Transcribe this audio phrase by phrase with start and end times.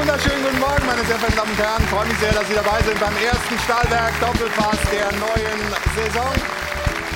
[0.00, 1.82] wunderschönen guten Morgen, meine sehr verehrten Damen und Herren.
[1.84, 5.60] Ich freue mich sehr, dass Sie dabei sind beim ersten Stahlwerk Doppelpass der neuen
[5.92, 6.32] Saison.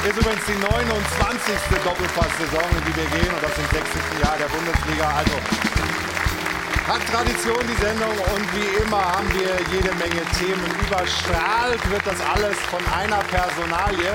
[0.04, 1.80] Ist übrigens die 29.
[1.80, 4.20] Doppelpass-Saison, in die wir gehen und das im 60.
[4.20, 5.08] Jahr der Bundesliga.
[5.16, 5.32] Also
[6.84, 10.68] hat Tradition die Sendung und wie immer haben wir jede Menge Themen.
[10.84, 14.12] Überstrahlt wird das alles von einer Personalie.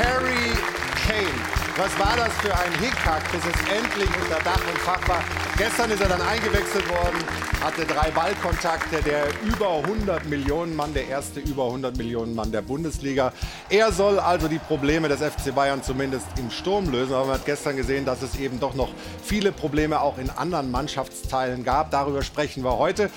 [0.00, 0.56] Harry
[1.04, 1.59] Kane.
[1.80, 5.24] Was war das für ein Hickhack, bis es endlich unter Dach und Fach war?
[5.56, 7.16] Gestern ist er dann eingewechselt worden,
[7.62, 12.60] hatte drei Ballkontakte, der über 100 Millionen Mann, der erste über 100 Millionen Mann der
[12.60, 13.32] Bundesliga.
[13.70, 17.14] Er soll also die Probleme des FC Bayern zumindest im Sturm lösen.
[17.14, 18.90] Aber man hat gestern gesehen, dass es eben doch noch
[19.22, 21.92] viele Probleme auch in anderen Mannschaftsteilen gab.
[21.92, 23.08] Darüber sprechen wir heute.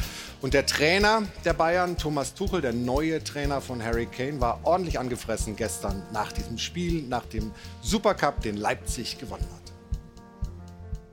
[0.44, 5.00] Und der Trainer der Bayern, Thomas Tuchel, der neue Trainer von Harry Kane, war ordentlich
[5.00, 9.72] angefressen gestern nach diesem Spiel, nach dem Supercup, den Leipzig gewonnen hat.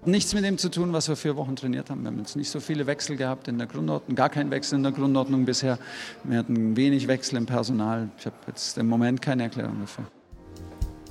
[0.04, 2.02] Nichts mit dem zu tun, was wir vier Wochen trainiert haben.
[2.02, 4.82] Wir haben jetzt nicht so viele Wechsel gehabt in der Grundordnung, gar keinen Wechsel in
[4.82, 5.78] der Grundordnung bisher.
[6.24, 8.08] Wir hatten wenig Wechsel im Personal.
[8.18, 10.06] Ich habe jetzt im Moment keine Erklärung dafür.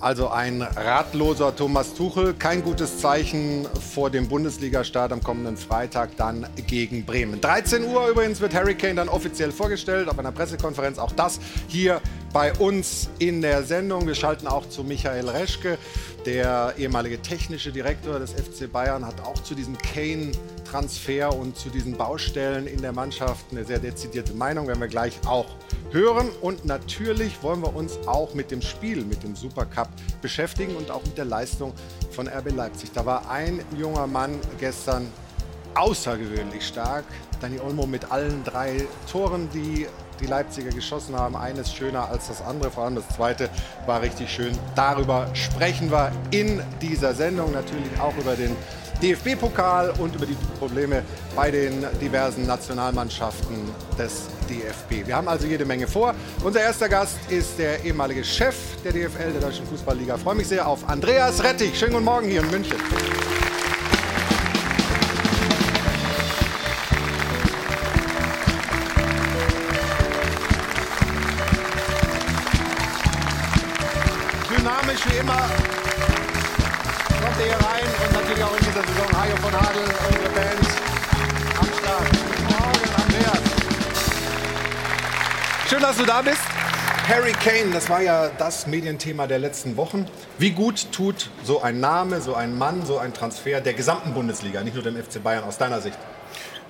[0.01, 6.47] Also ein ratloser Thomas Tuchel, kein gutes Zeichen vor dem Bundesliga-Start am kommenden Freitag dann
[6.67, 7.41] gegen Bremen.
[7.41, 10.99] 13 Uhr übrigens wird Harry Kane dann offiziell vorgestellt auf einer Pressekonferenz.
[10.99, 11.99] Auch das hier
[12.31, 14.07] bei uns in der Sendung.
[14.07, 15.77] Wir schalten auch zu Michael Reschke,
[16.25, 21.97] der ehemalige technische Direktor des FC Bayern, hat auch zu diesem Kane-Transfer und zu diesen
[21.97, 24.67] Baustellen in der Mannschaft eine sehr dezidierte Meinung.
[24.67, 25.47] Werden wir gleich auch
[25.91, 26.29] hören.
[26.41, 29.89] Und natürlich wollen wir uns auch mit dem Spiel, mit dem Supercup
[30.21, 31.73] beschäftigen und auch mit der Leistung
[32.11, 32.91] von RB Leipzig.
[32.93, 35.07] Da war ein junger Mann gestern
[35.75, 37.05] außergewöhnlich stark.
[37.41, 39.87] Dani Olmo mit allen drei Toren, die
[40.19, 41.35] die Leipziger geschossen haben.
[41.35, 43.49] Eines schöner als das andere, vor allem das zweite
[43.85, 44.57] war richtig schön.
[44.75, 48.55] Darüber sprechen wir in dieser Sendung, natürlich auch über den
[49.01, 51.03] DFB-Pokal und über die Probleme
[51.35, 53.55] bei den diversen Nationalmannschaften
[53.97, 55.07] des DFB.
[55.07, 56.13] Wir haben also jede Menge vor.
[56.43, 60.15] Unser erster Gast ist der ehemalige Chef der DFL, der Deutschen Fußballliga.
[60.15, 61.77] Ich freue mich sehr auf Andreas Rettig.
[61.77, 62.77] Schönen guten Morgen hier in München.
[85.89, 86.43] Dass du da bist.
[87.07, 90.05] Harry Kane, das war ja das Medienthema der letzten Wochen.
[90.37, 94.61] Wie gut tut so ein Name, so ein Mann, so ein Transfer der gesamten Bundesliga,
[94.61, 95.97] nicht nur dem FC Bayern aus deiner Sicht?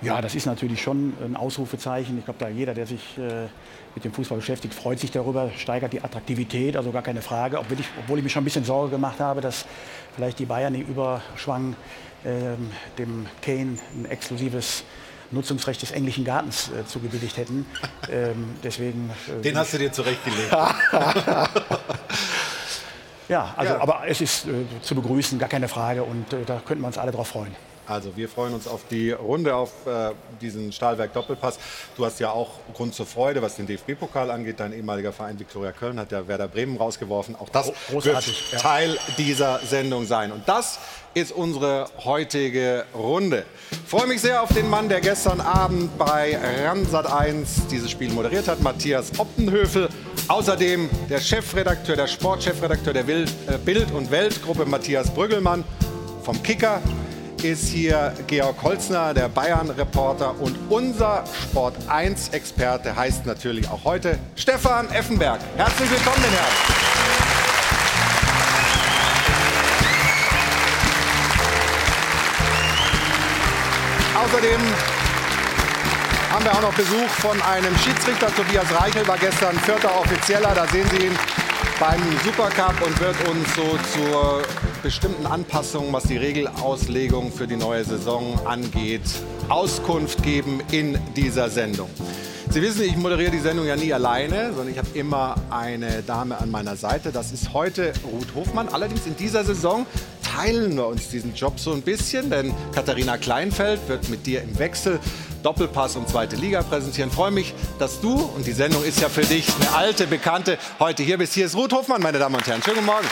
[0.02, 2.18] Ja, das ist natürlich schon ein Ausrufezeichen.
[2.18, 3.48] Ich glaube, da jeder, der sich äh,
[3.94, 7.60] mit dem Fußball beschäftigt, freut sich darüber, steigert die Attraktivität, also gar keine Frage.
[7.60, 9.66] Obwohl ich, obwohl ich mir schon ein bisschen Sorge gemacht habe, dass
[10.16, 11.76] vielleicht die Bayern im Überschwang
[12.24, 14.86] ähm, dem Kane ein exklusives
[15.32, 17.66] Nutzungsrecht des englischen Gartens äh, zugebilligt hätten.
[18.12, 20.52] Ähm, deswegen, äh, Den hast du dir zurechtgelegt.
[23.30, 23.82] ja, also, Ja.
[23.82, 24.52] aber es ist äh,
[24.82, 26.04] zu begrüßen, gar keine Frage.
[26.04, 27.56] Und äh, da könnten wir uns alle drauf freuen.
[27.90, 31.58] Also wir freuen uns auf die Runde, auf äh, diesen Stahlwerk Doppelpass.
[31.98, 34.60] Du hast ja auch Grund zur Freude, was den DFB-Pokal angeht.
[34.60, 37.36] Dein ehemaliger Verein Viktoria Köln hat ja Werder Bremen rausgeworfen.
[37.36, 38.60] Auch das Großartig, wird ja.
[38.60, 40.32] Teil dieser Sendung sein.
[40.32, 40.78] Und das
[41.16, 43.44] ist unsere heutige Runde.
[43.72, 48.12] Ich freue mich sehr auf den Mann, der gestern Abend bei Ramsat 1 dieses Spiel
[48.12, 49.90] moderiert hat, Matthias Optenhöfel.
[50.28, 53.26] Außerdem der Chefredakteur, der Sportchefredakteur der äh,
[53.66, 55.64] Bild- und Weltgruppe, Matthias Brüggelmann
[56.24, 56.84] vom Kicker
[57.44, 64.90] ist hier Georg Holzner, der Bayern-Reporter und unser Sport 1-Experte heißt natürlich auch heute Stefan
[64.92, 65.40] Effenberg.
[65.56, 66.90] Herzlich willkommen, den Herren.
[74.26, 74.62] Außerdem
[76.32, 78.34] haben wir auch noch Besuch von einem Schiedsrichter.
[78.36, 80.54] Tobias Reichel war gestern vierter Offizieller.
[80.54, 81.18] Da sehen Sie ihn
[81.80, 84.42] beim Supercup und wird uns so zur
[84.84, 89.02] bestimmten Anpassung, was die Regelauslegung für die neue Saison angeht,
[89.48, 91.90] Auskunft geben in dieser Sendung.
[92.50, 96.38] Sie wissen, ich moderiere die Sendung ja nie alleine, sondern ich habe immer eine Dame
[96.38, 97.14] an meiner Seite.
[97.14, 98.68] Das ist heute Ruth Hofmann.
[98.68, 99.86] Allerdings in dieser Saison
[100.22, 104.60] teilen wir uns diesen Job so ein bisschen, denn Katharina Kleinfeld wird mit dir im
[104.60, 105.00] Wechsel
[105.44, 107.12] Doppelpass und zweite Liga präsentieren.
[107.12, 111.04] Freue mich, dass du, und die Sendung ist ja für dich eine alte Bekannte, heute
[111.04, 111.34] hier bist.
[111.34, 112.62] Hier ist Ruth Hofmann, meine Damen und Herren.
[112.62, 113.08] Schönen guten Morgen.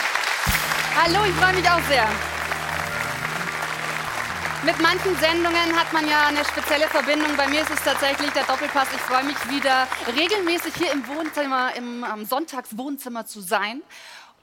[1.02, 2.06] Hallo, ich freue mich auch sehr.
[4.64, 7.36] Mit manchen Sendungen hat man ja eine spezielle Verbindung.
[7.36, 8.88] Bei mir ist es tatsächlich der Doppelpass.
[8.92, 9.86] Ich freue mich wieder
[10.16, 13.82] regelmäßig hier im Wohnzimmer, im am Sonntagswohnzimmer zu sein.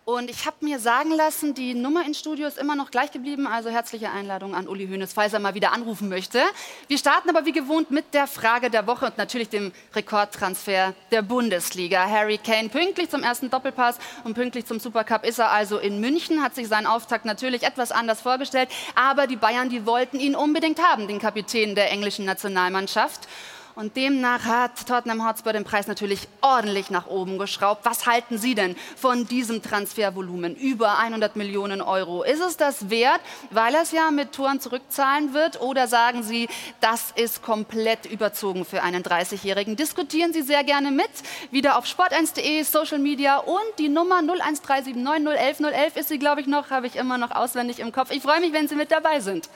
[0.08, 3.48] Und ich habe mir sagen lassen, die Nummer ins Studio ist immer noch gleich geblieben.
[3.48, 6.44] Also herzliche Einladung an Uli Hoeneß, falls er mal wieder anrufen möchte.
[6.88, 11.24] Wir starten aber wie gewohnt mit der Frage der Woche und natürlich dem Rekordtransfer der
[11.24, 12.08] Bundesliga.
[12.08, 16.44] Harry Kane pünktlich zum ersten Doppelpass und pünktlich zum Supercup ist er also in München,
[16.44, 18.70] hat sich seinen Auftakt natürlich etwas anders vorgestellt.
[18.94, 23.28] Aber die Bayern, die wollten ihn unbedingt haben, den Kapitän der englischen Nationalmannschaft.
[23.76, 27.84] Und demnach hat Tottenham Hotspur den Preis natürlich ordentlich nach oben geschraubt.
[27.84, 30.56] Was halten Sie denn von diesem Transfervolumen?
[30.56, 32.24] Über 100 Millionen Euro.
[32.24, 33.20] Ist es das wert,
[33.52, 35.60] weil er es ja mit Toren zurückzahlen wird?
[35.60, 36.48] Oder sagen Sie,
[36.80, 39.76] das ist komplett überzogen für einen 30-Jährigen?
[39.76, 41.10] Diskutieren Sie sehr gerne mit.
[41.52, 46.88] Wieder auf sport1.de, Social Media und die Nummer 01379011011 ist sie, glaube ich, noch, habe
[46.88, 48.12] ich immer noch auswendig im Kopf.
[48.12, 49.50] Ich freue mich, wenn Sie mit dabei sind.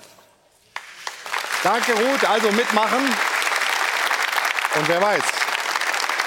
[1.63, 2.30] Danke, Ruth.
[2.30, 3.39] Also mitmachen.
[4.75, 5.24] Und wer weiß,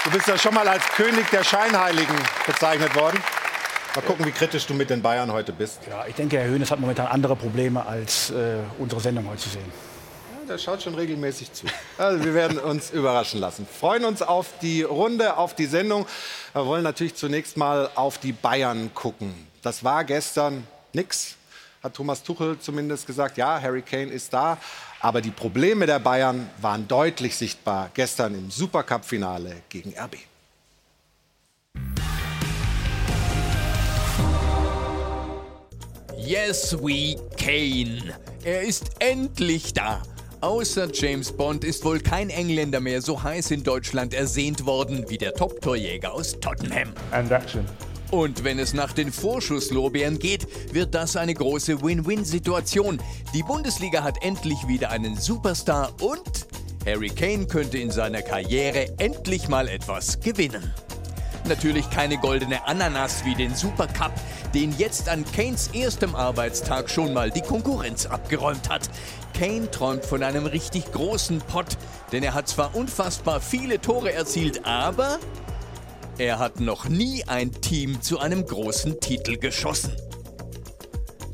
[0.04, 3.22] du bist ja schon mal als König der Scheinheiligen bezeichnet worden.
[3.94, 5.80] Mal gucken, wie kritisch du mit den Bayern heute bist.
[5.88, 9.50] Ja, ich denke, Herr Höhnes hat momentan andere Probleme, als äh, unsere Sendung heute zu
[9.50, 9.70] sehen.
[10.32, 11.66] Ja, der schaut schon regelmäßig zu.
[11.98, 13.66] Also wir werden uns überraschen lassen.
[13.66, 16.06] Freuen uns auf die Runde, auf die Sendung.
[16.52, 19.34] Wir wollen natürlich zunächst mal auf die Bayern gucken.
[19.62, 21.36] Das war gestern nix,
[21.80, 23.36] hat Thomas Tuchel zumindest gesagt.
[23.36, 24.58] Ja, Harry Kane ist da.
[25.02, 30.16] Aber die Probleme der Bayern waren deutlich sichtbar gestern im Supercup-Finale gegen RB.
[36.16, 38.14] Yes, we Kane.
[38.44, 40.04] Er ist endlich da.
[40.40, 45.18] Außer James Bond ist wohl kein Engländer mehr so heiß in Deutschland ersehnt worden wie
[45.18, 46.92] der Top-Torjäger aus Tottenham.
[47.10, 47.64] And action.
[48.12, 53.00] Und wenn es nach den Vorschusslorbeeren geht, wird das eine große Win-Win-Situation.
[53.32, 56.46] Die Bundesliga hat endlich wieder einen Superstar und
[56.84, 60.74] Harry Kane könnte in seiner Karriere endlich mal etwas gewinnen.
[61.48, 64.12] Natürlich keine goldene Ananas wie den Supercup,
[64.52, 68.90] den jetzt an Kanes erstem Arbeitstag schon mal die Konkurrenz abgeräumt hat.
[69.32, 71.78] Kane träumt von einem richtig großen Pott,
[72.12, 75.18] denn er hat zwar unfassbar viele Tore erzielt, aber
[76.18, 79.92] er hat noch nie ein Team zu einem großen Titel geschossen.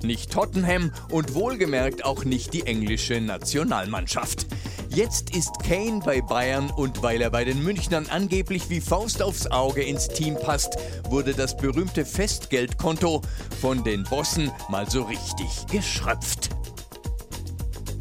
[0.03, 4.47] Nicht Tottenham und wohlgemerkt auch nicht die englische Nationalmannschaft.
[4.91, 9.47] Jetzt ist Kane bei Bayern und weil er bei den Münchnern angeblich wie Faust aufs
[9.49, 10.77] Auge ins Team passt,
[11.09, 13.23] wurde das berühmte Festgeldkonto
[13.61, 16.51] von den Bossen mal so richtig geschröpft.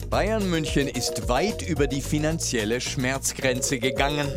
[0.09, 4.27] Bayern München ist weit über die finanzielle Schmerzgrenze gegangen.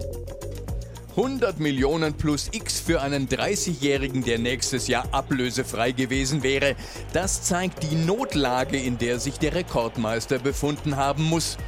[1.16, 6.76] 100 Millionen plus X für einen 30-Jährigen, der nächstes Jahr ablösefrei gewesen wäre.
[7.12, 11.58] Das zeigt die Notlage, in der sich der Rekordmeister befunden haben muss.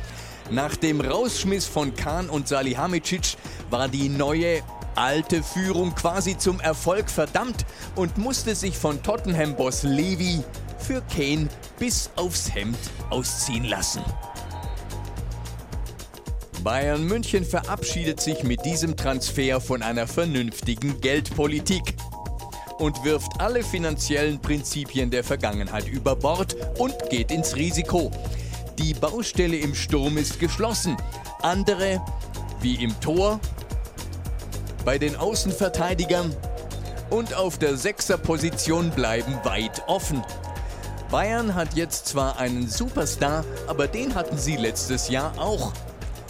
[0.51, 3.37] Nach dem Rausschmiss von Kahn und Salihamidzic
[3.71, 4.63] war die neue
[4.95, 7.65] alte Führung quasi zum Erfolg verdammt
[7.97, 10.43] und musste sich von Tottenham-Boss Levy
[10.79, 11.49] für Kane
[11.79, 12.79] bis aufs Hemd
[13.11, 14.03] ausziehen lassen.
[16.63, 21.83] Bayern München verabschiedet sich mit diesem Transfer von einer vernünftigen Geldpolitik
[22.79, 28.13] und wirft alle finanziellen Prinzipien der Vergangenheit über Bord und geht ins Risiko.
[28.79, 30.97] Die Baustelle im Sturm ist geschlossen.
[31.43, 32.01] Andere,
[32.61, 33.41] wie im Tor,
[34.85, 36.33] bei den Außenverteidigern
[37.11, 40.23] und auf der Sechserposition bleiben weit offen.
[41.11, 45.73] Bayern hat jetzt zwar einen Superstar, aber den hatten sie letztes Jahr auch.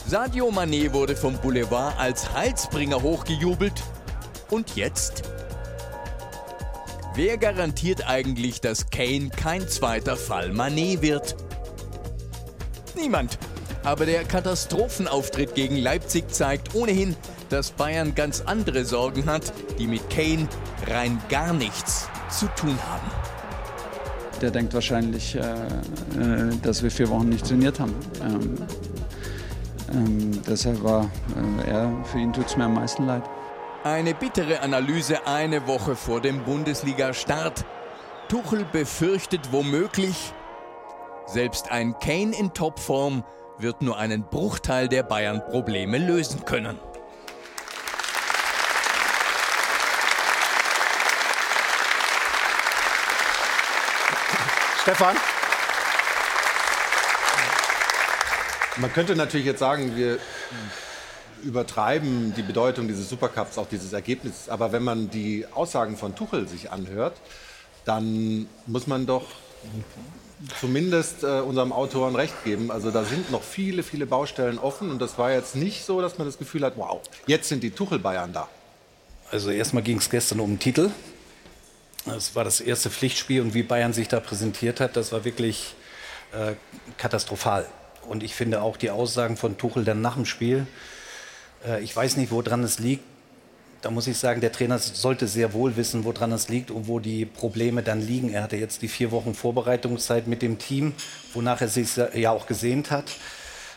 [0.07, 3.83] Sadio Mané wurde vom Boulevard als Heilsbringer hochgejubelt.
[4.51, 5.23] Und jetzt?
[7.15, 11.37] Wer garantiert eigentlich, dass Kane kein zweiter Fall Mané wird?
[12.97, 13.39] Niemand.
[13.85, 17.17] Aber der Katastrophenauftritt gegen Leipzig zeigt ohnehin,
[17.49, 20.49] dass Bayern ganz andere Sorgen hat, die mit Kane
[20.89, 23.11] rein gar nichts zu tun haben.
[24.41, 27.95] Der denkt wahrscheinlich, äh, äh, dass wir vier Wochen nicht trainiert haben.
[28.21, 28.57] Ähm,
[29.93, 31.11] ähm, deshalb war
[31.65, 33.23] äh, er, für ihn tut es mir am meisten leid.
[33.85, 37.65] Eine bittere Analyse eine Woche vor dem Bundesliga-Start.
[38.29, 40.33] Tuchel befürchtet womöglich,
[41.27, 43.25] selbst ein Kane in Topform
[43.59, 46.79] wird nur einen Bruchteil der Bayern-Probleme lösen können.
[54.83, 55.17] Stefan?
[58.76, 60.19] Man könnte natürlich jetzt sagen, wir
[61.43, 64.49] übertreiben die Bedeutung dieses Supercups, auch dieses Ergebnisses.
[64.49, 67.17] Aber wenn man die Aussagen von Tuchel sich anhört,
[67.85, 69.26] dann muss man doch
[70.61, 72.71] zumindest äh, unserem Autoren recht geben.
[72.71, 74.91] Also da sind noch viele, viele Baustellen offen.
[74.91, 77.71] Und das war jetzt nicht so, dass man das Gefühl hat, wow, jetzt sind die
[77.71, 78.49] Tuchel-Bayern da.
[79.31, 80.91] Also erstmal ging es gestern um den Titel.
[82.07, 85.75] Das war das erste Pflichtspiel und wie Bayern sich da präsentiert hat, das war wirklich
[86.33, 86.55] äh,
[86.97, 87.67] katastrophal.
[88.09, 90.67] Und ich finde auch die Aussagen von Tuchel dann nach dem Spiel,
[91.67, 93.05] äh, ich weiß nicht, woran es liegt.
[93.81, 97.01] Da muss ich sagen, der Trainer sollte sehr wohl wissen, woran es liegt und wo
[97.01, 98.33] die Probleme dann liegen.
[98.33, 100.95] Er hatte jetzt die vier Wochen Vorbereitungszeit mit dem Team,
[101.33, 103.07] wonach er sich ja auch gesehnt hat.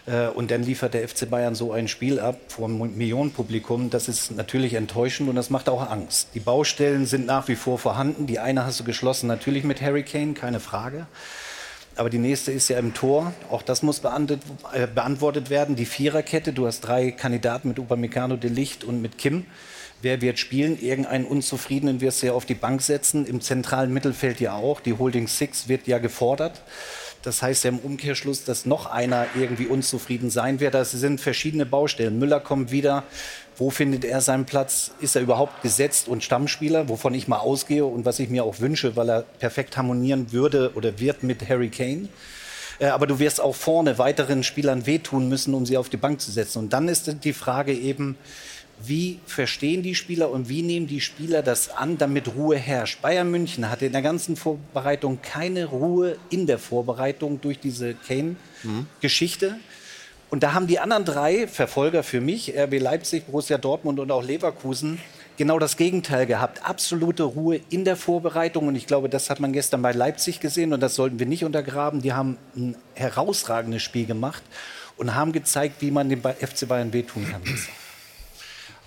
[0.05, 3.89] Äh, und dann liefert der FC Bayern so ein Spiel ab vor einem Millionenpublikum.
[3.89, 6.29] Das ist natürlich enttäuschend und das macht auch Angst.
[6.33, 8.27] Die Baustellen sind nach wie vor vorhanden.
[8.27, 11.07] Die eine hast du geschlossen, natürlich mit Harry Kane, keine Frage.
[11.97, 13.33] Aber die nächste ist ja im Tor.
[13.49, 15.75] Auch das muss äh, beantwortet werden.
[15.75, 19.45] Die Viererkette, du hast drei Kandidaten mit Upamecano, De Licht und mit Kim.
[20.01, 20.79] Wer wird spielen?
[20.79, 23.25] Irgendeinen Unzufriedenen wirst du ja auf die Bank setzen.
[23.25, 24.81] Im zentralen Mittelfeld ja auch.
[24.81, 26.61] Die Holding Six wird ja gefordert.
[27.25, 30.75] Das heißt ja im Umkehrschluss, dass noch einer irgendwie unzufrieden sein wird.
[30.75, 32.19] Das sind verschiedene Baustellen.
[32.19, 33.03] Müller kommt wieder.
[33.57, 34.91] Wo findet er seinen Platz?
[35.01, 38.59] Ist er überhaupt gesetzt und Stammspieler, wovon ich mal ausgehe und was ich mir auch
[38.59, 42.09] wünsche, weil er perfekt harmonieren würde oder wird mit Harry Kane?
[42.79, 46.21] Äh, aber du wirst auch vorne weiteren Spielern wehtun müssen, um sie auf die Bank
[46.21, 46.59] zu setzen.
[46.59, 48.17] Und dann ist die Frage eben,
[48.83, 53.01] wie verstehen die Spieler und wie nehmen die Spieler das an, damit Ruhe herrscht.
[53.01, 59.57] Bayern München hatte in der ganzen Vorbereitung keine Ruhe in der Vorbereitung durch diese Kane-Geschichte.
[60.29, 64.23] Und da haben die anderen drei Verfolger für mich, RB Leipzig, Borussia Dortmund und auch
[64.23, 64.99] Leverkusen,
[65.37, 66.65] genau das Gegenteil gehabt.
[66.65, 68.67] Absolute Ruhe in der Vorbereitung.
[68.67, 71.45] Und ich glaube, das hat man gestern bei Leipzig gesehen und das sollten wir nicht
[71.45, 72.01] untergraben.
[72.01, 74.43] Die haben ein herausragendes Spiel gemacht
[74.97, 77.41] und haben gezeigt, wie man dem FC Bayern wehtun kann.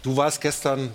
[0.03, 0.91] Du warst gestern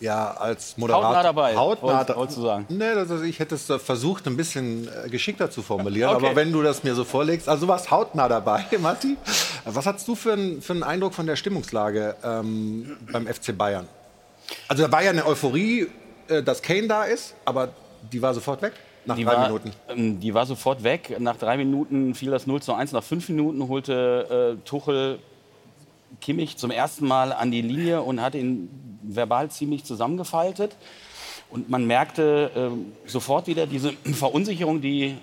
[0.00, 1.56] ja als Moderator hautnah dabei.
[1.56, 2.66] Hautnah da wolltest du sagen?
[2.68, 6.14] Nee, also ich hätte es versucht, ein bisschen äh, geschickter zu formulieren.
[6.14, 6.26] Okay.
[6.26, 9.16] Aber wenn du das mir so vorlegst, also du warst hautnah dabei, Matti.
[9.64, 13.88] Was hast du für, ein, für einen Eindruck von der Stimmungslage ähm, beim FC Bayern?
[14.66, 15.88] Also da war ja eine Euphorie,
[16.28, 17.70] äh, dass Kane da ist, aber
[18.12, 18.72] die war sofort weg.
[19.04, 19.72] Nach die drei war, Minuten.
[19.88, 21.16] Ähm, die war sofort weg.
[21.18, 22.92] Nach drei Minuten fiel das 0 zu 1.
[22.92, 25.18] Nach fünf Minuten holte äh, Tuchel
[26.20, 28.68] Kimmich zum ersten Mal an die Linie und hat ihn
[29.02, 30.76] verbal ziemlich zusammengefaltet.
[31.50, 35.16] Und man merkte äh, sofort wieder diese Verunsicherung, die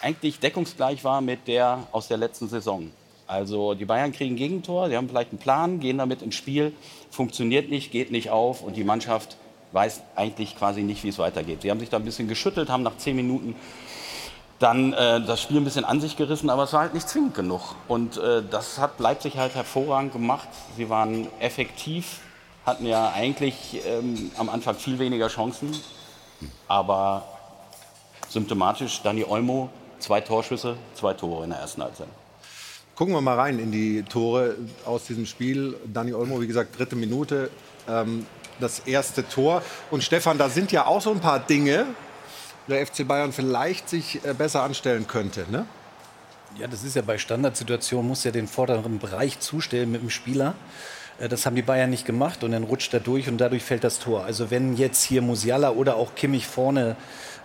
[0.00, 2.90] eigentlich deckungsgleich war mit der aus der letzten Saison.
[3.26, 6.72] Also die Bayern kriegen Gegentor, sie haben vielleicht einen Plan, gehen damit ins Spiel,
[7.10, 9.38] funktioniert nicht, geht nicht auf und die Mannschaft
[9.72, 11.62] weiß eigentlich quasi nicht, wie es weitergeht.
[11.62, 13.56] Sie haben sich da ein bisschen geschüttelt, haben nach zehn Minuten
[14.64, 17.34] dann äh, das Spiel ein bisschen an sich gerissen, aber es war halt nicht zwingend
[17.34, 17.74] genug.
[17.86, 20.48] Und äh, das hat Leipzig halt hervorragend gemacht.
[20.78, 22.20] Sie waren effektiv,
[22.64, 25.78] hatten ja eigentlich ähm, am Anfang viel weniger Chancen,
[26.66, 27.24] aber
[28.30, 29.68] symptomatisch Dani Olmo,
[29.98, 32.08] zwei Torschüsse, zwei Tore in der ersten Halbzeit.
[32.94, 34.56] Gucken wir mal rein in die Tore
[34.86, 35.76] aus diesem Spiel.
[35.92, 37.50] Dani Olmo, wie gesagt, dritte Minute,
[37.86, 38.24] ähm,
[38.60, 39.60] das erste Tor.
[39.90, 41.84] Und Stefan, da sind ja auch so ein paar Dinge,
[42.68, 45.46] der FC Bayern vielleicht sich äh, besser anstellen könnte.
[45.50, 45.66] Ne?
[46.58, 50.54] Ja, das ist ja bei Standardsituationen, muss ja den vorderen Bereich zustellen mit dem Spieler.
[51.18, 53.84] Äh, das haben die Bayern nicht gemacht und dann rutscht er durch und dadurch fällt
[53.84, 54.24] das Tor.
[54.24, 56.96] Also wenn jetzt hier Musiala oder auch Kimmich vorne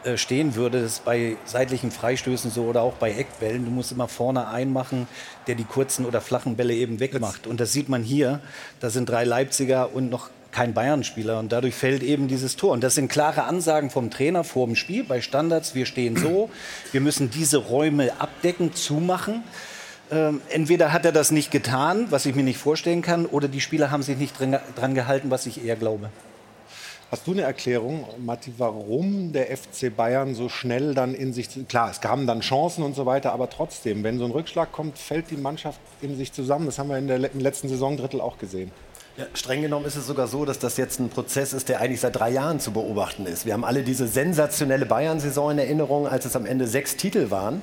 [0.03, 3.91] äh, stehen würde, das ist bei seitlichen Freistößen so oder auch bei Eckbällen, du musst
[3.91, 5.07] immer vorne einmachen,
[5.47, 7.47] der die kurzen oder flachen Bälle eben wegmacht.
[7.47, 8.39] Und das sieht man hier,
[8.79, 12.71] da sind drei Leipziger und noch kein Bayern-Spieler und dadurch fällt eben dieses Tor.
[12.71, 15.75] Und das sind klare Ansagen vom Trainer vor dem Spiel bei Standards.
[15.75, 16.49] Wir stehen so,
[16.91, 19.43] wir müssen diese Räume abdecken, zumachen.
[20.11, 23.61] Ähm, entweder hat er das nicht getan, was ich mir nicht vorstellen kann, oder die
[23.61, 26.09] Spieler haben sich nicht dran, dran gehalten, was ich eher glaube.
[27.11, 31.89] Hast du eine Erklärung, Matti, warum der FC Bayern so schnell dann in sich, klar,
[31.89, 35.31] es kamen dann Chancen und so weiter, aber trotzdem, wenn so ein Rückschlag kommt, fällt
[35.31, 36.67] die Mannschaft in sich zusammen.
[36.67, 38.71] Das haben wir in der, im letzten Saisondrittel auch gesehen.
[39.19, 41.99] Ja, streng genommen ist es sogar so, dass das jetzt ein Prozess ist, der eigentlich
[41.99, 43.45] seit drei Jahren zu beobachten ist.
[43.45, 47.61] Wir haben alle diese sensationelle Bayern-Saison in Erinnerung, als es am Ende sechs Titel waren.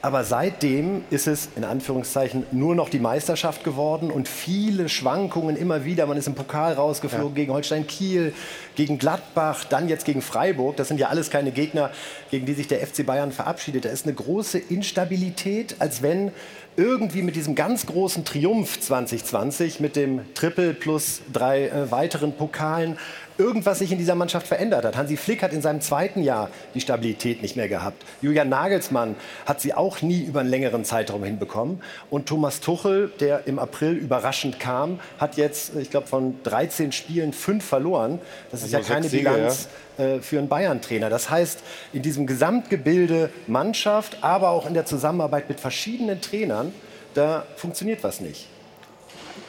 [0.00, 5.84] Aber seitdem ist es in Anführungszeichen nur noch die Meisterschaft geworden und viele Schwankungen immer
[5.84, 6.06] wieder.
[6.06, 7.34] Man ist im Pokal rausgeflogen ja.
[7.34, 8.32] gegen Holstein Kiel,
[8.74, 10.76] gegen Gladbach, dann jetzt gegen Freiburg.
[10.76, 11.90] Das sind ja alles keine Gegner,
[12.30, 13.84] gegen die sich der FC Bayern verabschiedet.
[13.84, 16.32] Da ist eine große Instabilität, als wenn
[16.76, 22.98] irgendwie mit diesem ganz großen Triumph 2020, mit dem Triple plus drei äh, weiteren Pokalen,
[23.38, 24.96] irgendwas sich in dieser Mannschaft verändert hat.
[24.96, 28.02] Hansi Flick hat in seinem zweiten Jahr die Stabilität nicht mehr gehabt.
[28.22, 31.82] Julian Nagelsmann hat sie auch nie über einen längeren Zeitraum hinbekommen.
[32.10, 37.32] Und Thomas Tuchel, der im April überraschend kam, hat jetzt, ich glaube, von 13 Spielen
[37.32, 38.20] fünf verloren.
[38.50, 40.04] Das ist also ja keine Siege, Bilanz ja.
[40.04, 41.10] Äh, für einen Bayern-Trainer.
[41.10, 41.60] Das heißt,
[41.92, 46.72] in diesem Gesamtgebilde Mannschaft, aber auch in der Zusammenarbeit mit verschiedenen Trainern,
[47.14, 48.48] da funktioniert was nicht.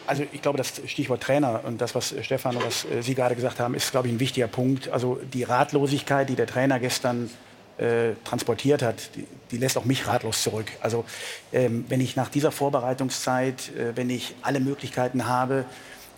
[0.08, 3.36] Also ich glaube, das Stichwort Trainer und das, was Stefan und was äh, Sie gerade
[3.36, 4.90] gesagt haben, ist, glaube ich, ein wichtiger Punkt.
[4.90, 7.30] Also die Ratlosigkeit, die der Trainer gestern
[7.78, 10.72] äh, transportiert hat, die, die, lässt auch mich ratlos zurück.
[10.80, 11.06] Also
[11.52, 15.66] ähm, wenn ich nach dieser Vorbereitungszeit, äh, wenn ich alle Möglichkeiten habe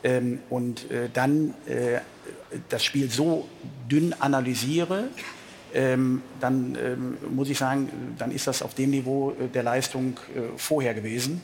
[0.03, 2.00] ähm, und äh, dann äh,
[2.70, 3.48] das Spiel so
[3.89, 5.06] dünn analysiere,
[5.74, 10.17] ähm, dann ähm, muss ich sagen, dann ist das auf dem Niveau äh, der Leistung
[10.36, 11.41] äh, vorher gewesen.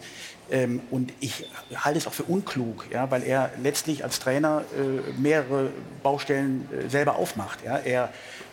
[0.51, 1.45] Ähm, und ich
[1.75, 5.69] halte es auch für unklug, ja, weil er letztlich als Trainer äh, mehrere
[6.03, 7.59] Baustellen äh, selber aufmacht.
[7.65, 7.77] Ja.
[7.77, 8.09] Er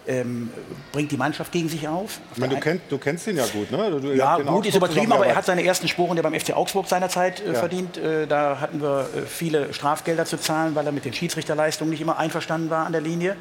[0.06, 0.50] ähm,
[0.92, 2.20] bringt die Mannschaft gegen sich auf.
[2.32, 4.00] Ich meine, du, kenn, du, kennst ihn ja gut, ne?
[4.00, 6.88] Du, ja, gut ist übertrieben, aber er hat seine ersten Sporen ja beim FC Augsburg
[6.88, 7.54] seinerzeit äh, ja.
[7.54, 7.96] verdient.
[7.98, 12.00] Äh, da hatten wir äh, viele Strafgelder zu zahlen, weil er mit den Schiedsrichterleistungen nicht
[12.00, 13.36] immer einverstanden war an der Linie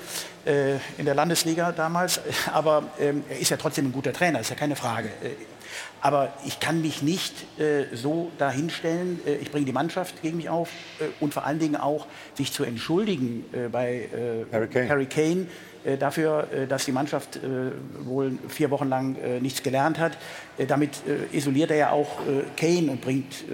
[0.45, 2.19] äh, in der Landesliga damals.
[2.53, 5.09] Aber ähm, er ist ja trotzdem ein guter Trainer, ist ja keine Frage.
[6.01, 10.37] Äh, aber ich kann mich nicht äh, so dahinstellen, äh, ich bringe die Mannschaft gegen
[10.37, 14.09] mich auf äh, und vor allen Dingen auch sich zu entschuldigen bei
[14.51, 15.47] Harry Kane, Harry Kane
[15.85, 17.39] äh, dafür, äh, dass die Mannschaft äh,
[18.05, 20.17] wohl vier Wochen lang nichts gelernt hat.
[20.67, 21.01] damit
[21.31, 22.19] isoliert er ja auch
[22.57, 23.45] Kane und bringt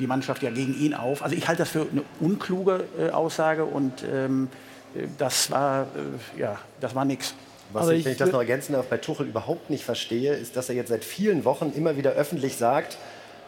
[0.00, 1.22] die Mannschaft ja gegen ihn auf.
[1.22, 4.48] Also ich halte das für eine unkluge Aussage und ähm,
[5.18, 5.88] das war,
[6.36, 7.34] ja, das war nichts.
[7.72, 10.68] Was ich, wenn ich das noch ergänzen darf, bei Tuchel überhaupt nicht verstehe, ist, dass
[10.68, 12.96] er jetzt seit vielen Wochen immer wieder öffentlich sagt,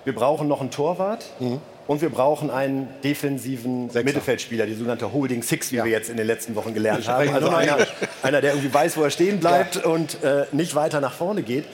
[0.04, 1.24] wir brauchen noch einen Torwart.
[1.40, 1.60] Mhm.
[1.86, 4.04] Und wir brauchen einen defensiven Sechser.
[4.04, 5.84] Mittelfeldspieler, die sogenannte Holding Six, wie ja.
[5.84, 7.28] wir jetzt in den letzten Wochen gelernt haben.
[7.34, 7.78] Also einer,
[8.22, 9.86] einer, der irgendwie weiß, wo er stehen bleibt ja.
[9.86, 11.64] und äh, nicht weiter nach vorne geht.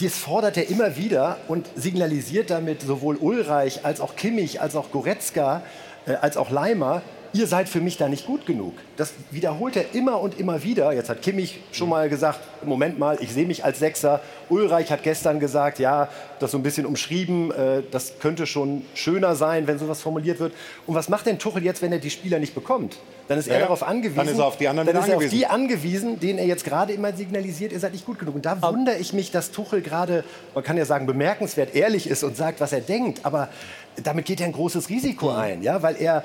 [0.00, 4.90] Das fordert er immer wieder und signalisiert damit sowohl Ulreich als auch Kimmich, als auch
[4.90, 5.62] Goretzka,
[6.06, 7.02] äh, als auch Leimer,
[7.34, 8.74] ihr seid für mich da nicht gut genug.
[8.96, 10.92] Das wiederholt er immer und immer wieder.
[10.92, 14.20] Jetzt hat Kimmich schon mal gesagt, Moment mal, ich sehe mich als Sechser.
[14.48, 19.34] Ulreich hat gestern gesagt, ja, das so ein bisschen umschrieben, äh, das könnte schon schöner
[19.34, 20.52] sein, wenn sowas formuliert wird.
[20.86, 22.98] Und was macht denn Tuchel jetzt, wenn er die Spieler nicht bekommt?
[23.26, 24.16] Dann ist ja, er darauf angewiesen.
[24.16, 26.64] Dann ist er auf die anderen dann ist er auf die angewiesen, denen er jetzt
[26.64, 28.34] gerade immer signalisiert, ihr seid nicht gut genug.
[28.36, 30.24] Und da wundere ich mich, dass Tuchel gerade,
[30.54, 33.20] man kann ja sagen, bemerkenswert ehrlich ist und sagt, was er denkt.
[33.24, 33.48] Aber
[34.02, 35.38] damit geht er ein großes Risiko mhm.
[35.38, 36.24] ein, ja, weil er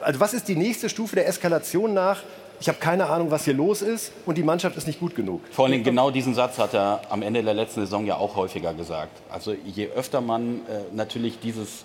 [0.00, 2.22] also was ist die nächste Stufe der Eskalation nach?
[2.60, 5.40] Ich habe keine Ahnung, was hier los ist und die Mannschaft ist nicht gut genug.
[5.50, 8.74] Vor allem genau diesen Satz hat er am Ende der letzten Saison ja auch häufiger
[8.74, 9.16] gesagt.
[9.30, 11.84] Also je öfter man äh, natürlich dieses,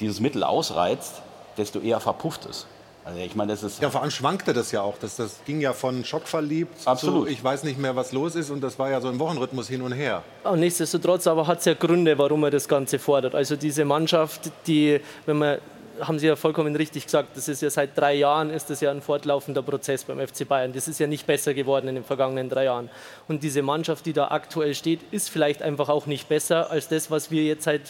[0.00, 1.22] dieses Mittel ausreizt,
[1.56, 2.66] desto eher verpufft es.
[3.04, 4.94] Also ich meine, das ist ja, vor allem schwankte das ja auch.
[4.98, 7.26] Das, das ging ja von schockverliebt Absolut.
[7.26, 8.50] zu ich weiß nicht mehr, was los ist.
[8.50, 10.22] Und das war ja so ein Wochenrhythmus hin und her.
[10.42, 13.34] Und nichtsdestotrotz aber hat es ja Gründe, warum er das Ganze fordert.
[13.34, 15.58] Also diese Mannschaft, die, wenn man
[16.00, 18.90] haben Sie ja vollkommen richtig gesagt, das ist ja seit drei Jahren ist das ja
[18.90, 20.72] ein fortlaufender Prozess beim FC Bayern.
[20.72, 22.90] Das ist ja nicht besser geworden in den vergangenen drei Jahren.
[23.28, 27.10] Und diese Mannschaft, die da aktuell steht, ist vielleicht einfach auch nicht besser als das,
[27.10, 27.82] was wir jetzt seit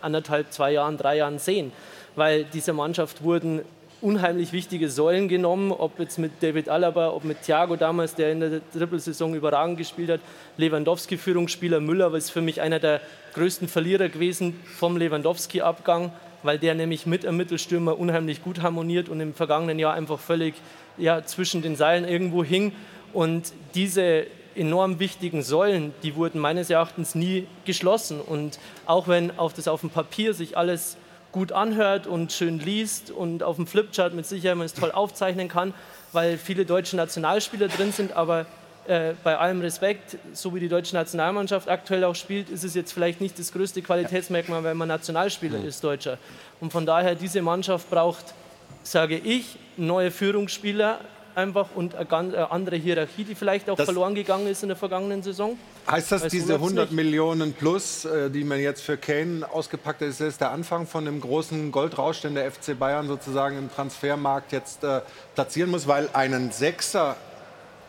[0.00, 1.72] anderthalb, zwei Jahren, drei Jahren sehen.
[2.16, 3.62] Weil dieser Mannschaft wurden
[4.04, 8.40] unheimlich wichtige Säulen genommen, ob jetzt mit David Alaba, ob mit Thiago damals, der in
[8.40, 10.20] der Trippelsaison überragend gespielt hat,
[10.58, 13.00] Lewandowski Führungsspieler Müller, war für mich einer der
[13.32, 16.12] größten Verlierer gewesen vom Lewandowski-Abgang
[16.44, 20.54] weil der nämlich mit einem Mittelstürmer unheimlich gut harmoniert und im vergangenen Jahr einfach völlig
[20.96, 22.72] ja, zwischen den Seilen irgendwo hing.
[23.12, 28.20] Und diese enorm wichtigen Säulen, die wurden meines Erachtens nie geschlossen.
[28.20, 30.96] Und auch wenn auf das auf dem Papier sich alles
[31.32, 35.48] gut anhört und schön liest und auf dem Flipchart mit Sicherheit man es toll aufzeichnen
[35.48, 35.74] kann,
[36.12, 38.46] weil viele deutsche Nationalspieler drin sind, aber
[38.86, 42.92] äh, bei allem Respekt, so wie die deutsche Nationalmannschaft aktuell auch spielt, ist es jetzt
[42.92, 45.66] vielleicht nicht das größte Qualitätsmerkmal, wenn man Nationalspieler mhm.
[45.66, 46.18] ist, Deutscher.
[46.60, 48.34] Und von daher, diese Mannschaft braucht,
[48.82, 51.00] sage ich, neue Führungsspieler
[51.34, 54.76] einfach und eine ganz andere Hierarchie, die vielleicht auch das verloren gegangen ist in der
[54.76, 55.58] vergangenen Saison.
[55.90, 60.20] Heißt das, diese 100 Millionen plus, äh, die man jetzt für Kane ausgepackt hat, ist
[60.20, 64.84] das der Anfang von einem großen Goldrausch, den der FC Bayern sozusagen im Transfermarkt jetzt
[64.84, 65.00] äh,
[65.34, 67.16] platzieren muss, weil einen Sechser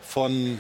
[0.02, 0.60] von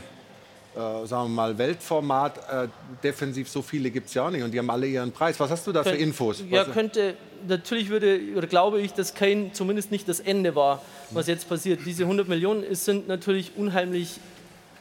[0.75, 2.67] äh, sagen wir mal, Weltformat äh,
[3.01, 5.39] defensiv so viele gibt es ja auch nicht und die haben alle ihren Preis.
[5.39, 6.43] Was hast du da für Infos?
[6.49, 7.15] Ja, könnte,
[7.47, 11.79] natürlich würde, oder glaube ich, dass Kane zumindest nicht das Ende war, was jetzt passiert.
[11.85, 14.19] Diese 100 Millionen ist, sind natürlich unheimlich,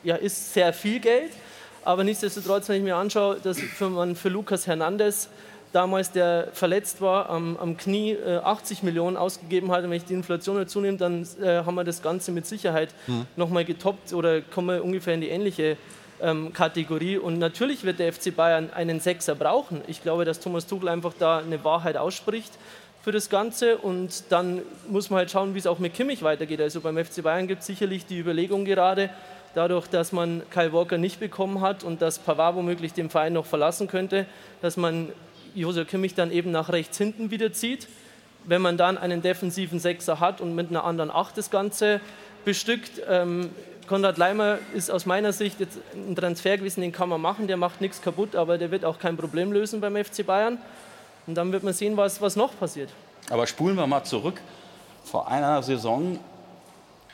[0.02, 1.30] ja, ist sehr viel Geld,
[1.84, 5.28] aber nichtsdestotrotz, wenn ich mir anschaue, dass für, man für Lukas Hernandez
[5.74, 9.82] damals, der verletzt war, am, am Knie äh, 80 Millionen ausgegeben hat.
[9.84, 12.94] Und wenn ich die Inflation dazu nehme, dann äh, haben wir das Ganze mit Sicherheit
[13.06, 13.26] mhm.
[13.36, 15.76] nochmal getoppt oder kommen wir ungefähr in die ähnliche
[16.22, 17.18] ähm, Kategorie.
[17.18, 19.82] Und natürlich wird der FC Bayern einen Sechser brauchen.
[19.86, 22.52] Ich glaube, dass Thomas Tuchel einfach da eine Wahrheit ausspricht
[23.02, 26.60] für das Ganze und dann muss man halt schauen, wie es auch mit Kimmich weitergeht.
[26.60, 29.10] Also beim FC Bayern gibt es sicherlich die Überlegung gerade,
[29.54, 33.44] dadurch, dass man Kyle Walker nicht bekommen hat und dass Pavard womöglich den Verein noch
[33.44, 34.24] verlassen könnte,
[34.62, 35.10] dass man
[35.54, 37.88] Josef Kimmich dann eben nach rechts hinten wieder zieht.
[38.46, 42.00] wenn man dann einen defensiven Sechser hat und mit einer anderen Acht das Ganze
[42.44, 43.00] bestückt.
[43.08, 43.48] Ähm,
[43.88, 47.56] Konrad Leimer ist aus meiner Sicht jetzt ein Transfer gewesen, den kann man machen, der
[47.56, 50.58] macht nichts kaputt, aber der wird auch kein Problem lösen beim FC Bayern.
[51.26, 52.90] Und dann wird man sehen, was, was noch passiert.
[53.30, 54.40] Aber spulen wir mal zurück.
[55.04, 56.18] Vor einer Saison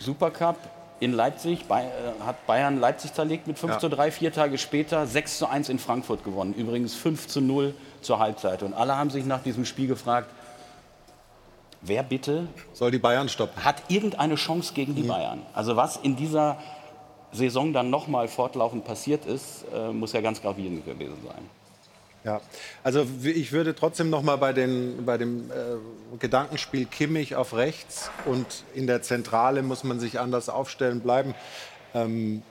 [0.00, 0.57] Supercup
[0.98, 1.85] in Leipzig äh,
[2.26, 3.79] hat Bayern Leipzig zerlegt mit 5 Ja.
[3.79, 4.11] zu 3.
[4.11, 6.55] Vier Tage später 6 zu 1 in Frankfurt gewonnen.
[6.55, 8.62] Übrigens 5 zu 0 zur Halbzeit.
[8.62, 10.28] Und alle haben sich nach diesem Spiel gefragt,
[11.80, 13.64] wer bitte Soll die Bayern stoppen?
[13.64, 15.42] hat irgendeine Chance gegen die Bayern?
[15.54, 16.58] Also was in dieser
[17.32, 21.48] Saison dann nochmal fortlaufend passiert ist, äh, muss ja ganz gravierend gewesen sein.
[22.22, 22.40] Ja,
[22.82, 25.54] also ich würde trotzdem noch mal bei, den, bei dem äh,
[26.18, 31.34] Gedankenspiel Kimmich auf rechts und in der Zentrale muss man sich anders aufstellen bleiben.
[31.94, 32.42] Ähm,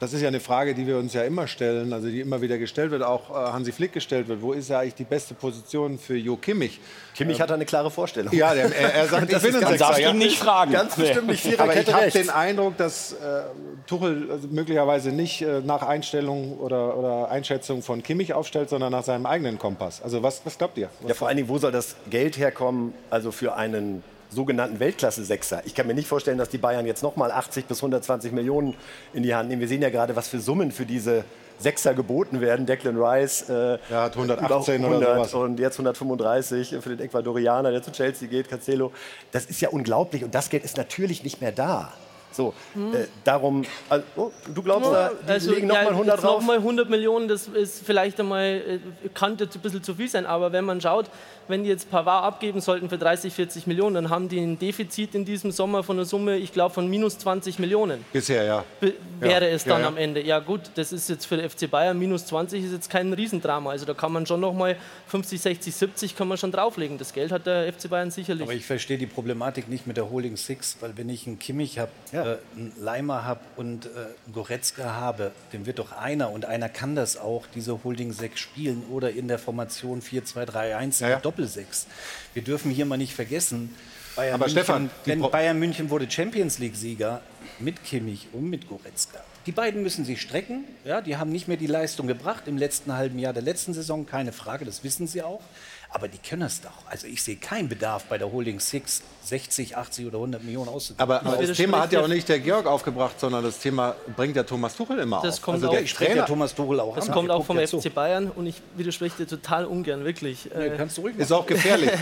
[0.00, 2.58] das ist ja eine Frage, die wir uns ja immer stellen, also die immer wieder
[2.58, 4.42] gestellt wird, auch äh, Hansi Flick gestellt wird.
[4.42, 6.80] Wo ist ja eigentlich die beste Position für Jo Kimmich?
[7.14, 8.34] Kimmich hat da eine klare Vorstellung.
[8.34, 10.10] Ja, der, er, er sagt, ich bin ein Sechser.
[10.10, 10.72] ihn nicht fragen.
[10.72, 13.42] Ganz bestimmt nicht Aber ich habe den Eindruck, dass äh,
[13.86, 19.04] Tuchel also möglicherweise nicht äh, nach Einstellung oder, oder Einschätzung von Kimmich aufstellt, sondern nach
[19.04, 20.02] seinem eigenen Kompass.
[20.02, 20.90] Also was, was glaubt ihr?
[21.02, 24.02] Was Ja, vor allen Dingen, wo soll das Geld herkommen, also für einen
[24.34, 25.62] sogenannten Weltklasse-Sechser?
[25.64, 28.74] Ich kann mir nicht vorstellen, dass die Bayern jetzt nochmal 80 bis 120 Millionen
[29.12, 29.60] in die Hand nehmen.
[29.60, 31.24] Wir sehen ja gerade, was für Summen für diese
[31.58, 32.66] Sechser geboten werden.
[32.66, 35.34] Declan Rice äh, Ja, hat 118 oder über 100 sowas.
[35.34, 38.92] und jetzt 135 für den Ecuadorianer, der zu Chelsea geht, Cancelo.
[39.32, 41.92] Das ist ja unglaublich und das Geld ist natürlich nicht mehr da.
[42.32, 46.40] So, äh, darum, also, oh, du glaubst, da, die legen nochmal 100 jetzt drauf?
[46.40, 48.78] noch mal 100 Millionen, das ist vielleicht einmal, äh,
[49.14, 51.06] kann jetzt ein bisschen zu viel sein, aber wenn man schaut,
[51.48, 55.14] wenn die jetzt Pavard abgeben sollten für 30, 40 Millionen, dann haben die ein Defizit
[55.14, 58.04] in diesem Sommer von einer Summe, ich glaube, von minus 20 Millionen.
[58.12, 58.64] Bisher, ja.
[58.80, 59.88] Be- wäre es ja, dann ja.
[59.88, 60.22] am Ende.
[60.22, 63.70] Ja gut, das ist jetzt für den FC Bayern minus 20 ist jetzt kein Riesendrama.
[63.70, 64.76] Also da kann man schon noch mal
[65.08, 66.98] 50, 60, 70 kann man schon drauflegen.
[66.98, 68.42] Das Geld hat der FC Bayern sicherlich.
[68.42, 71.78] Aber ich verstehe die Problematik nicht mit der Holding Six, weil wenn ich einen Kimmich
[71.78, 72.18] habe, äh,
[72.56, 76.94] einen Leimer habe und äh, einen Goretzka habe, dann wird doch einer und einer kann
[76.94, 81.20] das auch, diese Holding Six spielen oder in der Formation 4-2-3-1 Ja, ja.
[81.34, 81.86] Doppelsechs.
[82.32, 83.74] Wir dürfen hier mal nicht vergessen,
[84.14, 87.20] Bayern Aber München, Stefan, wenn Bayern München wurde Champions League Sieger
[87.58, 89.18] mit Kimmich und mit Goretzka.
[89.46, 90.64] Die beiden müssen sich strecken.
[90.84, 94.06] Ja, die haben nicht mehr die Leistung gebracht im letzten halben Jahr der letzten Saison,
[94.06, 95.42] keine Frage, das wissen sie auch.
[95.90, 96.70] Aber die können es doch.
[96.90, 101.00] Also ich sehe keinen Bedarf bei der Holding Six 60, 80 oder 100 Millionen auszugeben.
[101.00, 103.94] Aber das widerspricht Thema hat ja ja- auch nicht der Georg aufgebracht, sondern das Thema
[104.16, 105.42] bringt ja Thomas Tuchel immer Das auf.
[105.42, 107.14] kommt also auch- der ich ja Trainer Thomas Tuchel auch das an.
[107.14, 107.80] kommt auch vom ja zu.
[107.80, 110.50] FC Bayern und ich widerspreche dir total ungern, wirklich.
[110.54, 111.90] Nee, kannst du ruhig ist auch gefährlich.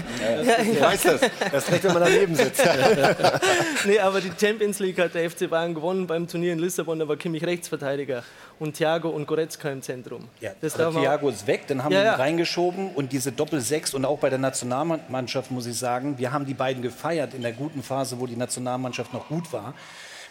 [0.72, 1.20] Du weißt das.
[1.52, 2.62] Erst recht, wenn man daneben sitzt.
[3.86, 6.98] nee, aber die Champions League hat der FC Bayern gewonnen beim Turnier in Lissabon.
[6.98, 8.22] Da war Kimmich Rechtsverteidiger
[8.62, 10.28] und Thiago und Goretzka im Zentrum.
[10.40, 12.14] Ja, das man- Thiago ist weg, dann haben Ja, wir ihn ja.
[12.14, 16.54] reingeschoben und diese Doppel-Sechs und auch bei der Nationalmannschaft muss ich sagen, wir haben die
[16.54, 19.74] beiden gefeiert in der guten Phase, wo die Nationalmannschaft noch gut war.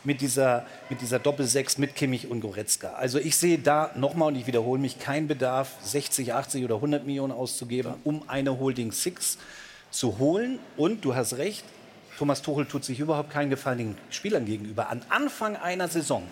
[0.03, 2.93] Mit dieser, mit dieser Doppel-Sechs mit Kimmich und Goretzka.
[2.93, 7.05] Also ich sehe da nochmal, und ich wiederhole mich, keinen Bedarf, 60, 80 oder 100
[7.05, 9.37] Millionen auszugeben, um eine Holding Six
[9.91, 10.57] zu holen.
[10.75, 11.63] Und du hast recht,
[12.17, 14.89] Thomas Tuchel tut sich überhaupt keinen Gefallen den Spielern gegenüber.
[14.89, 16.23] An Anfang einer Saison,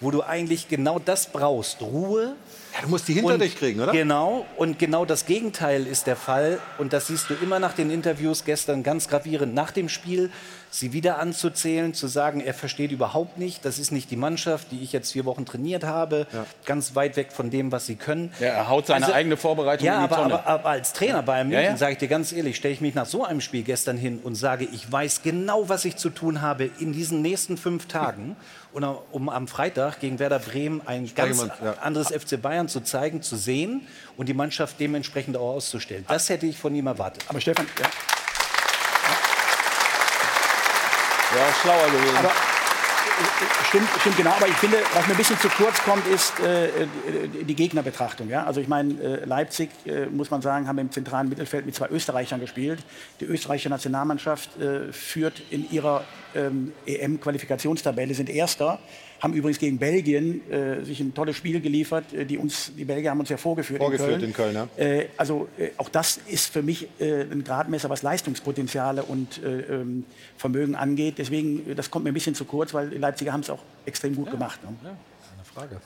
[0.00, 2.34] wo du eigentlich genau das brauchst, Ruhe,
[2.74, 3.92] Ja, du musst die hinter und dich kriegen, oder?
[3.92, 6.58] Genau, und genau das Gegenteil ist der Fall.
[6.78, 10.30] Und das siehst du immer nach den Interviews gestern ganz gravierend nach dem Spiel,
[10.70, 14.82] sie wieder anzuzählen, zu sagen, er versteht überhaupt nicht, das ist nicht die Mannschaft, die
[14.82, 16.26] ich jetzt vier Wochen trainiert habe,
[16.66, 18.30] ganz weit weg von dem, was sie können.
[18.40, 20.34] Ja, er haut seine eigene Vorbereitung Ja, in die aber, Tonne.
[20.34, 21.76] aber, aber als Trainer bei München, Ja, ja.
[21.78, 24.34] sage ich dir ganz ehrlich, stelle ich mich nach so einem Spiel gestern hin und
[24.34, 28.36] sage, ich weiß genau, was ich zu tun habe in diesen nächsten fünf Tagen,
[28.84, 31.74] um am Freitag gegen Werder Bremen ein ganz ja.
[31.80, 33.86] anderes FC Bayern zu zeigen, zu sehen
[34.16, 36.04] und die Mannschaft dementsprechend auch auszustellen.
[36.08, 37.24] Das hätte ich von ihm erwartet.
[37.28, 37.88] Aber Stefan, ja,
[41.48, 42.16] auch schlauer gewesen.
[42.16, 42.32] Aber
[43.68, 44.30] stimmt, stimmt genau.
[44.30, 46.68] Aber ich finde, was mir ein bisschen zu kurz kommt, ist äh,
[47.34, 48.28] die- die Gegnerbetrachtung.
[48.28, 48.44] Ja?
[48.44, 51.88] Also ich meine, äh, Leipzig, äh, muss man sagen, haben im zentralen Mittelfeld mit zwei
[51.88, 52.80] Österreichern gespielt.
[53.20, 58.78] Die österreichische Nationalmannschaft äh, führt in ihrer ähm, EM-Qualifikationstabelle, sind Erster,
[59.20, 62.12] haben übrigens gegen Belgien äh, sich ein tolles Spiel geliefert.
[62.12, 64.54] Äh, Die, uns, die Belgier haben uns ja vorgeführt, Vorgeführt in Köln.
[64.54, 69.02] in Köln, Äh, also äh, auch das ist für mich äh, ein Gradmesser, was Leistungspotenziale
[69.02, 70.04] und äh, ähm,
[70.36, 71.14] Vermögen angeht.
[71.18, 74.14] Deswegen, das kommt mir ein bisschen zu kurz, weil die Leipziger haben es auch extrem
[74.14, 74.60] gut gemacht.
[74.62, 74.96] Ne?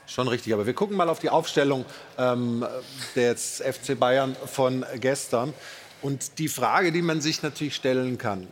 [0.06, 1.84] Schon richtig, aber wir gucken mal auf die Aufstellung
[2.18, 2.66] ähm,
[3.14, 5.54] des FC Bayern von gestern.
[6.02, 8.48] Und die Frage, die man sich natürlich stellen kann,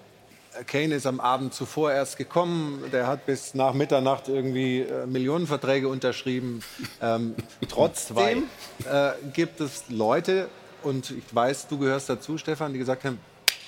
[0.67, 5.89] Kane ist am Abend zuvor erst gekommen, der hat bis nach Mitternacht irgendwie äh, Millionenverträge
[5.89, 6.61] unterschrieben.
[7.01, 7.35] Ähm,
[7.69, 8.45] trotzdem
[8.91, 10.49] äh, gibt es Leute,
[10.83, 13.19] und ich weiß, du gehörst dazu, Stefan, die gesagt haben,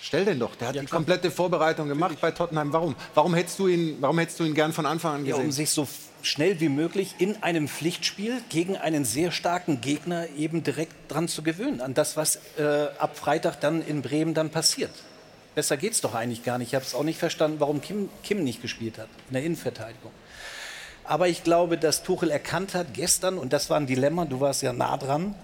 [0.02, 0.56] Stell den doch.
[0.56, 2.72] Der hat die komplette Vorbereitung gemacht bei Tottenham.
[2.72, 2.96] Warum?
[3.14, 5.44] Warum hättest du ihn, warum hättest du ihn gern von Anfang an Ja, gesehen?
[5.46, 5.86] um sich so
[6.22, 11.42] schnell wie möglich in einem Pflichtspiel gegen einen sehr starken Gegner eben direkt dran zu
[11.42, 14.90] gewöhnen, an das, was äh, ab Freitag dann in Bremen dann passiert.
[15.60, 16.68] Besser geht's doch eigentlich gar nicht.
[16.68, 20.10] Ich habe es auch nicht verstanden, warum Kim, Kim nicht gespielt hat in der Innenverteidigung.
[21.04, 24.62] Aber ich glaube, dass Tuchel erkannt hat gestern, und das war ein Dilemma, du warst
[24.62, 25.34] ja nah dran,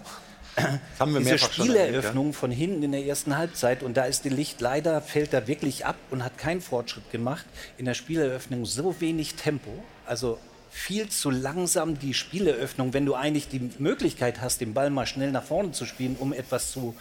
[0.98, 4.62] haben wir diese Spieleröffnung von hinten in der ersten Halbzeit und da ist die Licht
[4.62, 7.44] leider fällt da wirklich ab und hat keinen Fortschritt gemacht.
[7.76, 10.38] In der Spieleröffnung so wenig Tempo, also
[10.70, 15.30] viel zu langsam die Spieleröffnung, wenn du eigentlich die Möglichkeit hast, den Ball mal schnell
[15.30, 16.94] nach vorne zu spielen, um etwas zu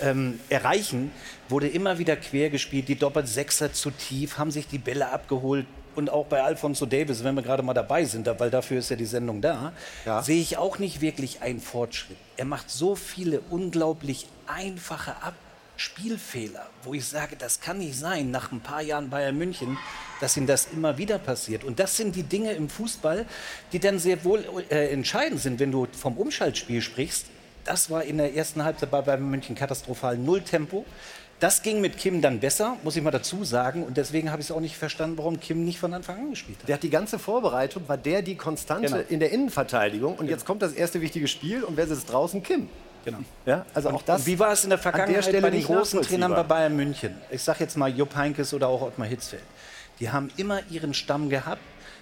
[0.00, 1.10] ähm, erreichen,
[1.48, 5.66] wurde immer wieder quer gespielt, die Doppelsechser zu tief, haben sich die Bälle abgeholt.
[5.94, 8.94] Und auch bei Alfonso Davis, wenn wir gerade mal dabei sind, weil dafür ist ja
[8.96, 9.72] die Sendung da,
[10.06, 10.22] Ja.
[10.22, 12.16] sehe ich auch nicht wirklich einen Fortschritt.
[12.36, 15.14] Er macht so viele unglaublich einfache
[15.74, 19.76] Abspielfehler, wo ich sage, das kann nicht sein, nach ein paar Jahren Bayern München,
[20.20, 21.64] dass ihm das immer wieder passiert.
[21.64, 23.26] Und das sind die Dinge im Fußball,
[23.72, 27.26] die dann sehr wohl äh, entscheidend sind, wenn du vom Umschaltspiel sprichst.
[27.68, 30.86] Das war in der ersten Halbzeit bei Bayern München katastrophal, null Tempo.
[31.38, 33.82] Das ging mit Kim dann besser, muss ich mal dazu sagen.
[33.84, 36.58] Und deswegen habe ich es auch nicht verstanden, warum Kim nicht von Anfang an gespielt
[36.60, 36.68] hat.
[36.68, 39.04] Der hat die ganze Vorbereitung, war der die Konstante Genau.
[39.10, 40.16] in der Innenverteidigung.
[40.16, 42.42] Und jetzt kommt das erste wichtige Spiel und wer sitzt draußen?
[42.42, 42.70] Kim.
[43.04, 43.18] Genau.
[43.44, 44.22] Ja, also auch das.
[44.22, 46.42] Und wie war es in der an Vergangenheit Stelle bei den großen Trainern bei.
[46.42, 47.18] Bayern München?
[47.30, 49.42] Ich sage jetzt mal Jupp Heynckes oder auch Ottmar Hitzfeld.
[50.00, 51.60] Die haben immer ihren Stamm gehabt,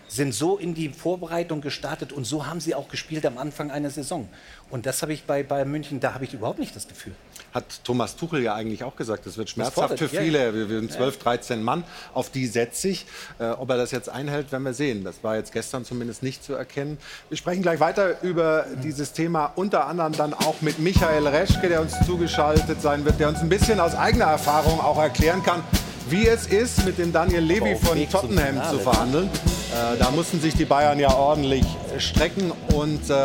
[0.09, 3.91] sind so in die Vorbereitung gestartet und so haben sie auch gespielt am Anfang einer
[3.91, 4.29] Saison.
[4.71, 7.15] Und das habe ich bei Bayern München, da habe ich überhaupt nicht das Gefühl.
[7.55, 10.55] Hat Thomas Tuchel ja eigentlich auch gesagt, das wird schmerzhaft fordert, für ja, viele.
[10.55, 13.07] Wir wir sind 12, 13 Mann, auf die setze ich.
[13.39, 15.05] Äh, ob er das jetzt einhält, werden wir sehen.
[15.05, 16.99] Das war jetzt gestern zumindest nicht zu erkennen.
[17.29, 21.81] Wir sprechen gleich weiter über dieses Thema, unter anderem dann auch mit Michael Reschke, der
[21.81, 25.63] uns zugeschaltet sein wird, der uns ein bisschen aus eigener Erfahrung auch erklären kann,
[26.09, 29.27] wie es ist, mit dem Daniel Levy von Tottenham zu verhandeln.
[29.27, 31.65] Äh, da mussten sich die Bayern ja ordentlich
[31.99, 33.25] strecken und äh,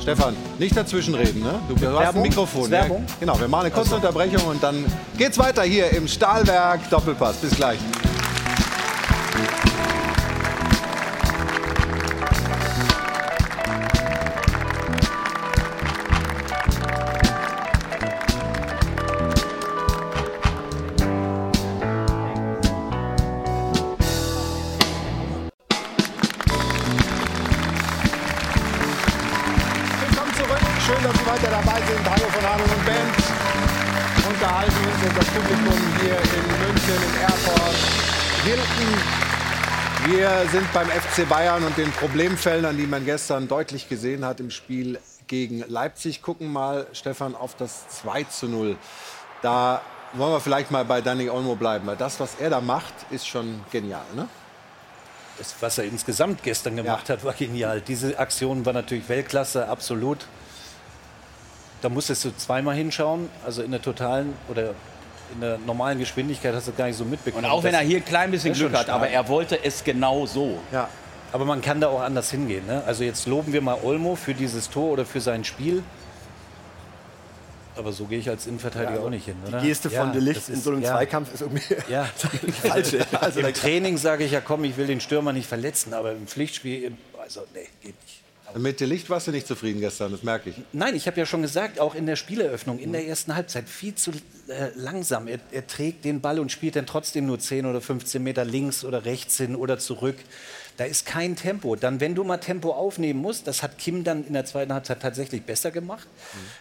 [0.00, 1.60] Stefan, nicht dazwischenreden, ne?
[1.68, 2.22] Du, du hast ein?
[2.22, 2.70] Mikrofon.
[2.70, 2.86] Ja,
[3.20, 4.84] genau, wir machen eine kurze Unterbrechung und dann
[5.16, 7.36] geht's weiter hier im Stahlwerk Doppelpass.
[7.36, 7.78] Bis gleich.
[40.54, 45.00] Sind beim FC Bayern und den Problemfeldern, die man gestern deutlich gesehen hat im Spiel
[45.26, 46.22] gegen Leipzig.
[46.22, 48.76] Gucken mal, Stefan, auf das 2 zu 0.
[49.42, 49.80] Da
[50.12, 53.26] wollen wir vielleicht mal bei Danny Olmo bleiben, weil das, was er da macht, ist
[53.26, 54.04] schon genial.
[54.14, 54.28] Ne?
[55.38, 57.80] Das, was er insgesamt gestern gemacht hat, war genial.
[57.80, 60.28] Diese Aktion war natürlich Weltklasse, absolut.
[61.82, 64.76] Da musstest du zweimal hinschauen, also in der totalen oder
[65.34, 67.44] in der normalen Geschwindigkeit hast du gar nicht so mitbekommen.
[67.44, 70.26] Und auch wenn er hier ein klein bisschen Glück hat, aber er wollte es genau
[70.26, 70.58] so.
[70.72, 70.88] Ja.
[71.32, 72.64] Aber man kann da auch anders hingehen.
[72.66, 72.82] Ne?
[72.86, 75.82] Also jetzt loben wir mal Olmo für dieses Tor oder für sein Spiel.
[77.76, 79.60] Aber so gehe ich als Innenverteidiger auch nicht hin, oder?
[79.60, 80.92] Die Geste von Ja, De Ligt das in so einem ja.
[80.92, 82.04] Zweikampf ist irgendwie Ja.
[82.62, 82.94] falsch.
[83.20, 86.28] Also Im Training sage ich ja, komm, ich will den Stürmer nicht verletzen, aber im
[86.28, 88.23] Pflichtspiel, also nee, geht nicht.
[88.56, 90.56] Mit dem Licht warst du nicht zufrieden gestern, das merke ich.
[90.72, 93.96] Nein, ich habe ja schon gesagt, auch in der Spieleröffnung, in der ersten Halbzeit viel
[93.96, 94.12] zu
[94.46, 95.26] äh, langsam.
[95.26, 98.84] Er, er trägt den Ball und spielt dann trotzdem nur 10 oder 15 Meter links
[98.84, 100.16] oder rechts hin oder zurück.
[100.76, 101.74] Da ist kein Tempo.
[101.74, 105.00] Dann, wenn du mal Tempo aufnehmen musst, das hat Kim dann in der zweiten Halbzeit
[105.02, 106.06] tatsächlich besser gemacht,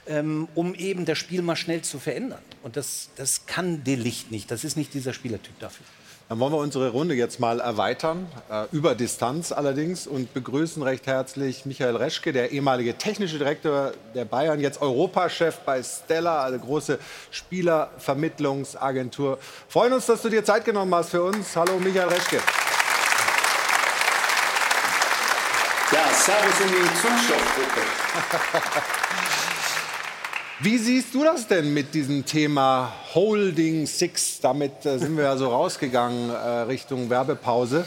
[0.07, 2.41] ähm, um eben das Spiel mal schnell zu verändern.
[2.63, 4.49] Und das, das kann De Licht nicht.
[4.49, 5.85] Das ist nicht dieser Spielertyp dafür.
[6.33, 11.05] Dann wollen wir unsere Runde jetzt mal erweitern, äh, über Distanz allerdings, und begrüßen recht
[11.05, 16.97] herzlich Michael Reschke, der ehemalige technische Direktor der Bayern, jetzt Europachef bei Stella, eine große
[17.29, 19.37] Spielervermittlungsagentur.
[19.69, 21.55] Freuen uns, dass du dir Zeit genommen hast für uns.
[21.55, 22.37] Hallo Michael Reschke.
[25.91, 27.81] Ja, Servus in die Kunststoffgruppe.
[30.59, 34.39] Wie siehst du das denn mit diesem Thema Holding Six?
[34.39, 37.85] Damit äh, sind wir ja so rausgegangen äh, Richtung Werbepause.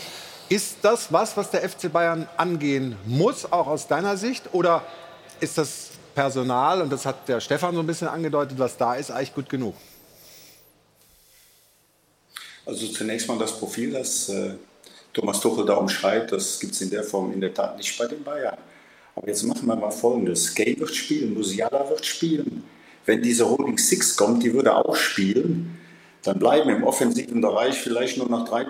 [0.49, 4.53] Ist das was, was der FC Bayern angehen muss, auch aus deiner Sicht?
[4.53, 4.83] Oder
[5.39, 9.11] ist das Personal, und das hat der Stefan so ein bisschen angedeutet, was da ist,
[9.13, 9.75] eigentlich gut genug?
[12.65, 14.55] Also zunächst mal das Profil, das äh,
[15.13, 18.07] Thomas Tuchel da umschreibt, das gibt es in der Form in der Tat nicht bei
[18.07, 18.59] den Bayern.
[19.17, 20.55] Aber jetzt machen wir mal Folgendes.
[20.55, 22.63] Gay wird spielen, Musiala wird spielen.
[23.07, 25.79] Wenn diese Holding Six kommt, die würde auch spielen,
[26.23, 28.65] dann bleiben im offensiven Bereich vielleicht nur noch drei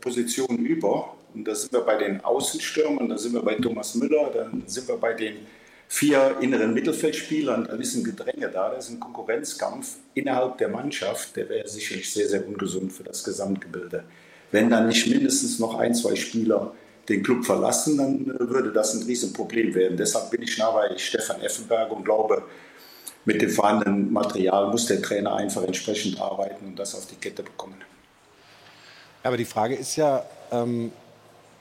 [0.00, 1.14] Positionen über.
[1.34, 4.88] Und da sind wir bei den Außenstürmern, da sind wir bei Thomas Müller, dann sind
[4.88, 5.34] wir bei den
[5.88, 7.66] vier inneren Mittelfeldspielern.
[7.66, 12.10] Da ist ein Gedränge da, da ist ein Konkurrenzkampf innerhalb der Mannschaft, der wäre sicherlich
[12.10, 14.04] sehr, sehr ungesund für das Gesamtgebilde.
[14.50, 16.72] Wenn dann nicht mindestens noch ein, zwei Spieler
[17.08, 19.96] den Club verlassen, dann äh, würde das ein Riesenproblem werden.
[19.96, 22.42] Deshalb bin ich nah bei Stefan Effenberg und glaube,
[23.24, 27.42] mit dem vorhandenen Material muss der Trainer einfach entsprechend arbeiten und das auf die Kette
[27.42, 27.76] bekommen.
[29.22, 30.92] Aber die Frage ist ja, ähm,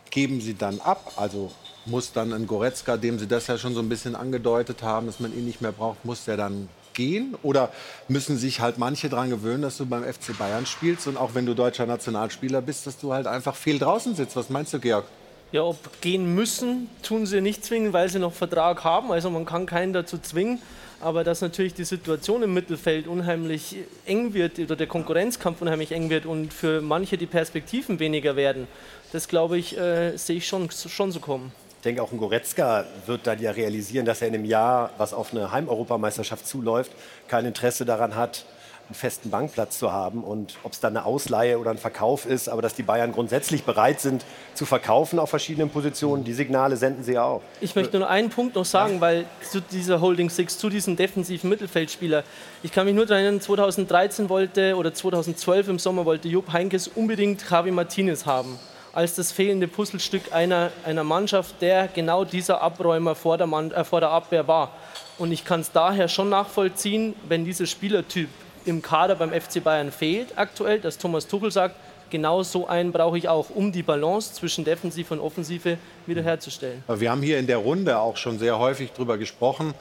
[0.09, 1.13] geben Sie dann ab?
[1.15, 1.51] Also
[1.85, 5.19] muss dann ein Goretzka, dem Sie das ja schon so ein bisschen angedeutet haben, dass
[5.19, 7.35] man ihn nicht mehr braucht, muss der dann gehen?
[7.41, 7.71] Oder
[8.09, 11.45] müssen sich halt manche daran gewöhnen, dass du beim FC Bayern spielst und auch wenn
[11.45, 14.35] du deutscher Nationalspieler bist, dass du halt einfach viel draußen sitzt?
[14.35, 15.05] Was meinst du, Georg?
[15.53, 19.11] Ja, ob gehen müssen, tun sie nicht zwingen, weil sie noch Vertrag haben.
[19.11, 20.59] Also man kann keinen dazu zwingen
[21.03, 26.09] aber dass natürlich die Situation im Mittelfeld unheimlich eng wird oder der Konkurrenzkampf unheimlich eng
[26.09, 28.67] wird und für manche die Perspektiven weniger werden,
[29.11, 31.51] das glaube ich, äh, sehe ich schon, schon so kommen.
[31.77, 35.13] Ich denke, auch ein Goretzka wird dann ja realisieren, dass er in einem Jahr, was
[35.13, 36.91] auf eine Heimeuropameisterschaft zuläuft,
[37.27, 38.45] kein Interesse daran hat,
[38.87, 40.23] einen festen Bankplatz zu haben.
[40.23, 43.63] Und ob es dann eine Ausleihe oder ein Verkauf ist, aber dass die Bayern grundsätzlich
[43.63, 47.41] bereit sind zu verkaufen auf verschiedenen Positionen, die Signale senden sie ja auch.
[47.61, 51.49] Ich möchte nur einen Punkt noch sagen, weil zu dieser Holding Six, zu diesem defensiven
[51.49, 52.23] Mittelfeldspieler,
[52.61, 56.87] ich kann mich nur daran erinnern, 2013 wollte oder 2012 im Sommer wollte Jupp Heinkes
[56.87, 58.59] unbedingt Javi Martinez haben
[58.93, 63.83] als das fehlende Puzzlestück einer, einer Mannschaft, der genau dieser Abräumer vor der, Mann, äh,
[63.83, 64.71] vor der Abwehr war.
[65.17, 68.29] Und ich kann es daher schon nachvollziehen, wenn dieser Spielertyp
[68.65, 71.75] im Kader beim FC Bayern fehlt aktuell, dass Thomas Tuchel sagt,
[72.09, 76.83] genau so einen brauche ich auch, um die Balance zwischen Defensive und Offensive wiederherzustellen.
[76.87, 79.73] Wir haben hier in der Runde auch schon sehr häufig darüber gesprochen,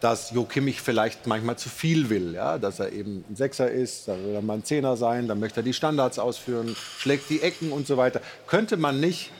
[0.00, 2.58] dass Jo Kimmich vielleicht manchmal zu viel will, ja?
[2.58, 5.60] dass er eben ein Sechser ist, dann will er mal ein Zehner sein, dann möchte
[5.60, 8.20] er die Standards ausführen, schlägt die Ecken und so weiter.
[8.46, 9.30] Könnte man nicht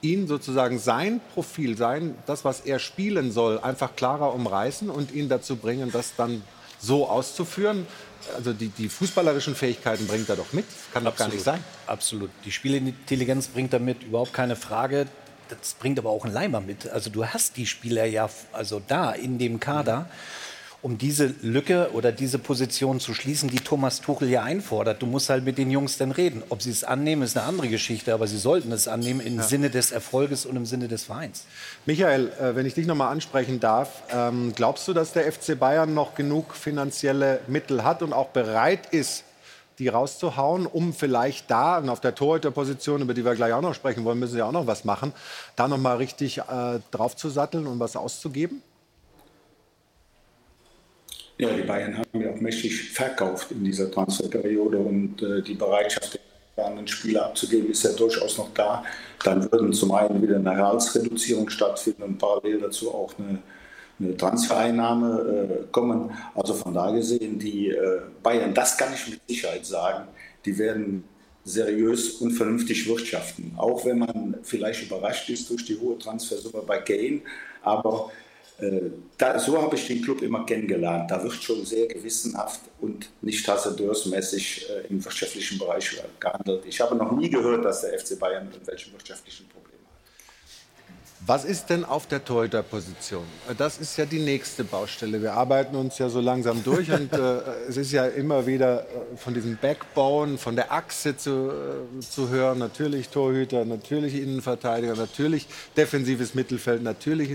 [0.00, 5.28] ihn sozusagen sein Profil, sein, das, was er spielen soll, einfach klarer umreißen und ihn
[5.28, 6.42] dazu bringen, das dann
[6.80, 7.86] so auszuführen?
[8.34, 10.66] Also die, die fußballerischen Fähigkeiten bringt er doch mit.
[10.92, 11.62] Kann doch gar nicht sein.
[11.86, 12.30] Absolut.
[12.44, 15.06] Die Spielintelligenz bringt er mit, überhaupt keine Frage.
[15.48, 16.88] Das bringt aber auch ein Leimer mit.
[16.88, 20.00] Also du hast die Spieler ja also da in dem Kader.
[20.00, 20.47] Mhm
[20.80, 25.02] um diese Lücke oder diese Position zu schließen, die Thomas Tuchel ja einfordert.
[25.02, 26.42] Du musst halt mit den Jungs dann reden.
[26.50, 29.42] Ob sie es annehmen, ist eine andere Geschichte, aber sie sollten es annehmen im ja.
[29.42, 31.44] Sinne des Erfolges und im Sinne des Vereins.
[31.84, 35.58] Michael, äh, wenn ich dich noch mal ansprechen darf, ähm, glaubst du, dass der FC
[35.58, 39.24] Bayern noch genug finanzielle Mittel hat und auch bereit ist,
[39.80, 43.74] die rauszuhauen, um vielleicht da und auf der Torhüterposition, über die wir gleich auch noch
[43.74, 45.12] sprechen wollen, müssen sie auch noch was machen,
[45.56, 48.62] da noch mal richtig äh, drauf zu satteln und was auszugeben?
[51.38, 56.18] Ja, die Bayern haben ja auch mächtig verkauft in dieser Transferperiode und äh, die Bereitschaft,
[56.56, 58.84] den Spieler abzugeben, ist ja durchaus noch da.
[59.22, 63.38] Dann würden zum einen wieder eine Gehaltsreduzierung stattfinden und parallel dazu auch eine,
[64.00, 66.10] eine Transfereinnahme äh, kommen.
[66.34, 70.08] Also von da gesehen, die äh, Bayern, das kann ich mit Sicherheit sagen,
[70.44, 71.04] die werden
[71.44, 73.52] seriös und vernünftig wirtschaften.
[73.56, 77.22] Auch wenn man vielleicht überrascht ist durch die hohe Transfersumme bei Gain,
[77.62, 78.10] aber
[79.16, 81.10] da, so habe ich den Club immer kennengelernt.
[81.10, 86.64] Da wird schon sehr gewissenhaft und nicht hasardeursmäßig äh, im wirtschaftlichen Bereich gehandelt.
[86.66, 89.48] Ich habe noch nie gehört, dass der FC Bayern irgendwelche wirtschaftlichen
[91.28, 93.24] was ist denn auf der Torhüterposition?
[93.58, 95.20] Das ist ja die nächste Baustelle.
[95.20, 99.16] Wir arbeiten uns ja so langsam durch und äh, es ist ja immer wieder äh,
[99.18, 102.58] von diesem Backbone, von der Achse zu, äh, zu hören.
[102.58, 107.30] Natürlich Torhüter, natürlich Innenverteidiger, natürlich defensives Mittelfeld, natürlich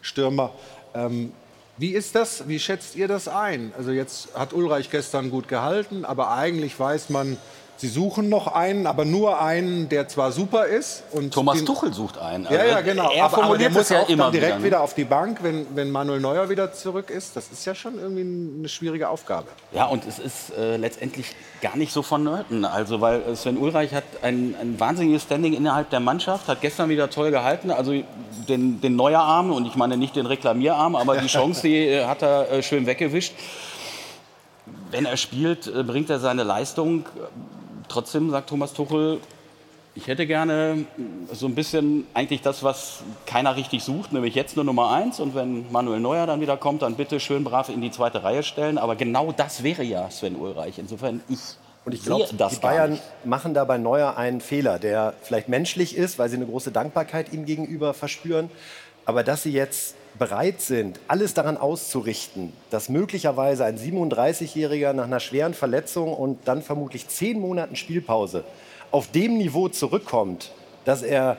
[0.00, 0.52] Stürmer.
[0.92, 1.32] Ähm,
[1.78, 2.48] wie ist das?
[2.48, 3.72] Wie schätzt ihr das ein?
[3.78, 7.36] Also jetzt hat Ulreich gestern gut gehalten, aber eigentlich weiß man,
[7.78, 11.02] Sie suchen noch einen, aber nur einen, der zwar super ist.
[11.12, 12.46] Und Thomas den, Tuchel sucht einen.
[12.46, 13.10] Also ja, ja, genau.
[13.10, 14.64] Er aber, aber der muss ja auch immer direkt wieder, ne?
[14.64, 17.36] wieder, auf die Bank, wenn, wenn Manuel Neuer wieder zurück ist.
[17.36, 18.22] Das ist ja schon irgendwie
[18.58, 19.48] eine schwierige Aufgabe.
[19.72, 22.64] Ja, und es ist äh, letztendlich gar nicht so vonnöten.
[22.64, 27.10] Also, weil Sven Ulreich hat ein, ein wahnsinniges Standing innerhalb der Mannschaft, hat gestern wieder
[27.10, 27.70] toll gehalten.
[27.70, 27.92] Also
[28.48, 32.22] den, den Neuer-Arm, und ich meine nicht den Reklamierarm, aber die Chance, die äh, hat
[32.22, 33.34] er äh, schön weggewischt.
[34.90, 37.04] Wenn er spielt, äh, bringt er seine Leistung
[37.88, 39.20] trotzdem sagt Thomas Tuchel,
[39.96, 40.84] ich hätte gerne
[41.32, 45.20] so ein bisschen eigentlich das, was keiner richtig sucht, nämlich jetzt nur Nummer eins.
[45.20, 48.42] Und wenn Manuel Neuer dann wieder kommt, dann bitte schön brav in die zweite Reihe
[48.42, 48.76] stellen.
[48.76, 50.78] Aber genau das wäre ja Sven Ulreich.
[50.78, 51.38] Insofern, ich
[51.86, 56.18] und ich glaube, die Bayern machen da bei Neuer einen Fehler, der vielleicht menschlich ist,
[56.18, 58.50] weil sie eine große Dankbarkeit ihm gegenüber verspüren.
[59.06, 65.20] Aber dass sie jetzt bereit sind, alles daran auszurichten, dass möglicherweise ein 37-Jähriger nach einer
[65.20, 68.44] schweren Verletzung und dann vermutlich zehn Monaten Spielpause
[68.90, 70.52] auf dem Niveau zurückkommt,
[70.84, 71.36] dass er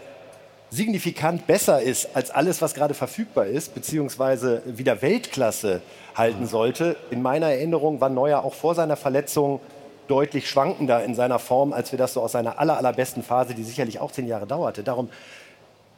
[0.69, 5.81] signifikant besser ist als alles, was gerade verfügbar ist, beziehungsweise wieder Weltklasse
[6.15, 6.97] halten sollte.
[7.09, 9.61] In meiner Erinnerung war Neuer auch vor seiner Verletzung
[10.07, 13.63] deutlich schwankender in seiner Form, als wir das so aus seiner aller, allerbesten Phase, die
[13.63, 14.83] sicherlich auch zehn Jahre dauerte.
[14.83, 15.09] Darum,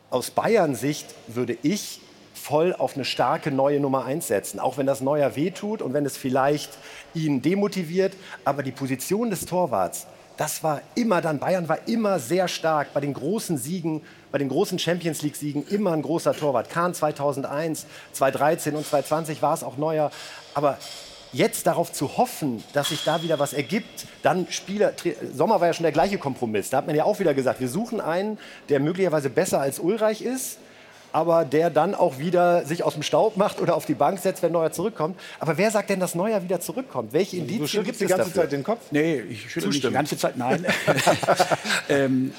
[0.10, 2.02] aus Bayern-Sicht würde ich
[2.40, 4.60] voll auf eine starke neue Nummer 1 setzen.
[4.60, 6.72] Auch wenn das Neuer wehtut und wenn es vielleicht
[7.14, 8.14] ihn demotiviert.
[8.46, 13.02] Aber die Position des Torwarts, das war immer dann, Bayern war immer sehr stark bei
[13.02, 16.70] den großen Siegen, bei den großen Champions League-Siegen, immer ein großer Torwart.
[16.70, 20.12] Kahn 2001, 2013 und 2020 war es auch Neuer.
[20.54, 20.78] Aber
[21.34, 24.94] jetzt darauf zu hoffen, dass sich da wieder was ergibt, dann Spieler,
[25.34, 26.70] Sommer war ja schon der gleiche Kompromiss.
[26.70, 28.38] Da hat man ja auch wieder gesagt, wir suchen einen,
[28.70, 30.58] der möglicherweise besser als Ulreich ist,
[31.12, 34.44] aber der dann auch wieder sich aus dem Staub macht oder auf die Bank setzt,
[34.44, 35.20] wenn Neuer zurückkommt.
[35.40, 37.14] Aber wer sagt denn, dass Neuer wieder zurückkommt?
[37.14, 38.44] Welche Indizien gibt es die ganze dafür?
[38.44, 38.92] Zeit den Kopf?
[38.92, 40.66] Nee, ich schüttle nicht die ganze Zeit, nein.
[41.90, 42.34] ähm,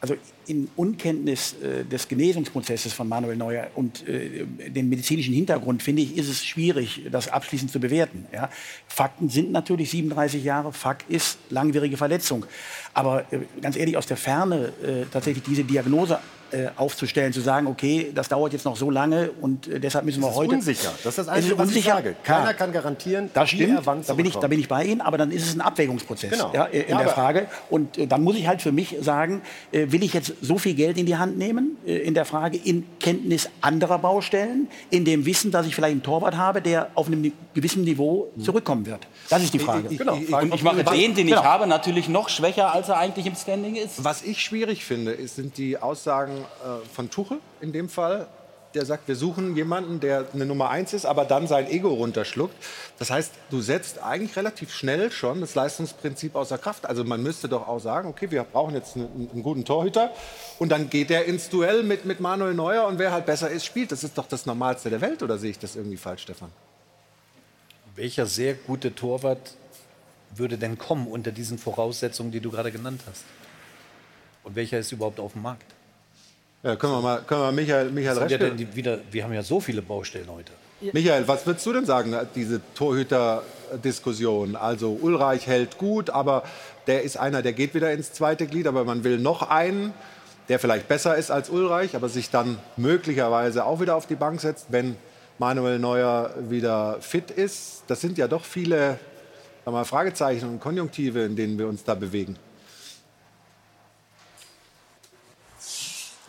[0.00, 0.16] also
[0.46, 6.16] in Unkenntnis äh, des Genesungsprozesses von Manuel Neuer und äh, dem medizinischen Hintergrund, finde ich,
[6.16, 8.26] ist es schwierig, das abschließend zu bewerten.
[8.32, 8.50] Ja.
[8.86, 12.44] Fakten sind natürlich 37 Jahre, Fakt ist langwierige Verletzung.
[12.92, 16.18] Aber äh, ganz ehrlich, aus der Ferne äh, tatsächlich diese Diagnose
[16.54, 20.20] äh, aufzustellen, zu sagen, okay, das dauert jetzt noch so lange und äh, deshalb müssen
[20.20, 20.54] wir Das ist heute.
[20.54, 20.90] unsicher.
[21.02, 21.94] Das ist das Es Einzige, was ich unsicher.
[21.96, 22.16] sage.
[22.22, 22.38] Klar.
[22.40, 25.00] Keiner kann garantieren, Das wie stimmt, er da bin, ich, da bin ich bei Ihnen,
[25.00, 26.52] aber dann ist es ein Abwägungsprozess Genau.
[26.54, 27.46] ja, in Ja, der Frage.
[27.70, 29.42] Und äh, dann muss ich halt für mich sagen,
[29.72, 32.56] äh, will ich jetzt so viel Geld in die Hand nehmen, äh, in der Frage,
[32.62, 37.06] in Kenntnis anderer Baustellen, in dem Wissen, dass ich vielleicht einen Torwart habe, der auf
[37.08, 39.06] einem gewissen Niveau zurückkommen wird.
[39.30, 39.88] Das ist die Frage.
[39.88, 40.14] Genau.
[40.14, 41.44] Und ich mache den, den ich Genau.
[41.44, 44.04] habe, natürlich noch schwächer, als er eigentlich im Standing ist.
[44.04, 46.43] Was ich schwierig finde, ist, sind die Aussagen äh,
[46.92, 48.26] von Tuchel in dem Fall.
[48.74, 52.56] Der sagt, wir suchen jemanden, der eine Nummer eins ist, aber dann sein Ego runterschluckt.
[52.98, 56.84] Das heißt, du setzt eigentlich relativ schnell schon das Leistungsprinzip außer Kraft.
[56.84, 60.10] Also man müsste doch auch sagen, okay, wir brauchen jetzt einen, einen guten Torhüter
[60.58, 63.64] und dann geht der ins Duell mit, mit Manuel Neuer und wer halt besser ist,
[63.64, 63.92] spielt.
[63.92, 66.50] Das ist doch das Normalste der Welt, oder sehe ich das irgendwie falsch, Stefan?
[67.94, 69.54] Welcher sehr gute Torwart
[70.34, 73.22] würde denn kommen unter diesen Voraussetzungen, die du gerade genannt hast?
[74.42, 75.73] Und welcher ist überhaupt auf dem Markt?
[76.64, 78.98] Ja, können wir mal, können wir mal Michael, Michael Sind ja Reschke- denn die wieder,
[79.10, 80.50] wir haben ja so viele Baustellen heute.
[80.92, 84.56] Michael, was würdest du denn sagen, diese Torhüter-Diskussion?
[84.56, 86.42] Also Ulreich hält gut, aber
[86.86, 89.92] der ist einer, der geht wieder ins zweite Glied, aber man will noch einen,
[90.48, 94.40] der vielleicht besser ist als Ulreich, aber sich dann möglicherweise auch wieder auf die Bank
[94.40, 94.96] setzt, wenn
[95.38, 97.84] Manuel Neuer wieder fit ist.
[97.88, 98.98] Das sind ja doch viele
[99.66, 102.36] mal, Fragezeichen und Konjunktive, in denen wir uns da bewegen.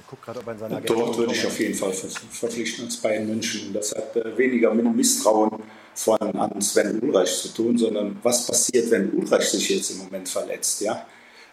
[0.08, 2.98] Guck gerade, ob er in seiner Dort würde ich auf jeden Fall ver- verpflichten als
[2.98, 3.74] Bayern München.
[3.74, 5.52] Das hat äh, weniger mit dem Misstrauen
[5.94, 10.28] von, an Sven Ulreich zu tun, sondern was passiert, wenn Ulreich sich jetzt im Moment
[10.28, 10.82] verletzt.
[10.82, 11.06] Ja?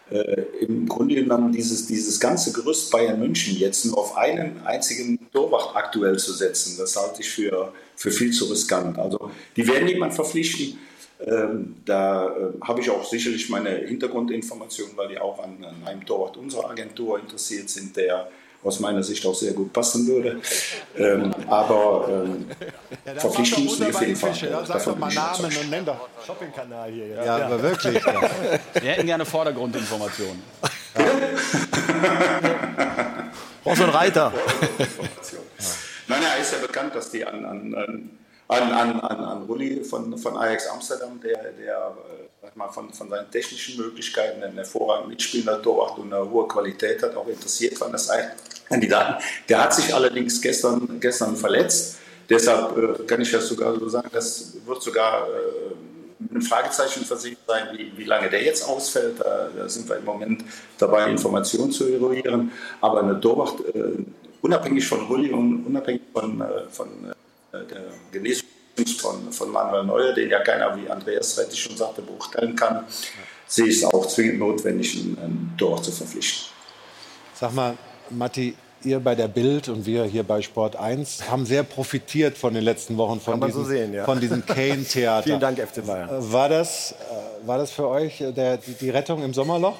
[0.09, 5.19] Äh, Im Grunde genommen dieses, dieses ganze Gerüst Bayern München jetzt nur auf einen einzigen
[5.31, 8.99] Torwart aktuell zu setzen, das halte ich für, für viel zu riskant.
[8.99, 10.77] Also die werden jemanden verpflichten.
[11.25, 16.05] Ähm, da äh, habe ich auch sicherlich meine Hintergrundinformationen, weil die auch an, an einem
[16.05, 18.29] Torwart unserer Agentur interessiert sind, der
[18.63, 20.41] aus meiner Sicht auch sehr gut passen würde.
[20.97, 22.47] Ähm, aber ähm,
[23.17, 24.33] verpflichten müssen die auf jeden Fall.
[24.33, 25.13] Sag Davon doch mal.
[25.13, 26.07] Namen und nenn doch.
[26.25, 27.07] Shoppingkanal hier.
[27.07, 28.03] Ja, aber wirklich.
[28.03, 28.21] Ja.
[28.73, 30.41] Wir hätten gerne Vordergrundinformationen.
[33.63, 34.33] Brauchst du einen Reiter?
[36.07, 38.09] Nein, er ist ja bekannt, dass die an, an, an,
[38.47, 42.91] an, an, an, an Rulli von, von Ajax Amsterdam, der, der äh, sag mal, von,
[42.91, 47.79] von seinen technischen Möglichkeiten ein hervorragend mitspielender Torwart und eine hohe Qualität hat, auch interessiert
[47.79, 47.93] waren.
[47.93, 48.31] Das ein
[48.67, 49.23] Kandidaten.
[49.47, 51.99] Der hat sich allerdings gestern, gestern verletzt.
[52.29, 57.37] Deshalb äh, kann ich das sogar so sagen, das wird sogar äh, einem Fragezeichen versehen
[57.47, 59.19] sein, wie, wie lange der jetzt ausfällt.
[59.19, 60.43] Da, da sind wir im Moment
[60.77, 62.51] dabei, Informationen zu eruieren.
[62.81, 64.03] Aber eine Torwart, äh,
[64.41, 66.87] unabhängig von Rulli und unabhängig von, äh, von
[67.53, 68.47] äh, der Genesung
[68.99, 72.85] von, von Manuel Neuer, den ja keiner, wie Andreas Rettich schon sagte, beurteilen kann,
[73.47, 76.51] sehe ich es auch zwingend notwendig, einen, Torwart zu verpflichten.
[77.35, 77.77] Sag mal,
[78.09, 82.53] Matti, ihr bei der Bild und wir hier bei Sport 1 haben sehr profitiert von
[82.53, 84.05] den letzten Wochen von diesem, so sehen, ja.
[84.05, 85.23] von diesem Kane-Theater.
[85.27, 86.09] Vielen Dank, FC Bayern.
[86.31, 89.77] War das, äh, war das für euch äh, der, die, die Rettung im Sommerloch?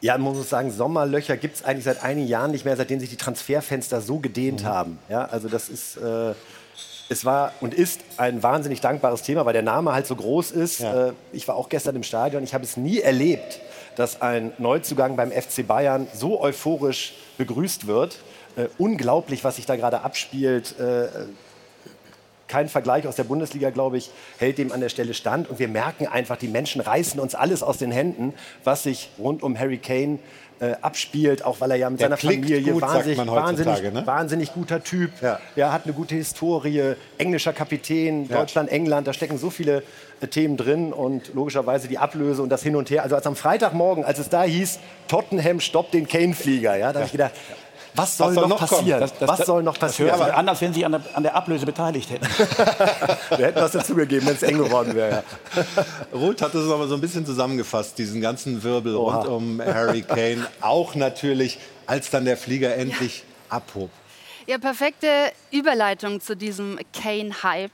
[0.00, 3.08] Ja, man muss sagen, Sommerlöcher gibt es eigentlich seit einigen Jahren nicht mehr, seitdem sich
[3.08, 4.98] die Transferfenster so gedehnt haben.
[5.08, 6.34] Ja, also das ist, äh,
[7.08, 10.80] es war und ist ein wahnsinnig dankbares Thema, weil der Name halt so groß ist.
[10.80, 11.08] Ja.
[11.08, 13.60] Äh, ich war auch gestern im Stadion, ich habe es nie erlebt,
[13.96, 18.18] dass ein Neuzugang beim FC Bayern so euphorisch begrüßt wird.
[18.56, 20.78] Äh, unglaublich, was sich da gerade abspielt.
[20.78, 21.08] Äh,
[22.52, 25.48] kein Vergleich aus der Bundesliga, glaube ich, hält dem an der Stelle stand.
[25.48, 29.42] Und wir merken einfach, die Menschen reißen uns alles aus den Händen, was sich rund
[29.42, 30.18] um Harry Kane
[30.62, 34.06] äh, abspielt, auch weil er ja mit Der seiner Familie gut, wahnsinnig, wahnsinnig, ne?
[34.06, 35.10] wahnsinnig guter Typ.
[35.20, 35.40] Ja.
[35.56, 38.38] Er hat eine gute Historie, englischer Kapitän, Ja.
[38.38, 39.82] Deutschland, England, da stecken so viele
[40.20, 43.02] äh, Themen drin und logischerweise die Ablöse und das Hin und Her.
[43.02, 47.06] Also als am Freitagmorgen, als es da hieß, Tottenham stoppt den Kane-Flieger, ja, da habe
[47.06, 47.32] ich gedacht,
[47.94, 49.00] was soll, soll noch noch passieren?
[49.00, 50.16] Das, das, was soll noch passieren?
[50.16, 52.26] sich an, als wenn Sie an der, an der Ablöse beteiligt hätten.
[53.36, 55.22] Wir hätten was dazugegeben, wenn es eng geworden wäre.
[55.54, 55.64] Ja.
[56.12, 59.18] Ruth hat es aber so ein bisschen zusammengefasst, diesen ganzen Wirbel Oha.
[59.18, 60.46] rund um Harry Kane.
[60.60, 63.90] Auch natürlich, als dann der Flieger endlich abhob.
[64.46, 67.70] Ja, perfekte Überleitung zu diesem Kane-Hype.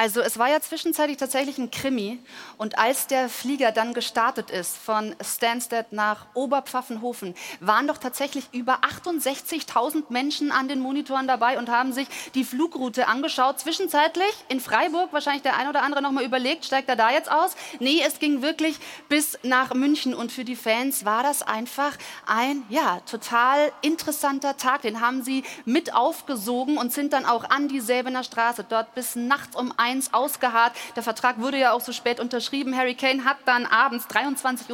[0.00, 2.18] Also es war ja zwischenzeitlich tatsächlich ein Krimi
[2.56, 8.78] und als der Flieger dann gestartet ist von Stansted nach Oberpfaffenhofen, waren doch tatsächlich über
[8.78, 13.60] 68.000 Menschen an den Monitoren dabei und haben sich die Flugroute angeschaut.
[13.60, 17.30] Zwischenzeitlich in Freiburg, wahrscheinlich der ein oder andere noch mal überlegt, steigt er da jetzt
[17.30, 17.54] aus?
[17.78, 18.78] Nee, es ging wirklich
[19.10, 24.80] bis nach München und für die Fans war das einfach ein ja, total interessanter Tag.
[24.80, 29.14] Den haben sie mit aufgesogen und sind dann auch an die Säbener Straße dort bis
[29.14, 30.72] nachts um eins ausgeharrt.
[30.94, 32.76] Der Vertrag wurde ja auch so spät unterschrieben.
[32.76, 34.70] Harry Kane hat dann abends 23.51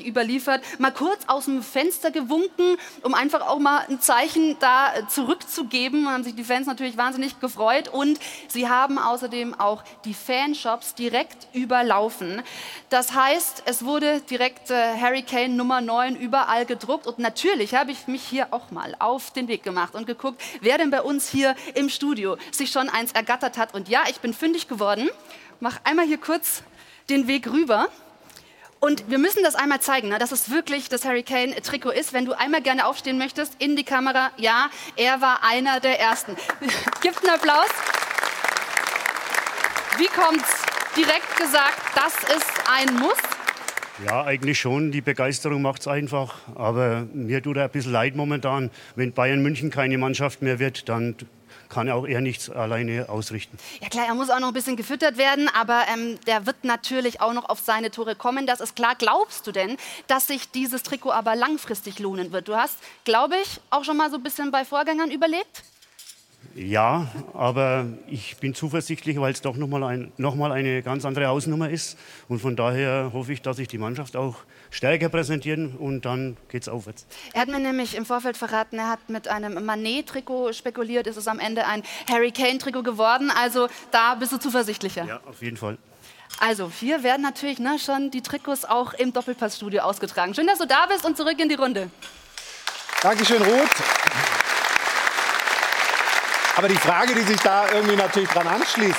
[0.00, 4.94] Uhr überliefert, mal kurz aus dem Fenster gewunken, um einfach auch mal ein Zeichen da
[4.94, 6.04] äh, zurückzugeben.
[6.04, 10.94] Da haben sich die Fans natürlich wahnsinnig gefreut und sie haben außerdem auch die Fanshops
[10.94, 12.42] direkt überlaufen.
[12.88, 17.92] Das heißt, es wurde direkt äh, Harry Kane Nummer 9 überall gedruckt und natürlich habe
[17.92, 21.28] ich mich hier auch mal auf den Weg gemacht und geguckt, wer denn bei uns
[21.28, 23.74] hier im Studio sich schon eins ergattert hat.
[23.74, 25.10] Und ja, ich bin fündig geworden.
[25.58, 26.62] Mach einmal hier kurz
[27.10, 27.88] den Weg rüber.
[28.78, 32.14] Und wir müssen das einmal zeigen, ne, dass es wirklich das Harry Kane-Trikot ist.
[32.14, 36.34] Wenn du einmal gerne aufstehen möchtest, in die Kamera, ja, er war einer der Ersten.
[37.02, 37.68] Gibt einen Applaus.
[39.98, 40.48] Wie kommt's?
[40.96, 43.18] Direkt gesagt, das ist ein Muss.
[44.06, 44.92] Ja, eigentlich schon.
[44.92, 46.36] Die Begeisterung macht es einfach.
[46.54, 48.70] Aber mir tut er ein bisschen leid momentan.
[48.96, 51.16] Wenn Bayern München keine Mannschaft mehr wird, dann
[51.70, 53.56] kann auch er nichts alleine ausrichten.
[53.80, 57.20] Ja klar, er muss auch noch ein bisschen gefüttert werden, aber ähm, der wird natürlich
[57.20, 58.46] auch noch auf seine Tore kommen.
[58.46, 58.94] Das ist klar.
[58.98, 62.48] Glaubst du denn, dass sich dieses Trikot aber langfristig lohnen wird?
[62.48, 65.62] Du hast, glaube ich, auch schon mal so ein bisschen bei Vorgängern überlegt?
[66.54, 71.26] Ja, aber ich bin zuversichtlich, weil es doch nochmal ein, noch mal eine ganz andere
[71.26, 71.96] Hausnummer ist.
[72.28, 74.36] Und von daher hoffe ich, dass sich die Mannschaft auch
[74.70, 77.06] stärker präsentieren und dann geht es aufwärts.
[77.34, 81.06] Er hat mir nämlich im Vorfeld verraten, er hat mit einem Manet-Trikot spekuliert.
[81.06, 83.30] Ist es am Ende ein Harry Kane-Trikot geworden?
[83.30, 85.04] Also da bist du zuversichtlicher.
[85.04, 85.78] Ja, auf jeden Fall.
[86.40, 90.34] Also hier werden natürlich ne, schon die Trikots auch im Doppelpassstudio ausgetragen.
[90.34, 91.90] Schön, dass du da bist und zurück in die Runde.
[93.02, 94.39] Dankeschön, Ruth.
[96.56, 98.98] Aber die Frage, die sich da irgendwie natürlich dran anschließt,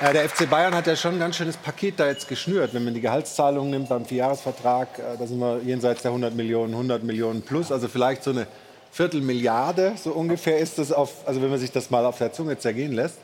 [0.00, 2.72] äh, der FC Bayern hat ja schon ein ganz schönes Paket da jetzt geschnürt.
[2.72, 6.72] Wenn man die Gehaltszahlungen nimmt beim Vierjahresvertrag, äh, da sind wir jenseits der 100 Millionen,
[6.72, 8.46] 100 Millionen plus, also vielleicht so eine
[8.92, 12.58] Viertelmilliarde, so ungefähr ist das auf, also wenn man sich das mal auf der Zunge
[12.58, 13.18] zergehen lässt.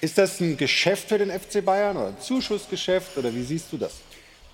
[0.00, 3.76] Ist das ein Geschäft für den FC Bayern oder ein Zuschussgeschäft oder wie siehst du
[3.76, 3.92] das?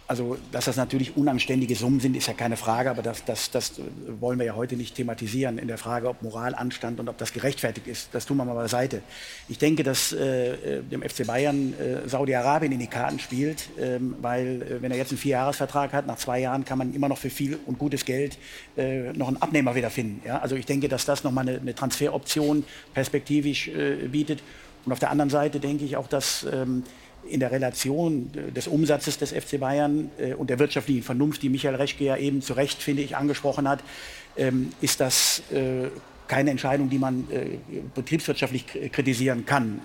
[0.07, 3.81] Also, dass das natürlich unanständige Summen sind, ist ja keine Frage, aber das, das, das
[4.21, 7.33] wollen wir ja heute nicht thematisieren in der Frage, ob Moral anstand und ob das
[7.33, 8.11] gerechtfertigt ist.
[8.13, 9.01] Das tun wir mal beiseite.
[9.49, 14.61] Ich denke, dass äh, dem FC Bayern äh, Saudi-Arabien in die Karten spielt, ähm, weil
[14.61, 17.31] äh, wenn er jetzt einen Vierjahresvertrag hat, nach zwei Jahren kann man immer noch für
[17.31, 18.37] viel und gutes Geld
[18.77, 20.21] äh, noch einen Abnehmer wieder finden.
[20.27, 20.39] Ja?
[20.39, 24.43] Also ich denke, dass das nochmal eine, eine Transferoption perspektivisch äh, bietet.
[24.85, 26.85] Und auf der anderen Seite denke ich auch, dass ähm,
[27.29, 31.49] in der Relation äh, des Umsatzes des FC Bayern äh, und der wirtschaftlichen Vernunft, die
[31.49, 33.81] Michael Reschke ja eben zu Recht, finde ich, angesprochen hat,
[34.37, 35.89] ähm, ist das äh,
[36.27, 37.29] keine Entscheidung, die man
[37.95, 39.83] betriebswirtschaftlich kritisieren kann.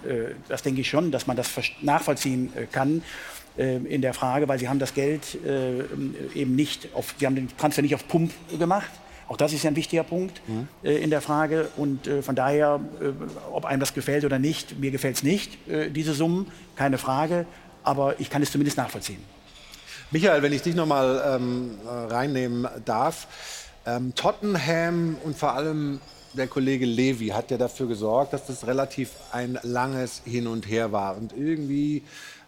[0.48, 3.04] Das denke ich schon, dass man das nachvollziehen kann
[3.58, 5.38] in der Frage, weil sie haben das Geld
[6.34, 8.90] eben nicht auf, sie haben den Transfer nicht auf Pump gemacht.
[9.30, 10.42] Auch das ist ein wichtiger Punkt
[10.84, 11.70] äh, in der Frage.
[11.78, 13.12] Und äh, von daher, äh,
[13.54, 17.46] ob einem das gefällt oder nicht, mir gefällt es nicht, äh, diese Summen, keine Frage.
[17.84, 19.24] Aber ich kann es zumindest nachvollziehen.
[20.12, 23.28] Michael, wenn ich dich noch mal ähm, äh, reinnehmen darf.
[23.86, 26.02] Ähm, Tottenham und vor allem
[26.34, 30.92] der Kollege Levi hat ja dafür gesorgt, dass das relativ ein langes Hin und Her
[30.92, 31.18] war.
[31.18, 32.04] Und irgendwie,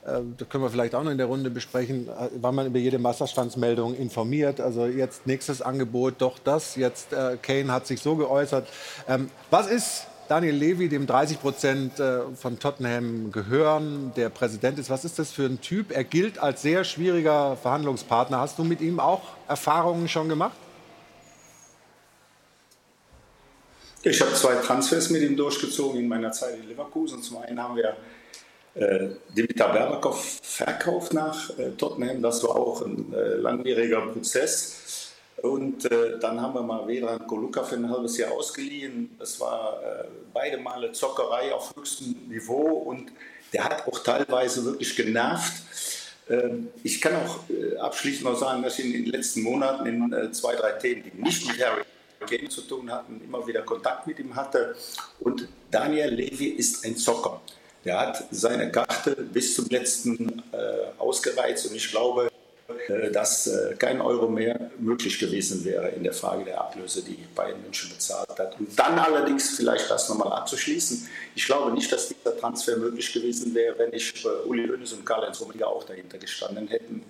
[0.06, 2.80] äh, das können wir vielleicht auch noch in der Runde besprechen, äh, war man über
[2.80, 4.60] jede Wasserstandsmeldung informiert.
[4.60, 6.76] Also jetzt nächstes Angebot, doch das.
[6.76, 8.68] Jetzt äh, Kane hat sich so geäußert.
[9.08, 14.90] Ähm, was ist Daniel Levy, dem 30 Prozent äh, von Tottenham gehören, der Präsident ist.
[14.90, 15.92] Was ist das für ein Typ?
[15.92, 18.40] Er gilt als sehr schwieriger Verhandlungspartner.
[18.40, 20.56] Hast du mit ihm auch Erfahrungen schon gemacht?
[24.04, 27.22] Ich habe zwei Transfers mit ihm durchgezogen in meiner Zeit in Leverkusen.
[27.22, 27.98] Zum einen haben wir
[28.76, 32.22] äh, Dimitar Berbatov verkauft nach äh, Tottenham.
[32.22, 35.12] Das war auch ein äh, langwieriger Prozess.
[35.42, 39.16] Und äh, dann haben wir mal Vedran Koluka für ein halbes Jahr ausgeliehen.
[39.20, 43.12] Das war äh, beide Male Zockerei auf höchstem Niveau und
[43.52, 45.64] der hat auch teilweise wirklich genervt.
[46.30, 47.40] Ähm, ich kann auch
[47.80, 51.48] abschließend noch sagen, dass ich in den letzten Monaten in zwei, drei Themen, die nicht
[51.48, 51.82] mit Harry
[52.20, 54.76] Kane zu tun hatten, immer wieder Kontakt mit ihm hatte.
[55.20, 57.42] Und Daniel Levy ist ein Zocker.
[57.84, 62.30] Der hat seine Karte bis zum letzten äh, ausgereizt und ich glaube,
[62.88, 67.18] äh, dass äh, kein Euro mehr möglich gewesen wäre in der Frage der Ablöse, die
[67.36, 68.60] Bayern München bezahlt hat.
[68.60, 71.08] Und dann allerdings vielleicht das nochmal abzuschließen.
[71.36, 75.06] Ich glaube nicht, dass dieser Transfer möglich gewesen wäre, wenn nicht äh, Uli Hoeneß und
[75.06, 77.04] Karl-Heinz Rummenigge auch dahinter gestanden hätten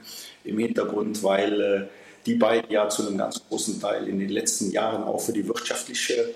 [0.43, 1.89] im Hintergrund, weil
[2.26, 5.47] die beiden ja zu einem ganz großen Teil in den letzten Jahren auch für die
[5.47, 6.30] wirtschaftliche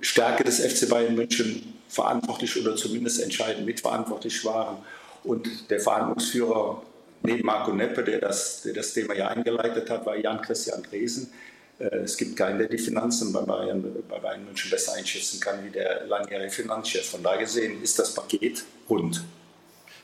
[0.00, 4.78] Stärke des FC Bayern München verantwortlich oder zumindest entscheidend mitverantwortlich waren.
[5.24, 6.82] Und der Verhandlungsführer
[7.22, 11.32] neben Marco Neppe, der das, der das Thema ja eingeleitet hat, war Jan-Christian Dresen.
[11.78, 15.64] Äh, es gibt keinen, der die Finanzen bei Bayern, bei Bayern München besser einschätzen kann
[15.64, 17.10] wie der langjährige Finanzchef.
[17.10, 19.24] Von da gesehen ist das Paket rund.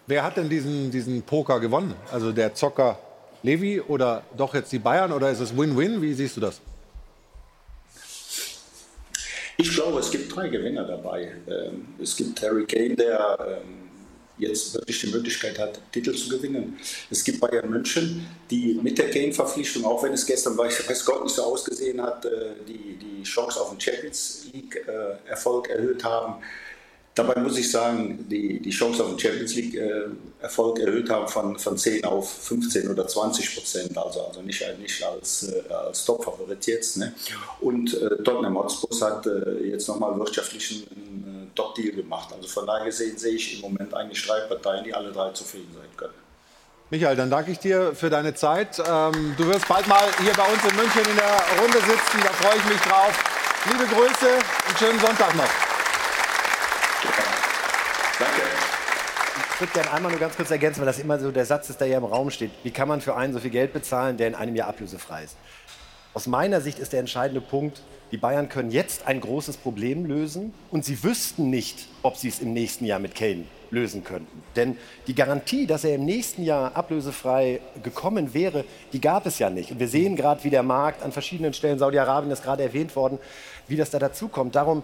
[0.07, 1.95] Wer hat denn diesen, diesen Poker gewonnen?
[2.13, 2.99] Also der Zocker
[3.43, 6.03] Levi oder doch jetzt die Bayern oder ist es Win-Win?
[6.03, 6.61] Wie siehst du das?
[9.59, 11.33] Ich glaube, es gibt drei Gewinner dabei.
[11.49, 13.87] Ähm, es gibt Harry Kane, der ähm,
[14.39, 16.79] jetzt wirklich die Möglichkeit hat, Titel zu gewinnen.
[17.11, 21.25] Es gibt Bayern München, die mit der Kane-Verpflichtung, auch wenn es gestern bei weiß Gott
[21.25, 26.43] nicht so ausgesehen hat, äh, die, die Chance auf den Champions League-Erfolg äh, erhöht haben.
[27.17, 31.59] Dabei muss ich sagen, die, die Chance auf den Champions League-Erfolg äh, erhöht haben von,
[31.59, 36.67] von 10 auf 15 oder 20 Prozent, also, also nicht, nicht als, äh, als Top-Favorit
[36.67, 36.99] jetzt.
[36.99, 37.15] Ne?
[37.61, 42.35] Und äh, Tottenham Hotspur hat äh, jetzt nochmal wirtschaftlichen äh, Top-Deal gemacht.
[42.37, 45.75] Also von daher gesehen sehe ich im Moment eigentlich drei Parteien, die alle drei zufrieden
[45.75, 46.15] sein können.
[46.91, 48.79] Michael, dann danke ich dir für deine Zeit.
[48.79, 52.33] Ähm, du wirst bald mal hier bei uns in München in der Runde sitzen, da
[52.35, 53.25] freue ich mich drauf.
[53.71, 55.66] Liebe Grüße, einen schönen Sonntag noch.
[59.57, 61.81] Ich würde gerne einmal nur ganz kurz ergänzen, weil das immer so der Satz ist,
[61.81, 62.51] der ja im Raum steht.
[62.63, 65.39] Wie kann man für einen so viel Geld bezahlen, der in einem Jahr ablösefrei ist?
[66.13, 67.81] Aus meiner Sicht ist der entscheidende Punkt,
[68.13, 72.41] die Bayern können jetzt ein großes Problem lösen und sie wüssten nicht, ob sie es
[72.41, 74.43] im nächsten Jahr mit Kane lösen könnten.
[74.57, 74.77] Denn
[75.07, 79.71] die Garantie, dass er im nächsten Jahr ablösefrei gekommen wäre, die gab es ja nicht.
[79.71, 83.19] Und wir sehen gerade, wie der Markt an verschiedenen Stellen, Saudi-Arabien ist gerade erwähnt worden,
[83.69, 84.55] wie das da dazu kommt.
[84.55, 84.83] Darum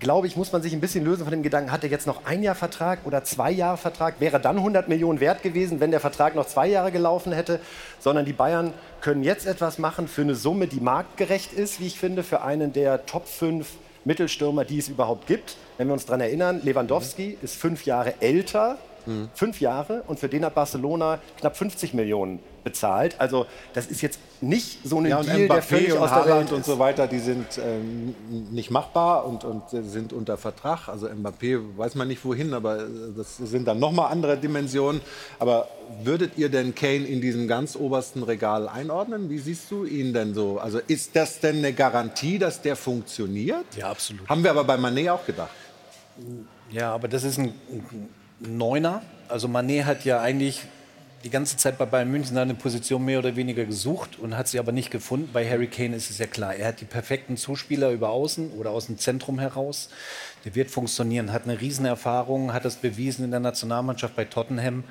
[0.00, 2.24] glaube ich, muss man sich ein bisschen lösen von dem Gedanken, hat er jetzt noch
[2.24, 4.20] ein Jahr Vertrag oder zwei Jahre Vertrag?
[4.20, 7.60] Wäre dann 100 Millionen wert gewesen, wenn der Vertrag noch zwei Jahre gelaufen hätte?
[7.98, 11.98] Sondern die Bayern können jetzt etwas machen für eine Summe, die marktgerecht ist, wie ich
[11.98, 13.66] finde, für einen der Top 5
[14.04, 15.56] Mittelstürmer, die es überhaupt gibt.
[15.76, 18.78] Wenn wir uns daran erinnern, Lewandowski ist fünf Jahre älter
[19.08, 19.30] Mhm.
[19.34, 23.16] Fünf Jahre und für den hat Barcelona knapp 50 Millionen bezahlt.
[23.18, 26.18] Also das ist jetzt nicht so eine ja, Deal, Mbappé der völlig und aus der
[26.24, 28.14] Haaland und so weiter, die sind ähm,
[28.50, 30.88] nicht machbar und, und sind unter Vertrag.
[30.88, 32.86] Also Mbappé weiß man nicht wohin, aber
[33.16, 35.00] das sind dann nochmal andere Dimensionen.
[35.38, 35.68] Aber
[36.02, 39.30] würdet ihr denn Kane in diesem ganz obersten Regal einordnen?
[39.30, 40.58] Wie siehst du ihn denn so?
[40.58, 43.66] Also ist das denn eine Garantie, dass der funktioniert?
[43.76, 44.28] Ja, absolut.
[44.28, 45.50] Haben wir aber bei Manet auch gedacht.
[46.70, 49.02] Ja, aber das ist ein, ein Neuner.
[49.28, 50.62] Also Manet hat ja eigentlich
[51.24, 54.58] die ganze Zeit bei Bayern München seine Position mehr oder weniger gesucht und hat sie
[54.58, 55.30] aber nicht gefunden.
[55.32, 58.70] Bei Harry Kane ist es ja klar, er hat die perfekten Zuspieler über außen oder
[58.70, 59.88] aus dem Zentrum heraus.
[60.44, 64.84] Der wird funktionieren, hat eine Riesenerfahrung, hat das bewiesen in der Nationalmannschaft bei Tottenham.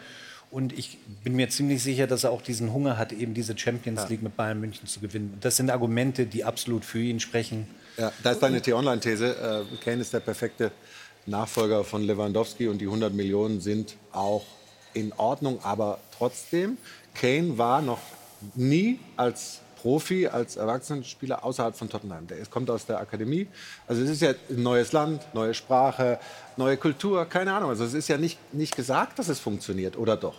[0.50, 4.08] Und ich bin mir ziemlich sicher, dass er auch diesen Hunger hat, eben diese Champions
[4.10, 5.38] League mit Bayern München zu gewinnen.
[5.42, 7.68] das sind Argumente, die absolut für ihn sprechen.
[7.98, 9.66] Ja, da ist deine T-Online-These.
[9.72, 10.72] Äh, Kane ist der perfekte
[11.26, 14.46] Nachfolger von Lewandowski und die 100 Millionen sind auch
[15.00, 15.60] in Ordnung.
[15.64, 16.78] Aber trotzdem,
[17.14, 18.00] Kane war noch
[18.56, 22.28] nie als Profi, als Erwachsenenspieler außerhalb von Tottenham.
[22.28, 23.48] Der kommt aus der Akademie.
[23.88, 26.20] Also es ist ja ein neues Land, neue Sprache,
[26.58, 27.70] neue Kultur, keine Ahnung.
[27.70, 30.36] Also es ist ja nicht, nicht gesagt, dass es funktioniert, oder doch?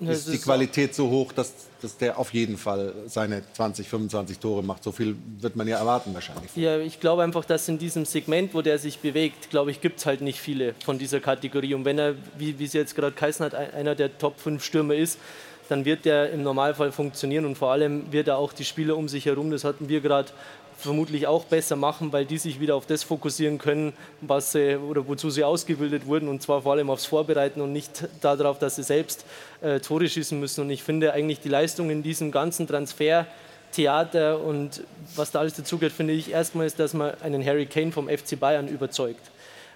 [0.00, 4.62] Ist die Qualität so hoch, dass, dass der auf jeden Fall seine 20, 25 Tore
[4.62, 4.82] macht.
[4.84, 6.54] So viel wird man ja erwarten wahrscheinlich.
[6.56, 9.98] Ja, ich glaube einfach, dass in diesem Segment, wo der sich bewegt, glaube ich, gibt
[9.98, 11.74] es halt nicht viele von dieser Kategorie.
[11.74, 14.94] Und wenn er, wie, wie es jetzt gerade geheißen hat, einer der Top 5 Stürmer
[14.94, 15.18] ist,
[15.68, 19.08] dann wird der im Normalfall funktionieren und vor allem wird er auch die Spieler um
[19.08, 20.30] sich herum, das hatten wir gerade
[20.82, 25.06] vermutlich auch besser machen, weil die sich wieder auf das fokussieren können, was sie, oder
[25.06, 28.82] wozu sie ausgebildet wurden und zwar vor allem aufs Vorbereiten und nicht darauf, dass sie
[28.82, 29.24] selbst
[29.60, 30.62] äh, Tore schießen müssen.
[30.62, 33.26] Und ich finde eigentlich die Leistung in diesem ganzen Transfer
[33.72, 34.84] Theater und
[35.16, 38.38] was da alles dazugehört, finde ich erstmal ist, dass man einen Harry Kane vom FC
[38.38, 39.30] Bayern überzeugt.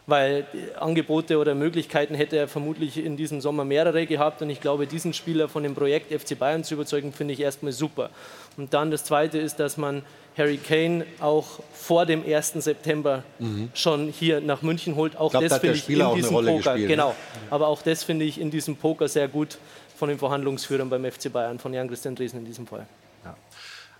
[0.08, 0.46] Weil
[0.78, 4.40] Angebote oder Möglichkeiten hätte er vermutlich in diesem Sommer mehrere gehabt.
[4.40, 7.72] Und ich glaube, diesen Spieler von dem Projekt FC Bayern zu überzeugen, finde ich erstmal
[7.72, 8.10] super.
[8.56, 10.04] Und dann das Zweite ist, dass man
[10.36, 12.54] Harry Kane auch vor dem 1.
[12.54, 13.70] September mhm.
[13.74, 15.16] schon hier nach München holt.
[15.16, 16.56] Auch glaub, das finde ich in diesem Poker.
[16.56, 16.86] Gespielt, ne?
[16.86, 17.14] genau.
[17.50, 19.58] Aber auch das finde ich in diesem Poker sehr gut
[19.96, 22.86] von den Verhandlungsführern beim FC Bayern, von Jan-Christian Driesen in diesem Fall.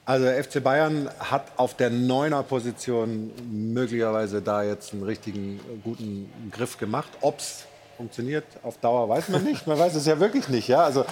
[0.04, 6.78] Also der FC Bayern hat auf der Neuner-Position möglicherweise da jetzt einen richtigen guten Griff
[6.78, 7.08] gemacht.
[7.22, 7.64] Ob es
[7.96, 9.66] funktioniert auf Dauer, weiß man nicht.
[9.66, 10.68] Man weiß es ja wirklich nicht.
[10.68, 10.84] Ja?
[10.84, 11.04] Also,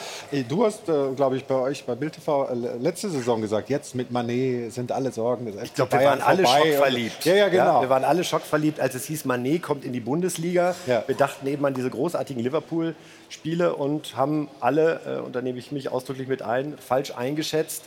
[0.48, 3.94] du hast, äh, glaube ich, bei euch bei Bild TV äh, letzte Saison gesagt, jetzt
[3.94, 7.24] mit Manet sind alle Sorgen Ich glaube, wir waren alle schockverliebt.
[7.24, 7.76] Ja, ja, genau.
[7.76, 10.74] Ja, wir waren alle schockverliebt, als es hieß, Manet kommt in die Bundesliga.
[10.86, 11.04] Ja.
[11.06, 15.72] Wir dachten eben an diese großartigen Liverpool-Spiele und haben alle, äh, und da nehme ich
[15.72, 17.84] mich ausdrücklich mit ein, falsch eingeschätzt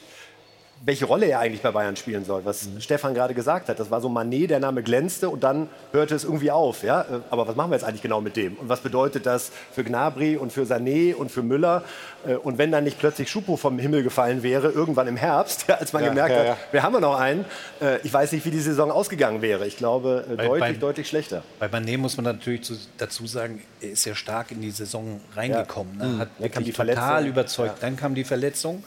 [0.84, 2.82] welche Rolle er eigentlich bei Bayern spielen soll, was mhm.
[2.82, 3.80] Stefan gerade gesagt hat.
[3.80, 6.84] Das war so Manet, der Name glänzte und dann hörte es irgendwie auf.
[6.84, 7.02] Ja?
[7.02, 8.56] Äh, aber was machen wir jetzt eigentlich genau mit dem?
[8.56, 11.84] Und was bedeutet das für Gnabry und für Sané und für Müller?
[12.26, 15.94] Äh, und wenn dann nicht plötzlich Schupo vom Himmel gefallen wäre, irgendwann im Herbst, als
[15.94, 17.46] man ja, gemerkt ja, hat, wir haben ja noch einen,
[17.82, 19.66] äh, ich weiß nicht, wie die Saison ausgegangen wäre.
[19.68, 21.44] Ich glaube, bei, deutlich, bei, deutlich schlechter.
[21.60, 25.98] Bei Manet muss man natürlich dazu sagen, er ist ja stark in die Saison reingekommen.
[25.98, 26.06] Ne?
[26.06, 26.20] Mhm.
[26.20, 27.82] Hat wirklich total überzeugt.
[27.82, 28.84] Dann kam die Verletzung.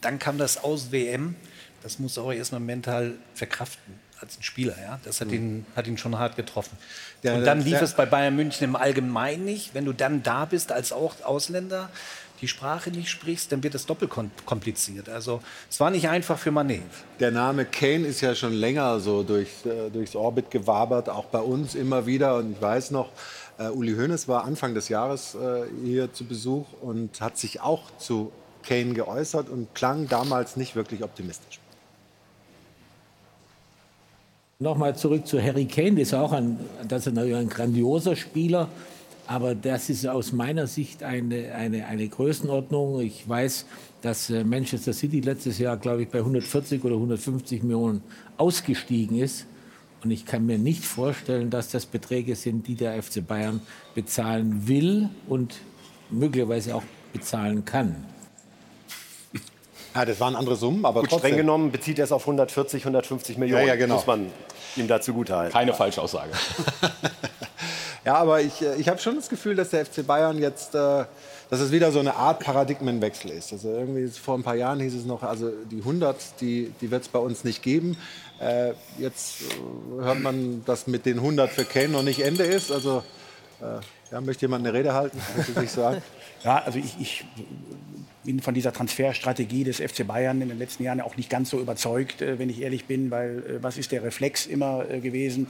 [0.00, 1.36] Dann kam das aus WM.
[1.82, 4.76] Das muss er auch erstmal mental verkraften als ein Spieler.
[4.80, 5.00] Ja?
[5.04, 5.34] Das hat, mhm.
[5.34, 6.76] ihn, hat ihn schon hart getroffen.
[7.22, 7.82] Ja, und dann lief ja.
[7.82, 9.74] es bei Bayern München im Allgemeinen nicht.
[9.74, 11.90] Wenn du dann da bist als auch Ausländer,
[12.40, 14.10] die Sprache nicht sprichst, dann wird es doppelt
[14.46, 15.08] kompliziert.
[15.08, 16.82] Also es war nicht einfach für Manet.
[17.18, 21.40] Der Name Kane ist ja schon länger so durch, äh, durchs Orbit gewabert, auch bei
[21.40, 22.36] uns immer wieder.
[22.36, 23.10] Und ich weiß noch,
[23.58, 27.82] äh, Uli Hoeneß war Anfang des Jahres äh, hier zu Besuch und hat sich auch
[27.98, 28.32] zu
[28.62, 31.60] Kane geäußert und klang damals nicht wirklich optimistisch.
[34.58, 38.68] Nochmal zurück zu Harry Kane, das ist auch ein, das ist ein grandioser Spieler,
[39.26, 43.00] aber das ist aus meiner Sicht eine, eine, eine Größenordnung.
[43.00, 43.64] Ich weiß,
[44.02, 48.02] dass äh, Manchester City letztes Jahr, glaube ich, bei 140 oder 150 Millionen
[48.36, 49.46] ausgestiegen ist.
[50.02, 53.60] Und ich kann mir nicht vorstellen, dass das Beträge sind, die der FC Bayern
[53.94, 55.54] bezahlen will und
[56.10, 56.82] möglicherweise auch
[57.12, 57.96] bezahlen kann.
[59.94, 63.38] Ja, das waren andere Summen, aber Gut, streng genommen bezieht er es auf 140, 150
[63.38, 63.62] Millionen.
[63.62, 63.96] Ja, ja, genau.
[63.96, 64.30] Muss man
[64.76, 65.52] ihm dazu gut halten.
[65.52, 66.30] Keine Falschaussage.
[68.04, 71.04] ja, aber ich, äh, ich habe schon das Gefühl, dass der FC Bayern jetzt, äh,
[71.48, 73.52] dass es wieder so eine Art Paradigmenwechsel ist.
[73.52, 77.02] Also irgendwie vor ein paar Jahren hieß es noch, also die 100, die, die wird
[77.02, 77.96] es bei uns nicht geben.
[78.40, 82.70] Äh, jetzt äh, hört man, dass mit den 100 für Kane noch nicht Ende ist.
[82.70, 83.02] Also
[83.60, 83.80] äh,
[84.12, 85.20] ja, möchte jemand eine Rede halten?
[85.56, 86.02] Sich sagen?
[86.44, 87.24] ja, also ich, ich
[88.24, 91.60] bin von dieser Transferstrategie des FC Bayern in den letzten Jahren auch nicht ganz so
[91.60, 95.48] überzeugt, äh, wenn ich ehrlich bin, weil äh, was ist der Reflex immer äh, gewesen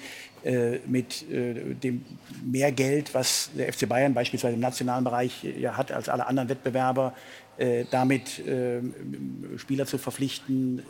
[0.87, 2.03] mit dem
[2.43, 6.49] mehr Geld, was der FC Bayern beispielsweise im nationalen Bereich ja hat als alle anderen
[6.49, 7.13] Wettbewerber,
[7.91, 8.43] damit
[9.59, 10.83] Spieler zu verpflichten,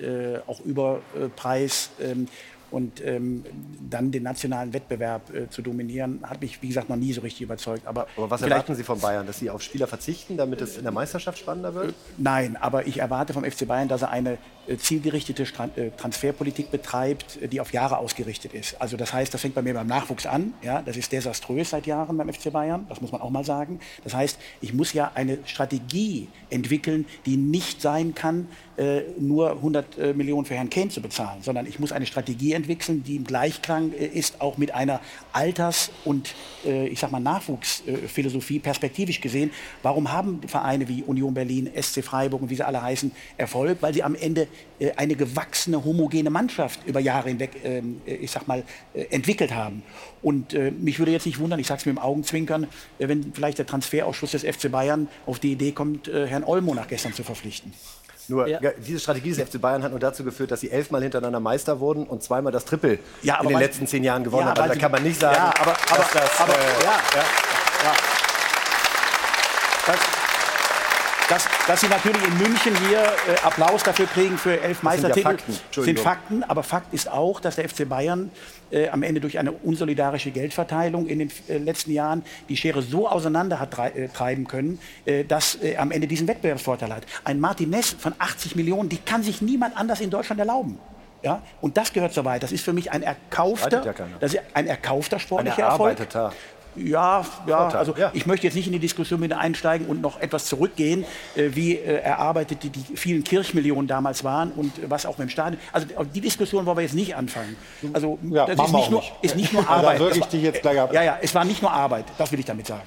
[0.46, 1.02] auch über
[1.34, 2.28] Preis ähm,
[2.70, 3.44] und ähm,
[3.88, 7.42] dann den nationalen Wettbewerb äh, zu dominieren, hat mich, wie gesagt, noch nie so richtig
[7.42, 7.86] überzeugt.
[7.86, 9.26] Aber, aber was erwarten Sie von Bayern?
[9.26, 11.90] Dass Sie auf Spieler verzichten, damit es in der Meisterschaft spannender wird?
[11.90, 14.38] Äh, nein, aber ich erwarte vom FC Bayern, dass er eine
[14.78, 18.80] zielgerichtete äh, Transferpolitik betreibt, die auf Jahre ausgerichtet ist.
[18.80, 20.54] Also das heißt, das fängt bei mir beim Nachwuchs an.
[20.62, 23.80] Ja, das ist desaströs seit Jahren beim FC Bayern, das muss man auch mal sagen.
[24.04, 29.98] Das heißt, ich muss ja eine Strategie entwickeln, die nicht sein kann, äh, nur 100
[29.98, 33.24] äh, Millionen für Herrn Kane zu bezahlen, sondern ich muss eine Strategie entwickeln, die im
[33.24, 35.00] Gleichklang äh, ist, auch mit einer
[35.32, 36.34] Alters- und
[36.64, 39.50] äh, ich sag mal Nachwuchsphilosophie perspektivisch gesehen.
[39.82, 43.78] Warum haben Vereine wie Union Berlin, SC Freiburg und wie sie alle heißen Erfolg?
[43.80, 44.46] Weil sie am Ende äh,
[44.96, 49.82] eine gewachsene, homogene Mannschaft über Jahre hinweg, ähm, ich sag mal, entwickelt haben.
[50.22, 52.66] Und mich würde jetzt nicht wundern, ich sage es mit dem Augenzwinkern,
[52.98, 57.14] wenn vielleicht der Transferausschuss des FC Bayern auf die Idee kommt, Herrn Olmo nach gestern
[57.14, 57.72] zu verpflichten.
[58.30, 58.60] Nur ja.
[58.78, 62.04] diese Strategie des FC Bayern hat nur dazu geführt, dass sie elfmal hintereinander Meister wurden
[62.04, 64.60] und zweimal das Triple ja, in den letzten zehn Jahren gewonnen ja, haben.
[64.60, 67.24] Also da kann man nicht sagen, ja, aber, aber, das, aber, äh, ja, ja,
[67.84, 67.94] ja.
[69.86, 70.19] Das,
[71.30, 75.40] dass, dass, sie natürlich in München hier äh, Applaus dafür kriegen für elf Meistertitel, sind,
[75.48, 75.82] ja Fakten.
[75.84, 76.42] sind Fakten.
[76.44, 78.30] Aber Fakt ist auch, dass der FC Bayern
[78.70, 83.08] äh, am Ende durch eine unsolidarische Geldverteilung in den äh, letzten Jahren die Schere so
[83.08, 87.06] auseinander hat äh, treiben können, äh, dass er am Ende diesen Wettbewerbsvorteil hat.
[87.24, 90.78] Ein Martinez von 80 Millionen, die kann sich niemand anders in Deutschland erlauben.
[91.22, 91.42] Ja?
[91.60, 92.42] Und das gehört so weit.
[92.42, 95.96] Das ist für mich ein erkaufter, ja das ist ein erkaufter sportlicher Erfolg.
[96.88, 98.10] Ja, ja, Vorteil, also ja.
[98.14, 101.04] ich möchte jetzt nicht in die Diskussion wieder einsteigen und noch etwas zurückgehen,
[101.36, 105.28] äh, wie äh, erarbeitet die, die vielen Kirchmillionen damals waren und äh, was auch mit
[105.28, 105.60] dem Stadion.
[105.72, 107.56] Also die Diskussion wollen wir jetzt nicht anfangen.
[107.92, 109.12] Also Ja, das ist nicht, nur, nicht.
[109.22, 110.00] ist nicht nur Arbeit.
[110.00, 110.92] war- gleich ab.
[110.92, 112.04] Ja, ja, es war nicht nur Arbeit.
[112.18, 112.82] Das will ich damit sagen.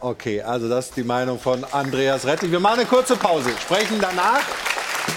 [0.00, 2.52] Okay, also das ist die Meinung von Andreas Rettig.
[2.52, 4.40] Wir machen eine kurze Pause, sprechen danach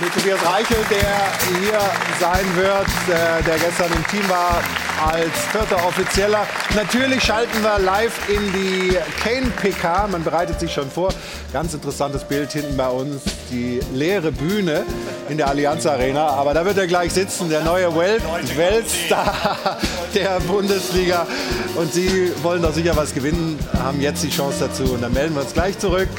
[0.01, 1.79] mit Tobias Reichel, der hier
[2.19, 4.61] sein wird, äh, der gestern im Team war
[5.05, 6.45] als vierter Offizieller.
[6.75, 10.07] Natürlich schalten wir live in die Kane PK.
[10.07, 11.09] Man bereitet sich schon vor.
[11.51, 14.85] Ganz interessantes Bild hinten bei uns, die leere Bühne
[15.29, 16.27] in der Allianz Arena.
[16.27, 18.23] Aber da wird er gleich sitzen, der neue Welt
[18.55, 19.57] Weltstar
[20.15, 21.25] der Bundesliga.
[21.75, 24.83] Und Sie wollen doch sicher was gewinnen, haben jetzt die Chance dazu.
[24.93, 26.09] Und dann melden wir uns gleich zurück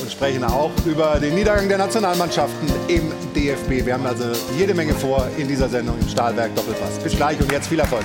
[0.00, 3.84] und sprechen auch über den Niedergang der Nationalmannschaften im DFB.
[3.84, 4.24] Wir haben also
[4.56, 6.98] jede Menge vor in dieser Sendung im Stahlwerk Doppelpass.
[7.02, 8.04] Bis gleich und jetzt viel Erfolg.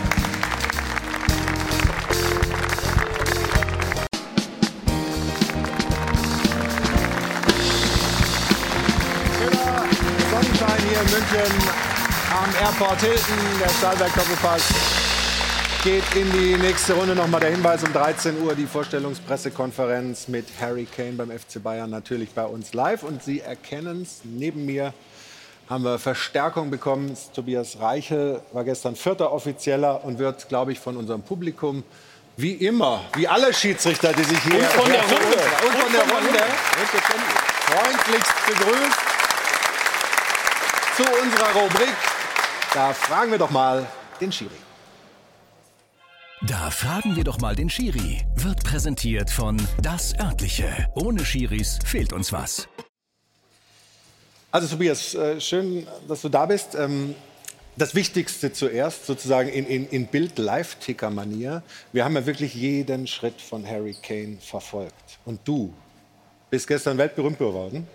[10.32, 11.70] Sonnenschein hier in München
[12.32, 13.36] am Airport Hilton.
[13.60, 14.97] Der Stahlwerk Doppelpass
[15.84, 17.16] geht in die nächste Runde.
[17.16, 22.30] Nochmal der Hinweis um 13 Uhr die Vorstellungspressekonferenz mit Harry Kane beim FC Bayern natürlich
[22.32, 23.04] bei uns live.
[23.04, 24.94] Und Sie erkennen es, neben mir
[25.70, 27.16] haben wir Verstärkung bekommen.
[27.34, 31.84] Tobias Reichel war gestern vierter Offizieller und wird, glaube ich, von unserem Publikum
[32.38, 35.18] wie immer, wie alle Schiedsrichter, die sich hier Und von der Runde.
[35.66, 36.40] und von der Runde
[37.66, 39.00] freundlichst begrüßt
[40.96, 41.94] zu unserer Rubrik.
[42.74, 43.86] Da fragen wir doch mal
[44.22, 44.67] den Schiri.
[46.46, 48.22] Da fragen wir doch mal den Schiri.
[48.36, 50.88] Wird präsentiert von Das Örtliche.
[50.96, 52.68] Ohne Schiris fehlt uns was.
[54.52, 56.76] Also Tobias, äh, schön, dass du da bist.
[56.76, 57.16] Ähm,
[57.76, 61.62] Das Wichtigste zuerst, sozusagen in, in, in Bild-Live-Ticker-Manier.
[61.94, 65.20] Wir haben ja wirklich jeden Schritt von Harry Kane verfolgt.
[65.26, 65.72] Und du
[66.50, 67.88] bist gestern weltberühmt geworden.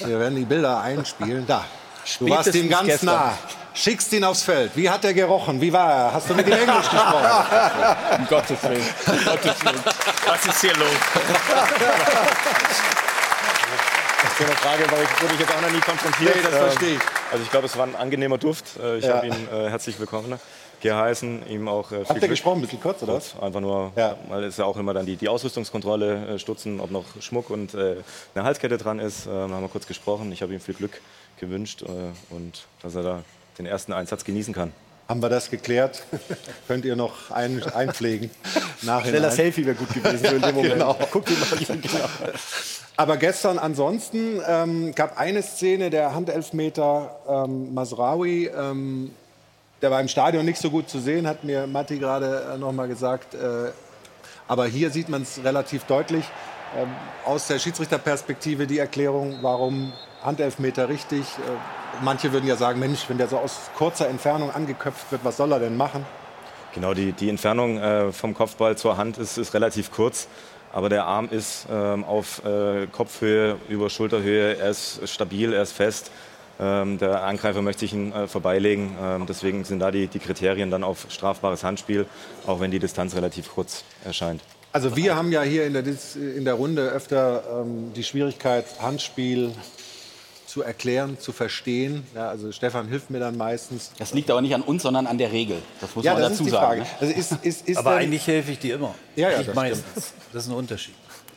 [0.00, 1.46] Wir werden die Bilder einspielen.
[1.46, 1.64] Da.
[2.18, 3.06] Du warst ihm Spätestens ganz gestern.
[3.06, 3.38] nah.
[3.74, 4.70] Schickst ihn aufs Feld.
[4.76, 5.60] Wie hat er gerochen?
[5.60, 6.12] Wie war er?
[6.14, 7.26] Hast du mit ihm Englisch gesprochen?
[8.18, 8.86] Um Gottes Willen.
[9.06, 9.80] Um Gottes Willen.
[10.26, 10.88] Was ist hier los?
[14.38, 16.36] So eine Frage weil ich, wurde ich jetzt auch noch nie konfrontiert.
[16.36, 17.00] Nee, das Ähm, verstehe ich.
[17.32, 18.64] Also ich glaube, es war ein angenehmer Duft.
[18.82, 19.16] Äh, Ich Ja.
[19.16, 20.38] habe ihn äh, herzlich willkommen
[20.80, 23.30] geheißen, ihm auch äh, viel Habt ihr gesprochen, ein bisschen kurz, oder was?
[23.32, 23.92] Kurz, Einfach nur,
[24.28, 27.74] weil es ja auch immer dann die, die Ausrüstungskontrolle äh, stutzen, ob noch Schmuck und
[27.74, 27.96] äh,
[28.34, 29.26] eine Halskette dran ist.
[29.26, 30.30] Äh, dann haben wir kurz gesprochen.
[30.32, 31.00] Ich habe ihm viel Glück
[31.40, 31.86] gewünscht äh,
[32.34, 33.22] und dass er da
[33.58, 34.72] den ersten Einsatz genießen kann.
[35.08, 36.02] Haben wir das geklärt?
[36.68, 38.30] Könnt ihr noch ein, einpflegen?
[38.82, 39.10] Nachhinein.
[39.10, 40.74] Schneller Selfie wäre gut gewesen so in dem Moment.
[40.74, 40.98] Genau.
[41.10, 42.04] Guck dir mal genau.
[42.96, 49.10] Aber gestern ansonsten ähm, gab eine Szene, der Handelfmeter ähm, Masraoui, ähm,
[49.82, 52.72] der war im Stadion nicht so gut zu sehen, hat mir Matti gerade äh, noch
[52.72, 53.34] mal gesagt.
[53.34, 53.72] Äh,
[54.48, 56.24] aber hier sieht man es relativ deutlich.
[56.76, 56.88] Ähm,
[57.26, 59.92] aus der Schiedsrichterperspektive die Erklärung, warum
[60.22, 61.20] Handelfmeter richtig.
[61.20, 65.36] Äh, manche würden ja sagen, Mensch, wenn der so aus kurzer Entfernung angeköpft wird, was
[65.36, 66.04] soll er denn machen?
[66.74, 70.28] Genau, die, die Entfernung äh, vom Kopfball zur Hand ist, ist relativ kurz.
[70.72, 75.70] Aber der Arm ist ähm, auf äh, Kopfhöhe, über Schulterhöhe, er ist stabil, er ist
[75.70, 76.10] fest.
[76.58, 78.96] Ähm, der Angreifer möchte sich ihn äh, vorbeilegen.
[79.00, 82.06] Ähm, deswegen sind da die, die Kriterien dann auf strafbares Handspiel,
[82.46, 84.40] auch wenn die Distanz relativ kurz erscheint.
[84.72, 85.84] Also wir haben ja hier in der,
[86.16, 89.52] in der Runde öfter ähm, die Schwierigkeit, Handspiel
[90.54, 92.04] zu erklären, zu verstehen.
[92.14, 93.90] Ja, also Stefan hilft mir dann meistens.
[93.98, 95.56] Das liegt aber nicht an uns, sondern an der Regel.
[95.80, 96.66] Das muss Ja, man das dazu ist die sagen.
[96.66, 96.80] Frage.
[96.82, 96.86] ne?
[97.00, 98.94] Also ist, ist, ist Aber eigentlich helfe ich dir immer.
[99.16, 100.12] Ja, ja, Nicht das meistens.
[100.32, 100.94] Das ist ein Unterschied.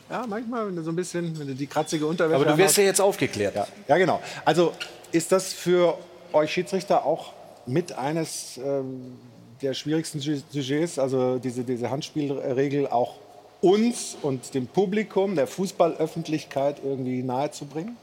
[0.08, 2.76] Ja, manchmal, wenn du so ein bisschen, wenn du die kratzige Unterwäsche Aber du wirst
[2.76, 3.56] ja jetzt aufgeklärt.
[3.56, 4.20] Ja, ja, genau.
[4.44, 4.72] Also
[5.10, 5.98] ist das für
[6.32, 7.32] euch Schiedsrichter auch
[7.66, 9.18] mit eines ähm,
[9.62, 13.16] der schwierigsten Su- Sujets, also diese, diese Handspielregel auch
[13.62, 17.96] uns und dem Publikum, der Fußballöffentlichkeit irgendwie nahezubringen?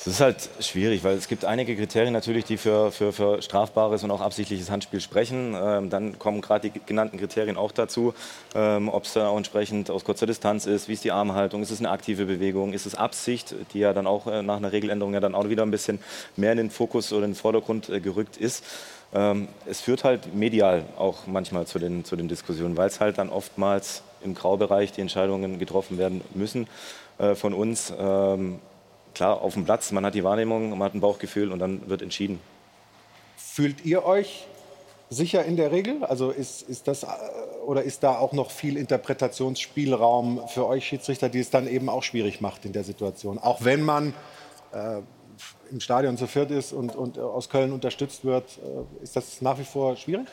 [0.00, 4.04] Es ist halt schwierig, weil es gibt einige Kriterien natürlich, die für, für, für strafbares
[4.04, 5.56] und auch absichtliches Handspiel sprechen.
[5.60, 8.14] Ähm, dann kommen gerade die genannten Kriterien auch dazu,
[8.54, 11.72] ähm, ob es da auch entsprechend aus kurzer Distanz ist, wie ist die Armhaltung, ist
[11.72, 15.14] es eine aktive Bewegung, ist es Absicht, die ja dann auch äh, nach einer Regeländerung
[15.14, 15.98] ja dann auch wieder ein bisschen
[16.36, 18.62] mehr in den Fokus oder in den Vordergrund äh, gerückt ist.
[19.12, 23.18] Ähm, es führt halt medial auch manchmal zu den, zu den Diskussionen, weil es halt
[23.18, 26.68] dann oftmals im Graubereich die Entscheidungen getroffen werden müssen
[27.18, 27.92] äh, von uns.
[29.14, 32.02] Klar, auf dem Platz, man hat die Wahrnehmung, man hat ein Bauchgefühl und dann wird
[32.02, 32.40] entschieden.
[33.36, 34.46] Fühlt ihr euch
[35.10, 36.04] sicher in der Regel?
[36.04, 37.06] Also ist, ist das äh,
[37.66, 42.02] oder ist da auch noch viel Interpretationsspielraum für euch Schiedsrichter, die es dann eben auch
[42.02, 43.38] schwierig macht in der Situation?
[43.38, 44.14] Auch wenn man
[44.72, 45.00] äh,
[45.70, 49.42] im Stadion zu viert ist und, und äh, aus Köln unterstützt wird, äh, ist das
[49.42, 50.26] nach wie vor schwierig?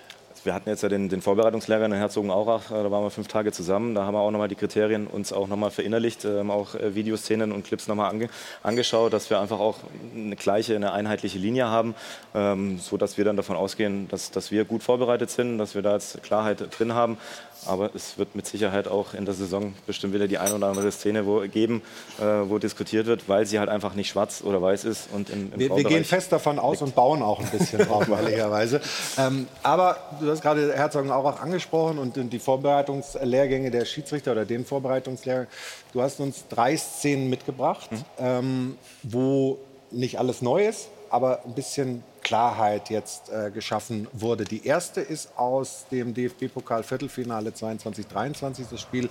[0.46, 3.52] Wir hatten jetzt ja den, den Vorbereitungslehrgang in Herzogenaurach, äh, da waren wir fünf Tage
[3.52, 3.96] zusammen.
[3.96, 7.52] Da haben wir auch nochmal die Kriterien uns auch nochmal verinnerlicht, ähm, auch äh, Videoszenen
[7.52, 8.30] und Clips nochmal ange,
[8.62, 9.78] angeschaut, dass wir einfach auch
[10.16, 11.96] eine gleiche, eine einheitliche Linie haben,
[12.34, 15.82] ähm, so dass wir dann davon ausgehen, dass, dass wir gut vorbereitet sind, dass wir
[15.82, 17.18] da jetzt Klarheit drin haben.
[17.66, 20.92] Aber es wird mit Sicherheit auch in der Saison bestimmt wieder die eine oder andere
[20.92, 21.82] Szene wo, geben,
[22.20, 25.10] äh, wo diskutiert wird, weil sie halt einfach nicht schwarz oder weiß ist.
[25.12, 28.08] Und im, im Wir, wir gehen fest davon aus und bauen auch ein bisschen drauf,
[28.10, 28.82] ehrlicherweise.
[29.18, 35.48] Ähm, aber du hast gerade Herzogenaurach angesprochen und die Vorbereitungslehrgänge der Schiedsrichter oder den Vorbereitungslehrgang.
[35.94, 37.90] Du hast uns drei Szenen mitgebracht,
[38.20, 39.60] ähm, wo
[39.92, 44.46] nicht alles neu ist, aber ein bisschen Klarheit jetzt äh, geschaffen wurde.
[44.46, 49.10] Die erste ist aus dem DFB-Pokal-Viertelfinale 22-23, das Spiel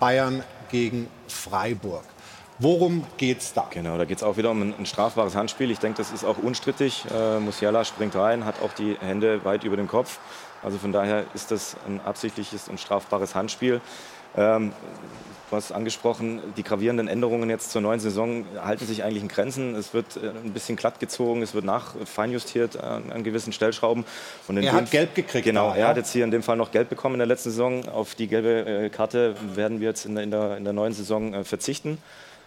[0.00, 2.04] Bayern gegen Freiburg.
[2.60, 3.66] Worum geht's da?
[3.70, 5.70] Genau, da geht es auch wieder um ein, ein strafbares Handspiel.
[5.72, 7.04] Ich denke, das ist auch unstrittig.
[7.12, 10.20] Äh, Musiala springt rein, hat auch die Hände weit über dem Kopf.
[10.62, 13.80] Also von daher ist das ein absichtliches und strafbares Handspiel.
[14.36, 14.72] Ähm,
[15.50, 19.74] du hast angesprochen, die gravierenden Änderungen jetzt zur neuen Saison halten sich eigentlich in Grenzen.
[19.74, 24.04] Es wird äh, ein bisschen glatt gezogen, es wird nachfeinjustiert an, an gewissen Stellschrauben.
[24.48, 25.44] Und in Er hat gelb gekriegt.
[25.44, 25.88] Genau, da, er ja?
[25.88, 27.88] hat jetzt hier in dem Fall noch Geld bekommen in der letzten Saison.
[27.88, 30.92] Auf die gelbe äh, Karte werden wir jetzt in der, in der, in der neuen
[30.92, 31.98] Saison äh, verzichten.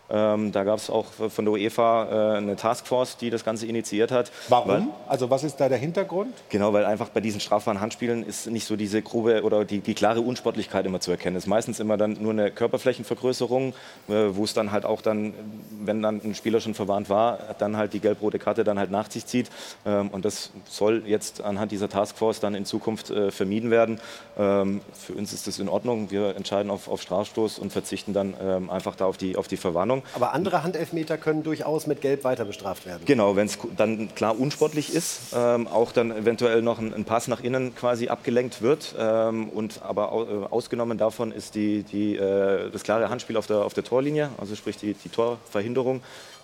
[0.10, 4.12] Ähm, da gab es auch von der UEFA äh, eine Taskforce, die das Ganze initiiert
[4.12, 4.32] hat.
[4.48, 4.92] Weil, Warum?
[5.08, 6.34] Also was ist da der Hintergrund?
[6.50, 9.94] Genau, weil einfach bei diesen strafbaren Handspielen ist nicht so diese grobe oder die, die
[9.94, 11.36] klare Unsportlichkeit immer zu erkennen.
[11.36, 13.74] Es ist meistens immer dann nur eine Körperflächenvergrößerung,
[14.08, 15.34] äh, wo es dann halt auch dann,
[15.82, 19.12] wenn dann ein Spieler schon verwarnt war, dann halt die gelb-rote Karte dann halt nach
[19.12, 19.50] sich zieht.
[19.86, 24.00] Ähm, und das soll jetzt anhand dieser Taskforce dann in Zukunft äh, vermieden werden.
[24.38, 26.12] Ähm, für uns ist das in Ordnung.
[26.12, 29.58] Wir entscheiden auf, auf Strafstoß und verzichten dann ähm, einfach da auf die, auf die
[29.58, 29.97] Verwarnung.
[30.14, 33.04] Aber andere Handelfmeter können durchaus mit Gelb weiter bestraft werden.
[33.06, 37.28] Genau, wenn es dann klar unsportlich ist, ähm, auch dann eventuell noch ein, ein Pass
[37.28, 38.96] nach innen quasi abgelenkt wird.
[38.98, 43.58] Ähm, und aber äh, ausgenommen davon ist die, die, äh, das klare Handspiel auf der,
[43.58, 46.02] auf der Torlinie, also sprich die, die Torverhinderung.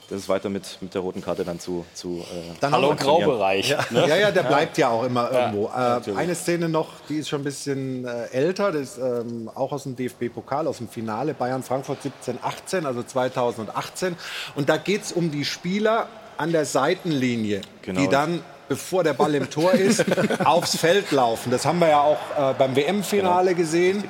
[0.10, 1.86] Das ist weiter mit, mit der roten Karte dann zu.
[1.94, 3.70] zu äh, Dann Hallo, Graubereich.
[3.70, 4.08] Ja, ne?
[4.08, 5.68] ja, ja, der bleibt ja auch immer Ja, irgendwo.
[5.70, 9.72] Äh, eine Szene noch, die ist schon ein bisschen äh, älter, das ist ähm, auch
[9.72, 14.16] aus dem DFB-Pokal, aus dem Finale Bayern-Frankfurt 17-18, also 2018.
[14.56, 18.02] Und da geht es um die Spieler an der Seitenlinie, Genau.
[18.02, 20.04] die dann bevor der Ball im Tor ist,
[20.46, 21.52] aufs Feld laufen.
[21.52, 23.58] Das haben wir ja auch äh, beim WM-Finale Genau.
[23.60, 24.04] gesehen.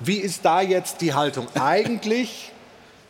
[0.00, 1.46] Wie ist da jetzt die Haltung?
[1.54, 2.52] Eigentlich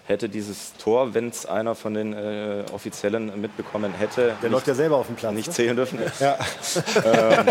[0.07, 4.75] hätte dieses Tor, wenn es einer von den äh, Offiziellen mitbekommen hätte, Der läuft ja
[4.75, 5.35] selber auf dem Platz.
[5.35, 5.55] nicht ne?
[5.55, 5.99] zählen dürfen.
[6.21, 6.37] Ja.
[7.05, 7.47] ähm,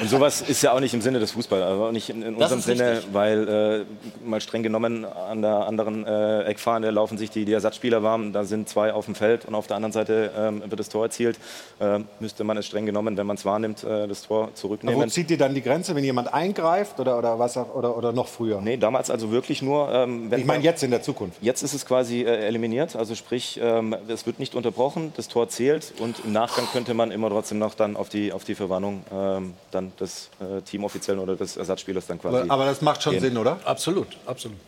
[0.00, 2.34] und sowas ist ja auch nicht im Sinne des Fußballs, also auch nicht in, in
[2.34, 3.12] unserem Sinne, richtig.
[3.12, 8.02] weil äh, mal streng genommen an der anderen äh, Eckfahne laufen sich die, die Ersatzspieler
[8.02, 10.88] warm, da sind zwei auf dem Feld und auf der anderen Seite ähm, wird das
[10.88, 11.38] Tor erzielt.
[11.78, 15.10] Ähm, müsste man es streng genommen, wenn man es wahrnimmt, äh, das Tor Wo zurücknehmen.
[15.10, 18.28] zieht ihr dann die Grenze, wenn jemand eingreift oder, oder, was, auch- oder, oder noch
[18.28, 18.60] früher?
[18.62, 21.42] Nee, damals also wirklich nur, ähm, wenn Ich meine jetzt in der Zukunft.
[21.50, 25.48] Jetzt ist es quasi äh, eliminiert, also sprich, ähm, es wird nicht unterbrochen, das Tor
[25.48, 29.02] zählt und im Nachgang könnte man immer trotzdem noch dann auf die, auf die Verwarnung
[29.12, 32.36] ähm, dann des äh, Teamoffiziellen oder des Ersatzspielers dann quasi.
[32.36, 33.22] Aber, aber das macht schon gehen.
[33.22, 33.58] Sinn, oder?
[33.64, 34.58] Absolut, absolut.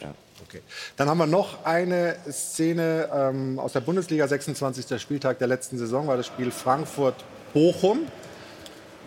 [0.49, 0.61] Okay.
[0.97, 5.01] Dann haben wir noch eine Szene ähm, aus der Bundesliga, 26.
[5.01, 8.09] Spieltag der letzten Saison, war das Spiel Frankfurt-Bochum.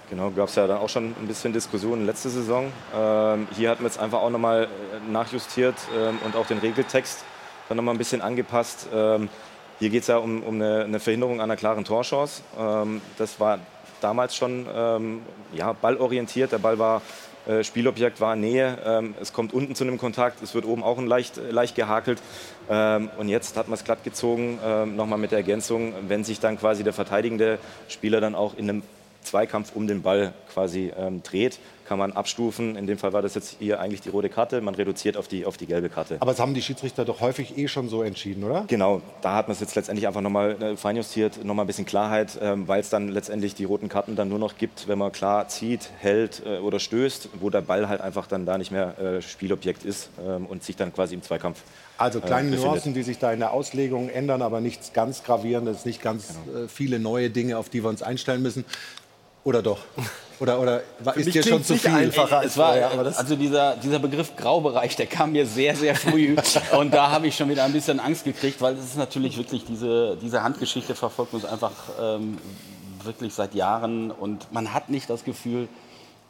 [0.10, 2.72] Genau, gab es ja dann auch schon ein bisschen Diskussionen letzte Saison.
[2.96, 7.26] Ähm, hier hatten wir jetzt einfach auch nochmal äh, nachjustiert ähm, und auch den Regeltext
[7.68, 8.88] dann nochmal ein bisschen angepasst.
[8.94, 9.30] Ähm,
[9.80, 12.44] hier geht es ja um, um eine, eine Verhinderung einer klaren Torchance.
[12.58, 13.60] Ähm, das war
[14.02, 15.22] damals schon ähm,
[15.54, 16.52] ja, ballorientiert.
[16.52, 17.02] Der Ball war
[17.48, 18.78] äh, Spielobjekt, war Nähe.
[18.86, 20.42] Ähm, es kommt unten zu einem Kontakt.
[20.42, 22.22] Es wird oben auch ein leicht, leicht gehakelt.
[22.70, 26.40] Ähm, und jetzt hat man es glatt gezogen, ähm, nochmal mit der Ergänzung, wenn sich
[26.40, 28.84] dann quasi der verteidigende Spieler dann auch in einem
[29.22, 32.76] Zweikampf um den Ball quasi ähm, dreht, kann man abstufen.
[32.76, 34.60] In dem Fall war das jetzt hier eigentlich die rote Karte.
[34.62, 36.18] Man reduziert auf die, auf die gelbe Karte.
[36.20, 38.66] Aber das haben die Schiedsrichter doch häufig eh schon so entschieden, oder?
[38.68, 42.38] Genau, da hat man es jetzt letztendlich einfach nochmal äh, feinjustiert, nochmal ein bisschen Klarheit,
[42.42, 45.48] ähm, weil es dann letztendlich die roten Karten dann nur noch gibt, wenn man klar
[45.48, 49.22] zieht, hält äh, oder stößt, wo der Ball halt einfach dann da nicht mehr äh,
[49.22, 51.62] Spielobjekt ist ähm, und sich dann quasi im Zweikampf
[51.98, 52.60] Also kleine äh.
[52.60, 56.68] Nuancen, die sich da in der Auslegung ändern, aber nichts ganz gravierendes, nicht ganz Genau.
[56.68, 58.66] viele neue Dinge, auf die wir uns einstellen müssen.
[59.46, 59.80] Oder doch?
[60.40, 61.92] Oder, oder war, ist dir schon zu viel?
[61.92, 65.46] einfacher als Es war, vorher, aber das also dieser, dieser Begriff Graubereich, der kam mir
[65.46, 66.36] sehr, sehr früh.
[66.78, 69.64] und da habe ich schon wieder ein bisschen Angst gekriegt, weil es ist natürlich wirklich,
[69.64, 71.72] diese, diese Handgeschichte verfolgt uns einfach
[72.02, 72.38] ähm,
[73.04, 74.12] wirklich seit Jahren.
[74.12, 75.70] Und man hat nicht das Gefühl,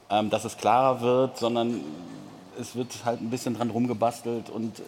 [0.09, 1.81] ähm, dass es klarer wird, sondern
[2.59, 4.81] es wird halt ein bisschen dran rumgebastelt und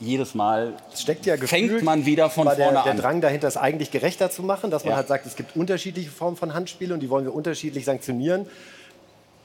[0.00, 2.98] jedes Mal Es steckt ja fängt man wieder von war der, vorne der an.
[2.98, 4.96] Drang dahinter, es eigentlich gerechter zu machen, dass man Ja.
[4.98, 8.46] halt sagt, es gibt unterschiedliche Formen von Handspielen und die wollen wir unterschiedlich sanktionieren.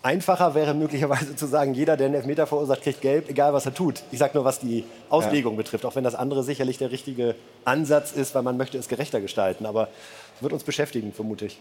[0.03, 3.73] Einfacher wäre möglicherweise zu sagen, jeder, der einen Elfmeter verursacht, kriegt gelb, egal was er
[3.73, 4.03] tut.
[4.11, 5.57] Ich sage nur, was die Auslegung ja.
[5.57, 9.21] betrifft, auch wenn das andere sicherlich der richtige Ansatz ist, weil man möchte es gerechter
[9.21, 9.65] gestalten.
[9.65, 9.87] Aber
[10.41, 11.57] wird uns beschäftigen, vermute ich.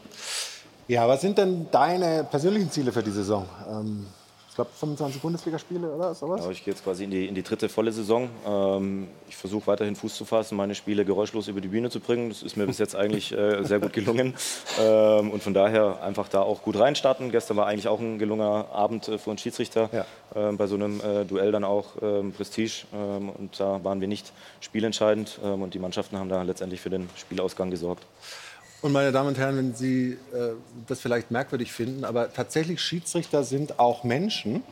[0.89, 3.49] Ja, was sind denn deine persönlichen Ziele für die Saison?
[3.71, 4.07] Ähm
[4.53, 6.45] ich glaube, 25 Bundesligaspiele oder sowas?
[6.45, 8.29] Ja, ich gehe jetzt quasi in die, in die dritte volle Saison.
[8.47, 12.29] Ähm, ich versuche weiterhin Fuß zu fassen, meine Spiele geräuschlos über die Bühne zu bringen.
[12.29, 14.35] Das ist mir bis jetzt eigentlich äh, sehr gut gelungen.
[14.79, 17.31] Ähm, und von daher einfach da auch gut reinstarten.
[17.31, 19.89] Gestern war eigentlich auch ein gelungener Abend äh, für uns Schiedsrichter.
[19.91, 20.05] Ja.
[20.37, 22.85] Ähm, bei so einem äh, Duell dann auch ähm, Prestige.
[22.93, 25.41] Ähm, und da waren wir nicht spielentscheidend.
[25.43, 28.05] Ähm, und die Mannschaften haben da letztendlich für den Spielausgang gesorgt.
[28.83, 30.55] Und meine Damen und Herren, wenn Sie äh,
[30.89, 34.65] das vielleicht merkwürdig finden, aber tatsächlich Schiedsrichter sind auch Menschen.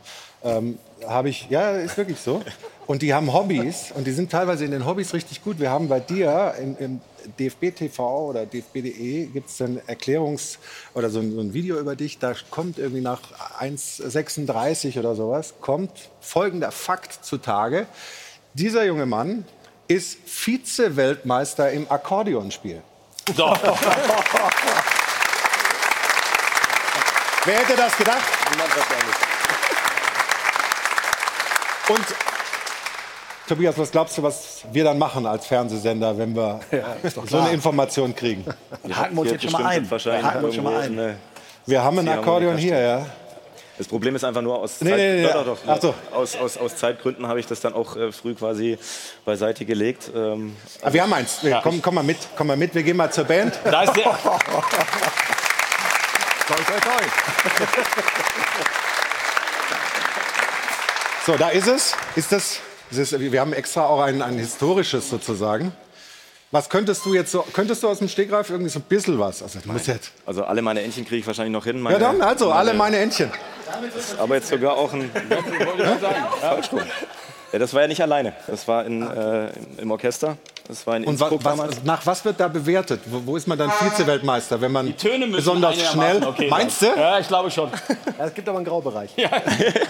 [0.43, 2.43] Ähm, habe ich, ja, ist wirklich so.
[2.89, 5.61] Und die haben Hobbys und die sind teilweise in den Hobbys richtig gut.
[5.61, 7.01] Wir haben bei dir im, im
[7.39, 10.59] DFB TV oder DFB.de gibt es ein Erklärungs-
[10.95, 12.19] oder so ein, so ein, Video über dich.
[12.19, 13.21] Da kommt irgendwie nach
[13.61, 17.87] 1,36 oder sowas, kommt folgender Fakt zutage.
[18.55, 19.45] Dieser junge Mann
[19.87, 22.83] ist Vize-Weltmeister im Akkordeonspiel.
[23.37, 23.47] So.
[27.45, 28.23] Wer hätte das gedacht?
[28.51, 29.16] Niemand wahrscheinlich.
[31.89, 32.05] Und
[33.49, 36.97] Tobias, was glaubst du, was wir dann machen als Fernsehsender, wenn wir ja,
[37.27, 38.45] so eine Information kriegen?
[38.93, 39.91] Haken wir uns jetzt schon mal ein.
[39.91, 41.16] Haken wir uns schon mal ein.
[41.66, 43.07] Wir haben ein Akkordeon hier, ja.
[43.81, 45.95] Das Problem ist einfach nur aus, nee, Zeit, nee, nee, doch, doch, doch, so.
[46.12, 48.76] aus, aus, aus, Zeitgründen habe ich das dann auch äh, früh quasi
[49.24, 50.11] beiseite gelegt.
[50.14, 51.39] Ähm, Aber wir haben eins.
[51.41, 51.62] Ja.
[51.62, 53.59] Komm, komm, mal mit, komm mal mit, wir gehen mal zur Band.
[53.64, 54.05] Da ist der.
[54.22, 54.37] toi,
[56.47, 57.07] toi, toi.
[61.24, 61.97] so, da ist es.
[62.16, 62.61] Ist das,
[62.91, 65.72] ist, wir haben extra auch ein, ein historisches sozusagen.
[66.51, 69.43] Was könntest du jetzt so, könntest du aus dem Stegreif irgendwie so ein bisschen was?
[69.43, 71.81] Also, musst jetzt also alle meine Entchen kriege ich wahrscheinlich noch hin.
[71.81, 73.31] Meine, ja dann, also alle meine Entchen.
[74.18, 75.11] Aber jetzt sogar auch ein...
[76.41, 76.81] Falsch rum.
[77.53, 78.33] Ja, das war ja nicht alleine.
[78.47, 80.37] Das war in, äh, im Orchester.
[80.68, 83.01] Das war in Und was, was, nach was wird da bewertet?
[83.07, 86.23] Wo, wo ist man dann Vize-Weltmeister, wenn man Die Töne besonders schnell?
[86.25, 86.87] Okay Meinst du?
[86.87, 87.71] Ja, ich glaube schon.
[88.18, 89.11] Ja, es gibt aber einen Graubereich.
[89.16, 89.31] Ja.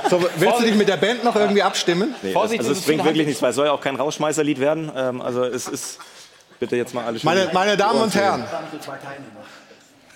[0.09, 2.15] So, willst du dich mit der Band noch irgendwie abstimmen?
[2.23, 4.91] Nee, Vorsicht, also es bringt wirklich nichts, weil es soll ja auch kein Rauschmeißerlied werden.
[4.97, 5.99] Ähm, also es ist
[6.59, 8.45] bitte jetzt mal alle meine, meine Damen und Herren,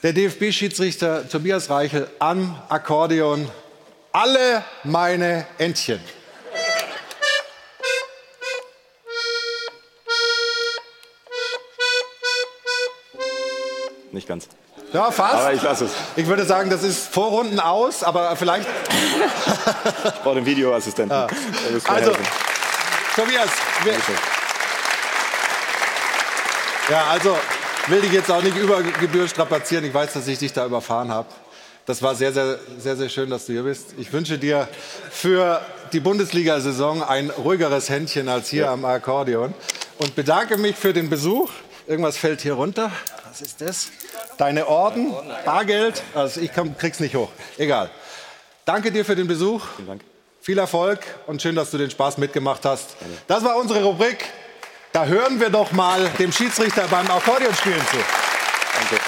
[0.05, 3.51] der DFB-Schiedsrichter Tobias Reichel am Akkordeon.
[4.13, 5.99] Alle meine Entchen.
[14.13, 14.47] Nicht ganz.
[14.93, 15.35] Ja, fast.
[15.37, 15.93] Aber ich lasse es.
[16.17, 18.69] Ich würde sagen, das ist Vorrunden aus, aber vielleicht.
[20.05, 21.17] ich brauche den Videoassistenten.
[21.17, 21.27] Ja.
[21.87, 22.13] Also,
[23.17, 23.49] Tobias,
[23.85, 23.95] wir,
[26.91, 27.39] ja, also
[27.89, 29.85] will dich jetzt auch nicht über Gebühr strapazieren.
[29.85, 31.28] Ich weiß, dass ich dich da überfahren habe.
[31.87, 33.95] Das war sehr, sehr, sehr, sehr schön, dass du hier bist.
[33.99, 34.68] Ich wünsche dir
[35.11, 35.61] für
[35.93, 38.72] die Bundesliga-Saison ein ruhigeres Händchen als hier ja.
[38.72, 39.53] am Akkordeon
[39.99, 41.51] und bedanke mich für den Besuch.
[41.87, 42.91] Irgendwas fällt hier runter.
[43.28, 43.91] Was ist das?
[44.39, 45.12] Deine Orden,
[45.45, 46.03] Bargeld.
[46.14, 47.28] Also ich komm, krieg's nicht hoch.
[47.59, 47.91] Egal.
[48.64, 49.62] Danke dir für den Besuch.
[49.76, 50.01] Vielen Dank.
[50.41, 52.97] Viel Erfolg und schön, dass du den Spaß mitgemacht hast.
[53.26, 54.24] Das war unsere Rubrik.
[54.95, 57.97] Da hören wir doch mal dem Schiedsrichter beim Akkordeonspielen zu.
[58.78, 59.03] Danke.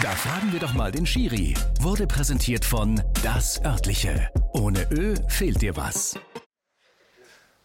[0.00, 1.54] Da fragen wir doch mal den Schiri.
[1.80, 4.30] Wurde präsentiert von Das Örtliche.
[4.52, 6.14] Ohne Ö fehlt dir was.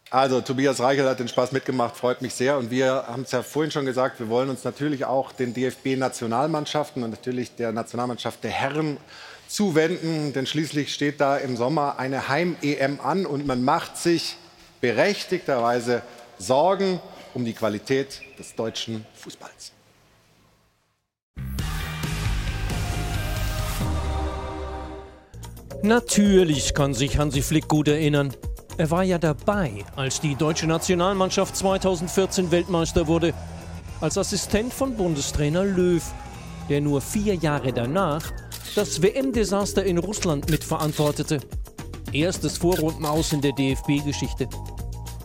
[0.09, 2.57] Also Tobias Reichel hat den Spaß mitgemacht, freut mich sehr.
[2.57, 7.03] Und wir haben es ja vorhin schon gesagt, wir wollen uns natürlich auch den DFB-Nationalmannschaften
[7.03, 8.97] und natürlich der Nationalmannschaft der Herren
[9.47, 10.33] zuwenden.
[10.33, 14.35] Denn schließlich steht da im Sommer eine Heim-EM an und man macht sich
[14.81, 16.01] berechtigterweise
[16.41, 16.99] Sorgen
[17.33, 19.71] um die Qualität des deutschen Fußballs.
[25.83, 28.35] Natürlich kann sich Hansi Flick gut erinnern.
[28.77, 33.33] Er war ja dabei, als die deutsche Nationalmannschaft 2014 Weltmeister wurde,
[33.99, 36.03] als Assistent von Bundestrainer Löw,
[36.69, 38.31] der nur vier Jahre danach
[38.75, 41.39] das WM-Desaster in Russland mitverantwortete.
[42.11, 44.47] Erstes Vorrundenaus in der DFB-Geschichte.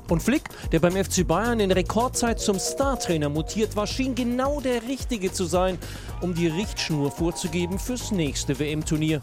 [0.09, 4.83] Und Flick, der beim FC Bayern in Rekordzeit zum Startrainer mutiert war, schien genau der
[4.85, 5.79] Richtige zu sein,
[6.21, 9.21] um die Richtschnur vorzugeben fürs nächste WM-Turnier.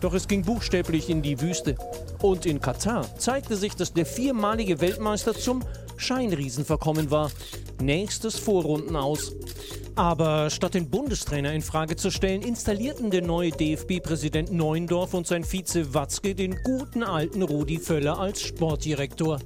[0.00, 1.76] Doch es ging buchstäblich in die Wüste.
[2.20, 5.62] Und in Katar zeigte sich, dass der viermalige Weltmeister zum
[5.96, 7.30] Scheinriesen verkommen war.
[7.80, 9.32] Nächstes Vorrunden aus.
[9.94, 15.42] Aber statt den Bundestrainer in Frage zu stellen, installierten der neue DFB-Präsident Neuendorf und sein
[15.42, 19.40] Vize Watzke den guten alten Rudi Völler als Sportdirektor.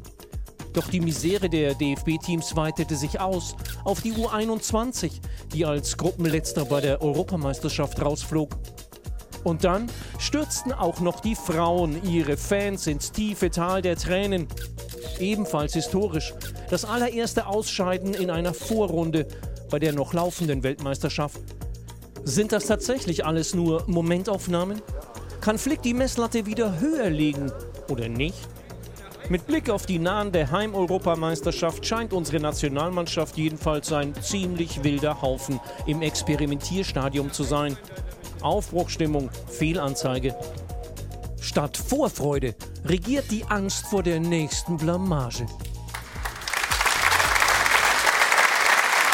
[0.73, 3.55] Doch die Misere der DFB-Teams weitete sich aus
[3.85, 5.21] auf die U21,
[5.53, 8.51] die als Gruppenletzter bei der Europameisterschaft rausflog.
[9.45, 14.47] Und dann stürzten auch noch die Frauen ihre Fans ins tiefe Tal der Tränen.
[15.19, 16.33] Ebenfalls historisch.
[16.71, 19.27] Das allererste Ausscheiden in einer Vorrunde
[19.71, 21.41] bei der noch laufenden Weltmeisterschaft.
[22.25, 24.81] Sind das tatsächlich alles nur Momentaufnahmen?
[25.41, 27.51] Kann Flick die Messlatte wieder höher legen
[27.89, 28.49] oder nicht?
[29.29, 36.03] Mit Blick auf die nahende Heim-Europameisterschaft scheint unsere Nationalmannschaft jedenfalls ein ziemlich wilder Haufen im
[36.03, 37.77] Experimentierstadium zu sein.
[38.43, 40.35] Aufbruchstimmung, Fehlanzeige.
[41.41, 42.55] Statt Vorfreude
[42.85, 45.47] regiert die Angst vor der nächsten Blamage.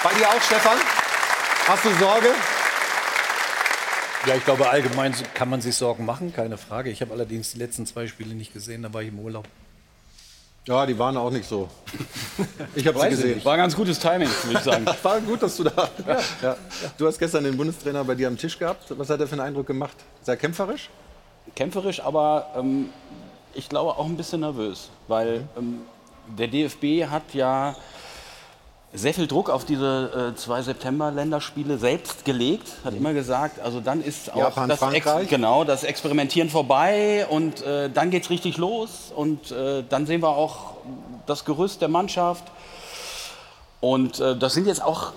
[0.02, 0.78] Bei dir auch, Stefan?
[1.66, 2.28] Hast du Sorge?
[4.26, 6.90] Ja, ich glaube, allgemein kann man sich Sorgen machen, keine Frage.
[6.90, 9.46] Ich habe allerdings die letzten zwei Spiele nicht gesehen, da war ich im Urlaub.
[10.68, 11.66] Ja, die waren auch nicht so.
[12.74, 13.34] Ich habe sie gesehen.
[13.36, 13.46] nicht.
[13.46, 14.84] War ganz gutes Timing, würde ich sagen.
[15.02, 15.88] War gut, dass du da.
[16.06, 16.18] Ja.
[16.42, 16.56] Ja.
[16.98, 18.84] Du hast gestern den Bundestrainer bei dir am Tisch gehabt.
[18.90, 19.96] Was hat er für einen Eindruck gemacht?
[20.20, 20.90] Sehr kämpferisch?
[21.54, 22.90] Kämpferisch, aber ähm,
[23.54, 25.80] ich glaube auch ein bisschen nervös, weil ähm,
[26.36, 27.74] der DFB hat ja
[28.94, 34.02] sehr viel Druck auf diese äh, zwei September-Länderspiele selbst gelegt, hat immer gesagt, also dann
[34.02, 38.56] ist auch Japan, das, Ex genau, das Experimentieren vorbei und äh, dann geht es richtig
[38.56, 40.76] los und äh, dann sehen wir auch
[41.26, 42.44] das Gerüst der Mannschaft
[43.80, 45.12] und äh, das sind jetzt auch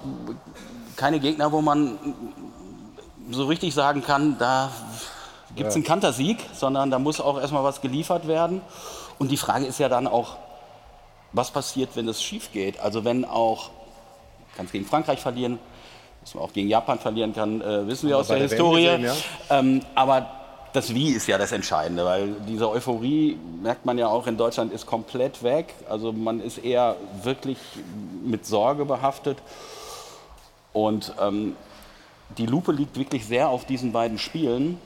[0.97, 1.97] keine Gegner, wo man
[3.31, 4.69] so richtig sagen kann, da
[5.55, 5.77] gibt es Ja.
[5.77, 8.61] einen Kantersieg, sondern da muss auch erstmal was geliefert werden.
[9.17, 10.35] Und die Frage ist ja dann auch,
[11.33, 12.79] was passiert, wenn es schief geht?
[12.79, 13.69] Also wenn auch,
[14.55, 15.59] kann es gegen Frankreich verlieren,
[16.21, 18.97] dass man auch gegen Japan verlieren kann, äh, wissen wir aus der der Historie.
[18.97, 20.29] gesehen, ähm, aber
[20.73, 24.71] das Wie ist ja das Entscheidende, weil diese Euphorie, merkt man ja auch in Deutschland,
[24.71, 25.73] ist komplett weg.
[25.89, 27.57] Also man ist eher wirklich
[28.23, 29.37] mit Sorge behaftet.
[30.71, 31.55] Und ähm,
[32.37, 34.79] die Lupe liegt wirklich sehr auf diesen beiden Spielen.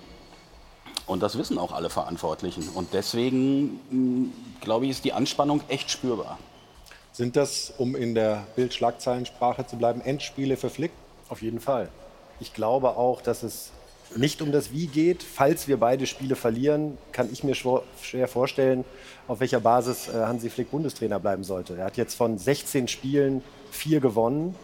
[1.07, 2.67] Und das wissen auch alle Verantwortlichen.
[2.69, 4.29] Und deswegen, mh,
[4.61, 6.39] glaube ich, ist die Anspannung echt spürbar.
[7.11, 10.91] Sind das, um in der Bildschlagzeilensprache zu bleiben, Endspiele für Flick?
[11.29, 11.89] Auf jeden Fall.
[12.39, 13.71] Ich glaube auch, dass es
[14.15, 15.23] nicht um das Wie geht.
[15.23, 18.83] Falls wir beide Spiele verlieren, kann ich mir schwer vorstellen,
[19.27, 21.77] auf welcher Basis äh, Hansi Flick Bundestrainer bleiben sollte.
[21.77, 24.55] Er hat jetzt von 16 Spielen vier gewonnen.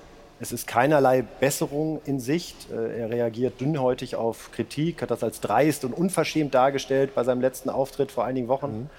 [0.42, 2.68] Es ist keinerlei Besserung in Sicht.
[2.72, 7.42] Äh, Er reagiert dünnhäutig auf Kritik, hat das als dreist und unverschämt dargestellt bei seinem
[7.42, 8.90] letzten Auftritt vor einigen Wochen.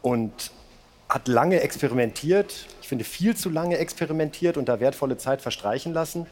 [0.00, 0.50] Und
[1.10, 6.26] hat lange experimentiert, ich finde viel zu lange experimentiert und da wertvolle Zeit verstreichen lassen.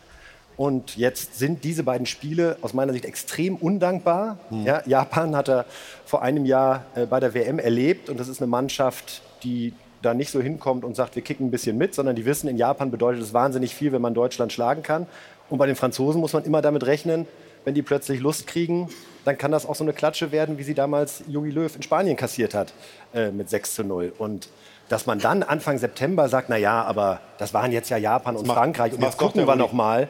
[0.56, 4.38] Und jetzt sind diese beiden Spiele aus meiner Sicht extrem undankbar.
[4.64, 5.66] Ja, Japan hat er
[6.06, 10.14] vor einem Jahr äh, bei der WM erlebt und das ist eine Mannschaft, die da
[10.14, 12.90] nicht so hinkommt und sagt, wir kicken ein bisschen mit, sondern die wissen, in Japan
[12.90, 15.06] bedeutet es wahnsinnig viel, wenn man Deutschland schlagen kann.
[15.50, 17.26] Und bei den Franzosen muss man immer damit rechnen,
[17.64, 18.88] wenn die plötzlich Lust kriegen,
[19.24, 22.16] dann kann das auch so eine Klatsche werden, wie sie damals Jogi Löw in Spanien
[22.16, 22.72] kassiert hat
[23.14, 24.12] äh, mit 6 zu 0.
[24.16, 24.48] Und
[24.88, 28.46] dass man dann Anfang September sagt, na ja, aber das waren jetzt ja Japan und
[28.46, 30.08] macht- Frankreich das und jetzt gucken wir noch mal,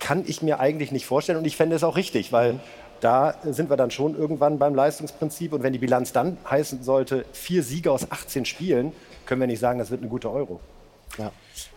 [0.00, 2.58] kann ich mir eigentlich nicht vorstellen und ich fände es auch richtig, weil
[3.00, 7.24] da sind wir dann schon irgendwann beim Leistungsprinzip und wenn die Bilanz dann heißen sollte,
[7.32, 8.92] vier Siege aus 18 Spielen,
[9.28, 10.58] können wir nicht sagen, das wird eine gute Euro.
[11.18, 11.30] Ja.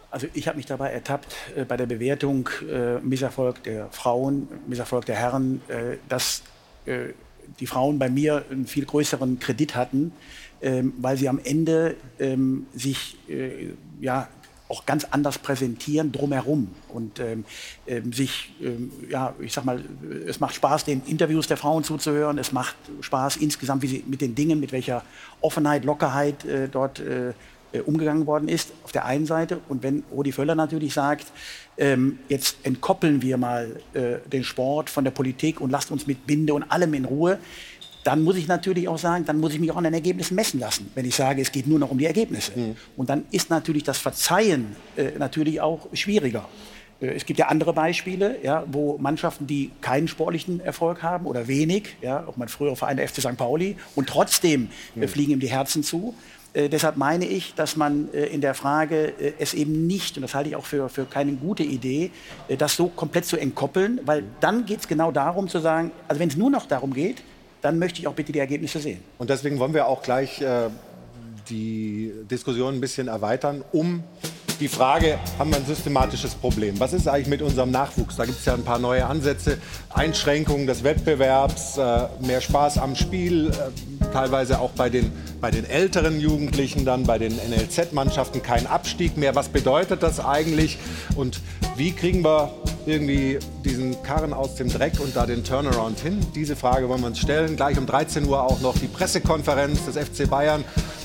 [0.10, 5.06] Also ich habe mich dabei ertappt äh, bei der Bewertung äh, Misserfolg der Frauen, Misserfolg
[5.06, 6.44] der Herren, äh, dass
[6.86, 7.10] äh,
[7.60, 10.14] die Frauen bei mir einen viel größeren Kredit hatten,
[10.62, 14.30] ähm, weil sie am Ende ähm, sich äh, ja
[14.72, 17.44] auch ganz anders präsentieren drumherum und ähm,
[17.86, 19.84] ähm, sich, ähm, ja, ich sag mal,
[20.28, 24.22] es macht Spaß, den Interviews der Frauen zuzuhören, es macht Spaß insgesamt, wie sie mit
[24.22, 25.04] den Dingen, mit welcher
[25.42, 27.34] Offenheit, Lockerheit äh, dort äh,
[27.74, 29.60] äh, umgegangen worden ist, auf der einen Seite.
[29.70, 31.28] Und wenn Rudi Völler natürlich sagt,
[31.78, 36.28] ähm, jetzt entkoppeln wir mal äh, den Sport von der Politik und lasst uns mit
[36.28, 37.40] Binde und allem in Ruhe,
[38.04, 40.60] dann muss ich natürlich auch sagen, dann muss ich mich auch an den Ergebnissen messen
[40.60, 42.52] lassen, wenn ich sage, es geht nur noch um die Ergebnisse.
[42.98, 46.48] Und dann ist natürlich das Verzeihen äh, natürlich auch schwieriger.
[47.00, 51.48] Äh, Es gibt ja andere Beispiele, ja, wo Mannschaften, die keinen sportlichen Erfolg haben oder
[51.48, 53.38] wenig, ja, auch mein früherer Verein der FC St.
[53.38, 54.70] Pauli, und trotzdem
[55.00, 56.16] äh, fliegen ihm die Herzen zu.
[56.54, 60.24] Äh, deshalb meine ich, dass man äh, in der Frage äh, es eben nicht, und
[60.24, 62.12] das halte ich auch für, für keine gute Idee,
[62.48, 66.20] äh, das so komplett zu entkoppeln, weil dann geht es genau darum zu sagen, also
[66.20, 67.24] wenn es nur noch darum geht,
[67.62, 69.00] dann möchte ich auch bitte die Ergebnisse sehen.
[69.18, 70.70] Und deswegen wollen wir auch gleich äh,
[71.50, 74.04] die Diskussion ein bisschen erweitern, um
[74.62, 76.80] die Frage, haben wir ein systematisches Problem?
[76.80, 78.16] Was ist eigentlich mit unserem Nachwuchs?
[78.16, 79.58] Da gibt es ja ein paar neue Ansätze,
[79.90, 85.12] Einschränkungen des Wettbewerbs, äh, mehr Spaß am Spiel, äh, teilweise auch bei den,
[85.42, 89.34] bei den älteren Jugendlichen, dann bei den NLZ-Mannschaften kein Abstieg mehr.
[89.34, 90.78] Was bedeutet das eigentlich?
[91.16, 91.42] Und
[91.76, 92.54] wie kriegen wir
[92.86, 96.20] irgendwie diesen Karren aus dem Dreck und da den Turnaround hin?
[96.36, 97.56] Diese Frage wollen wir uns stellen.
[97.56, 100.64] Gleich um 13 Uhr auch noch die Pressekonferenz des FC Bayern.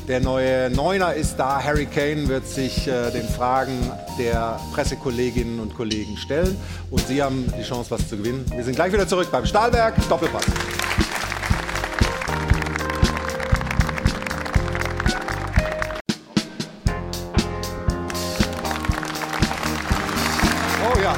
[0.08, 1.60] Der neue Neuner ist da.
[1.62, 3.45] Harry Kane wird sich äh, den Fragen
[4.18, 6.56] der Pressekolleginnen und Kollegen stellen.
[6.90, 8.44] Und Sie haben die Chance, was zu gewinnen.
[8.50, 10.44] Wir sind gleich wieder zurück beim Stahlberg Doppelpass.
[20.82, 21.14] Oh ja.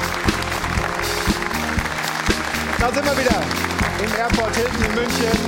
[2.79, 3.41] Da sind wir wieder
[4.03, 5.39] im Airport Hilton in München.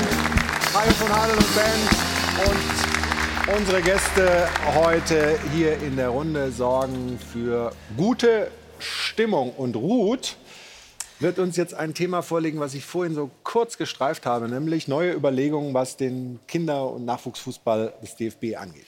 [0.73, 2.00] Mario von Hadel und Band.
[3.57, 8.49] Unsere Gäste heute hier in der Runde sorgen für gute
[8.79, 9.51] Stimmung.
[9.51, 10.37] Und Ruth
[11.19, 15.11] wird uns jetzt ein Thema vorlegen, was ich vorhin so kurz gestreift habe, nämlich neue
[15.13, 18.85] Überlegungen, was den Kinder- und Nachwuchsfußball des DFB angeht.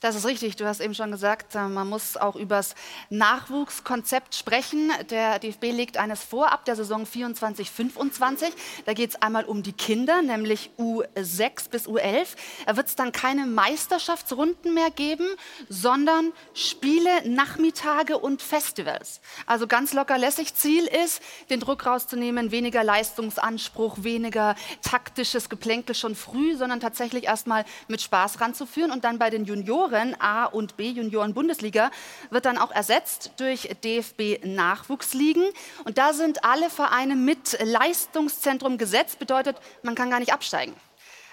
[0.00, 0.54] Das ist richtig.
[0.54, 2.76] Du hast eben schon gesagt, äh, man muss auch übers
[3.10, 4.92] Nachwuchskonzept sprechen.
[5.10, 8.52] Der DFB legt eines vor ab der Saison 24-25.
[8.86, 12.28] Da geht es einmal um die Kinder, nämlich U6 bis U11.
[12.66, 15.26] Da wird es dann keine Meisterschaftsrunden mehr geben,
[15.68, 19.20] sondern Spiele, Nachmittage und Festivals.
[19.46, 20.54] Also ganz locker lässig.
[20.54, 21.20] Ziel ist,
[21.50, 28.40] den Druck rauszunehmen, weniger Leistungsanspruch, weniger taktisches Geplänkel schon früh, sondern tatsächlich erstmal mit Spaß
[28.40, 29.87] ranzuführen und dann bei den Junioren
[30.18, 31.90] A und B Junioren Bundesliga
[32.30, 35.44] wird dann auch ersetzt durch DFB Nachwuchsligen
[35.84, 40.74] und da sind alle Vereine mit Leistungszentrum gesetzt, bedeutet, man kann gar nicht absteigen.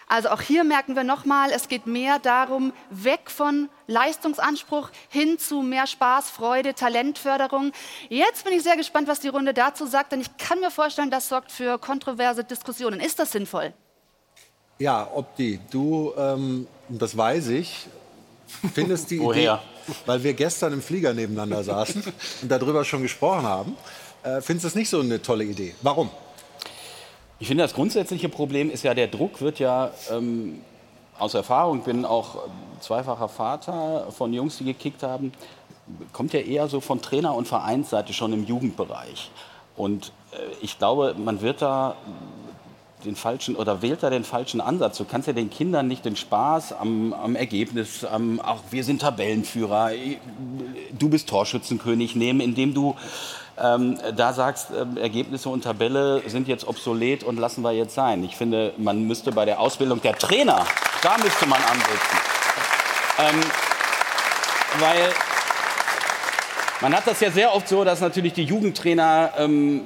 [0.07, 5.61] Also auch hier merken wir nochmal, es geht mehr darum, weg von Leistungsanspruch hin zu
[5.61, 7.71] mehr Spaß, Freude, Talentförderung.
[8.09, 11.09] Jetzt bin ich sehr gespannt, was die Runde dazu sagt, denn ich kann mir vorstellen,
[11.09, 12.99] das sorgt für kontroverse Diskussionen.
[12.99, 13.73] Ist das sinnvoll?
[14.77, 17.87] Ja, Opti, du, ähm, das weiß ich,
[18.73, 19.61] findest die Woher?
[19.85, 22.03] Idee, weil wir gestern im Flieger nebeneinander saßen
[22.41, 23.77] und darüber schon gesprochen haben,
[24.23, 25.75] äh, findest du das nicht so eine tolle Idee?
[25.81, 26.09] Warum?
[27.39, 30.61] Ich finde, das grundsätzliche Problem ist ja, der Druck wird ja ähm,
[31.19, 32.43] aus Erfahrung, ich bin auch
[32.79, 35.33] zweifacher Vater von Jungs, die gekickt haben,
[36.13, 39.31] kommt ja eher so von Trainer- und Vereinsseite schon im Jugendbereich.
[39.75, 41.95] Und äh, ich glaube, man wird da
[43.03, 44.97] den falschen oder wählt da den falschen Ansatz.
[44.97, 49.01] Du kannst ja den Kindern nicht den Spaß am, am Ergebnis, am, auch wir sind
[49.01, 49.91] Tabellenführer,
[50.97, 52.95] du bist Torschützenkönig nehmen, indem du
[53.61, 58.23] ähm, da sagst, ähm, Ergebnisse und Tabelle sind jetzt obsolet und lassen wir jetzt sein.
[58.23, 60.65] Ich finde, man müsste bei der Ausbildung der Trainer,
[61.01, 62.17] da müsste man ansetzen.
[63.19, 63.41] Ähm,
[64.79, 65.13] weil
[66.81, 69.85] man hat das ja sehr oft so, dass natürlich die Jugendtrainer ähm,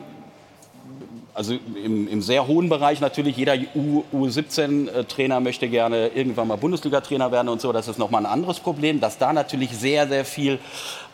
[1.39, 7.47] also im, im, sehr hohen Bereich natürlich, jeder U17-Trainer möchte gerne irgendwann mal Bundesliga-Trainer werden
[7.47, 7.71] und so.
[7.71, 10.59] Das ist nochmal ein anderes Problem, dass da natürlich sehr, sehr viel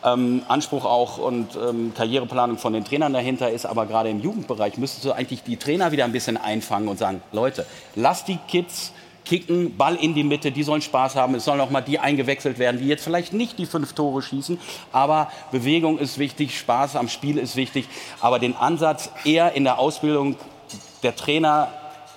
[0.03, 3.68] ähm, Anspruch auch und ähm, Karriereplanung von den Trainern dahinter ist.
[3.68, 7.22] Aber gerade im Jugendbereich müsstest du eigentlich die Trainer wieder ein bisschen einfangen und sagen,
[7.31, 8.93] Leute, lasst die Kids
[9.26, 11.35] kicken, Ball in die Mitte, die sollen Spaß haben.
[11.35, 14.60] Es sollen auch mal die eingewechselt werden, die jetzt vielleicht nicht die fünf Tore schießen.
[14.91, 17.88] Aber Bewegung ist wichtig, Spaß am Spiel ist wichtig.
[18.22, 20.38] Aber den Ansatz eher in der Ausbildung
[21.03, 21.69] der Trainer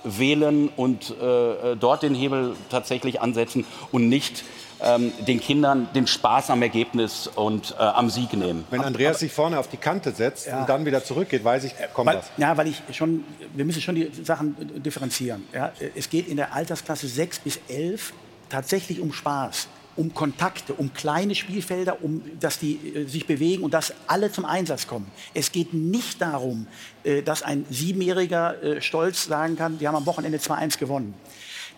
[0.03, 4.43] wählen und äh, dort den Hebel tatsächlich ansetzen und nicht
[4.83, 8.65] ähm, den Kindern den Spaß am Ergebnis und äh, am Sieg nehmen.
[8.69, 10.61] Wenn Andreas sich vorne auf die Kante setzt Ja.
[10.61, 12.31] und dann wieder zurückgeht, weiß ich, kommt weil, das.
[12.37, 13.23] Ja, weil ich schon,
[13.53, 15.45] wir müssen schon die Sachen differenzieren.
[15.53, 18.13] Ja, es geht in der Altersklasse 6 bis 11
[18.49, 23.73] tatsächlich um Spaß, um Kontakte, um kleine Spielfelder, um dass die äh, sich bewegen und
[23.73, 25.11] dass alle zum Einsatz kommen.
[25.33, 26.67] Es geht nicht darum,
[27.03, 31.13] äh, dass ein Siebenjähriger äh, stolz sagen kann, wir haben am Wochenende 2-1 gewonnen.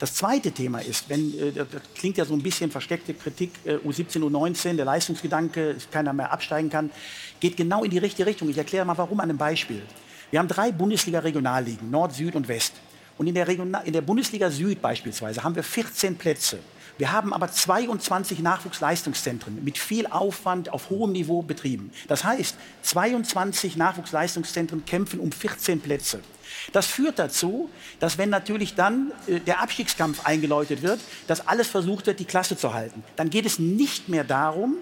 [0.02, 3.76] Das zweite Thema ist, wenn, äh, das klingt ja so ein bisschen versteckte Kritik, äh,
[3.76, 6.90] U17, U19, der Leistungsgedanke, keiner mehr absteigen kann,
[7.40, 8.50] geht genau in die richtige Richtung.
[8.50, 9.84] Ich erkläre mal warum an einem Beispiel.
[10.32, 12.74] Wir haben drei Bundesliga-Regionalligen, Nord, Süd und West.
[13.20, 16.58] Und in der, Regional in der Bundesliga Süd beispielsweise haben wir 14 Plätze.
[16.98, 21.92] Wir haben aber 22 Nachwuchsleistungszentren mit viel Aufwand auf hohem Niveau betrieben.
[22.08, 26.22] Das heißt, 22 Nachwuchsleistungszentren kämpfen um 14 Plätze.
[26.72, 27.70] Das führt dazu,
[28.00, 32.58] dass wenn natürlich dann äh, der Abstiegskampf eingeläutet wird, dass alles versucht wird, die Klasse
[32.58, 33.04] zu halten.
[33.16, 34.78] Dann geht es nicht mehr darum,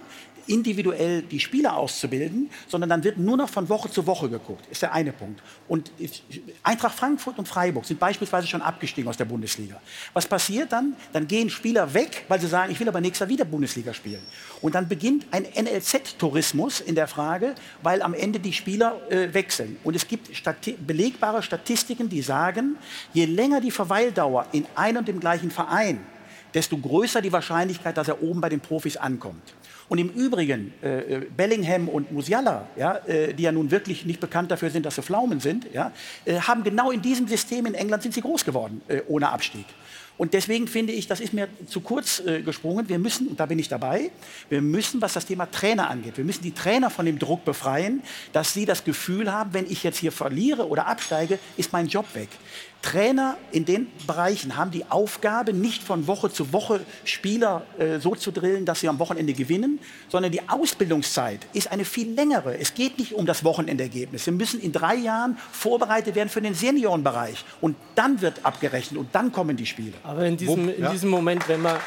[0.49, 4.65] individuell die Spieler auszubilden, sondern dann wird nur noch von Woche zu Woche geguckt.
[4.71, 5.41] Ist der eine Punkt.
[5.67, 5.91] Und
[6.63, 9.79] Eintracht Frankfurt und Freiburg sind beispielsweise schon abgestiegen aus der Bundesliga.
[10.13, 10.95] Was passiert dann?
[11.13, 14.21] Dann gehen Spieler weg, weil sie sagen, ich will aber nächstes Jahr wieder Bundesliga spielen.
[14.61, 19.77] Und dann beginnt ein NLZ-Tourismus in der Frage, weil am Ende die Spieler äh, wechseln.
[19.83, 22.75] Und es gibt stati belegbare Statistiken, die sagen,
[23.13, 25.99] je länger die Verweildauer in einem und dem gleichen Verein,
[26.53, 29.53] desto größer die Wahrscheinlichkeit, dass er oben bei den Profis ankommt.
[29.89, 34.51] Und im Übrigen, äh, Bellingham und Musiala, ja, äh, die ja nun wirklich nicht bekannt
[34.51, 35.91] dafür sind, dass sie Pflaumen sind, ja,
[36.25, 39.65] äh, haben genau in diesem System in England sind sie groß geworden, äh, ohne Abstieg.
[40.19, 42.89] Und deswegen finde ich, das ist mir zu kurz äh, gesprungen.
[42.89, 44.11] Wir müssen, und da bin ich dabei,
[44.49, 48.03] wir müssen, was das Thema Trainer angeht, wir müssen die Trainer von dem Druck befreien,
[48.33, 52.05] dass sie das Gefühl haben, wenn ich jetzt hier verliere oder absteige, ist mein Job
[52.15, 52.27] weg.
[52.81, 58.15] Trainer in den Bereichen haben die Aufgabe, nicht von Woche zu Woche Spieler äh, so
[58.15, 62.57] zu drillen, dass sie am Wochenende gewinnen, sondern die Ausbildungszeit ist eine viel längere.
[62.57, 64.25] Es geht nicht um das Wochenendergebnis.
[64.25, 67.43] Wir müssen in drei Jahren vorbereitet werden für den Seniorenbereich.
[67.59, 69.93] Und dann wird abgerechnet und dann kommen die Spiele.
[70.03, 71.77] Aber in diesem, in diesem Moment, wenn man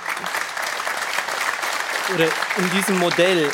[2.15, 3.49] oder in diesem Modell,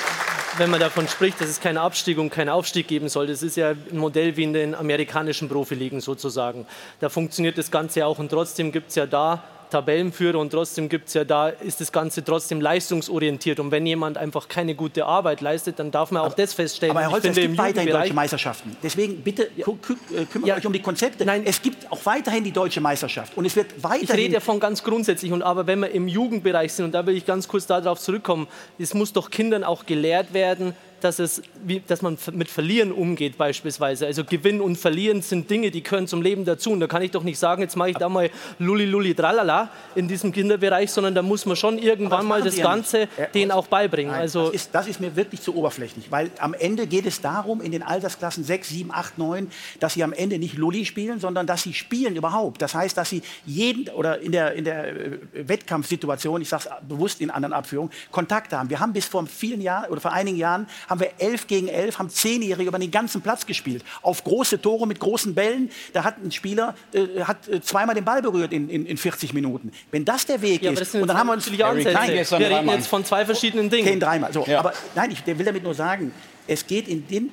[0.59, 3.57] wenn man davon spricht, dass es keinen Abstieg und keinen Aufstieg geben soll, das ist
[3.57, 6.67] ja ein Modell wie in den amerikanischen Profiligen sozusagen.
[7.01, 11.09] Da funktioniert das Ganze auch und trotzdem gibt es ja da Tabellenführer und trotzdem gibt
[11.09, 13.61] es ja da, ist das Ganze trotzdem leistungsorientiert.
[13.61, 16.91] Und wenn jemand einfach keine gute Arbeit leistet, dann darf man auch das feststellen.
[16.91, 18.77] Aber Herr Holzer, es finde, gibt im weiterhin deutsche Meisterschaften.
[18.83, 21.25] Deswegen bitte kü- kü- äh, kümmert euch um die Konzepte.
[21.25, 21.43] Nein.
[21.45, 23.37] Es gibt auch weiterhin die deutsche Meisterschaft.
[23.37, 24.05] Und es wird weiterhin...
[24.05, 25.33] Ich rede ja von ganz grundsätzlich.
[25.33, 28.49] Und aber wenn wir im Jugendbereich sind, und da will ich ganz kurz darauf zurückkommen,
[28.79, 33.39] es muss doch Kindern auch gelehrt werden, dass, es, wie, dass man mit Verlieren umgeht
[33.39, 34.07] beispielsweise.
[34.07, 36.71] Also Gewinnen und Verlieren sind Dinge, die gehören zum Leben dazu.
[36.71, 39.71] Und da kann ich doch nicht sagen, jetzt mache ich da mal Lulli Lulli Tralala
[39.95, 43.19] in diesem Kinderbereich, sondern da muss man schon irgendwann mal das ja Ganze nicht.
[43.19, 44.13] Äh, denen auch beibringen.
[44.13, 47.21] Nein, also das, ist, das ist mir wirklich zu oberflächlich, weil am Ende geht es
[47.21, 49.51] darum, in den Altersklassen 6, 7, 8, 9,
[49.81, 52.63] dass sie am Ende nicht Lulli spielen, sondern dass sie spielen überhaupt.
[52.63, 56.89] Das heißt, dass sie jeden oder in der, in der äh, Wettkampfsituation, ich sage es
[56.89, 58.71] bewusst in anderen Abführungen, Kontakt haben.
[58.71, 61.99] Wir haben bis vor vielen Jahren oder vor einigen Jahren haben wir 11 gegen 11,
[61.99, 63.85] haben Zehnjährige über den ganzen Platz gespielt.
[64.03, 65.71] Auf große Tore mit großen Bällen.
[65.93, 69.33] Da hat ein Spieler äh, hat äh, zweimal den Ball berührt in, in, in 40
[69.35, 69.73] Minuten.
[69.91, 72.39] Wenn das der Weg Ja, ist, und dann haben wir uns Ansätze.
[72.39, 73.87] Wir reden jetzt von zwei verschiedenen Dingen.
[73.87, 74.33] Kane dreimal.
[74.33, 74.61] So, Ja.
[74.61, 76.13] Aber nein, ich will damit nur sagen,
[76.47, 77.31] es geht in den,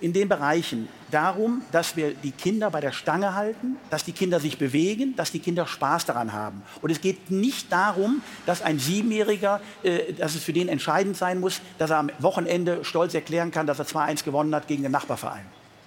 [0.00, 4.40] in den Bereichen darum, dass wir die Kinder bei der Stange halten, dass die Kinder
[4.40, 6.62] sich bewegen, dass die Kinder Spaß daran haben.
[6.82, 11.40] Und es geht nicht darum, dass ein Siebenjähriger, äh, dass es für den entscheidend sein
[11.40, 14.92] muss, dass er am Wochenende stolz erklären kann, dass er 2-1 gewonnen hat gegen den
[14.92, 15.44] Nachbarverein.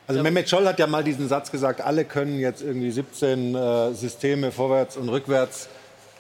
[0.08, 3.94] Also Mehmet Scholl hat ja mal diesen Satz gesagt, alle können jetzt irgendwie 17 äh,
[3.94, 5.68] Systeme vorwärts und rückwärts.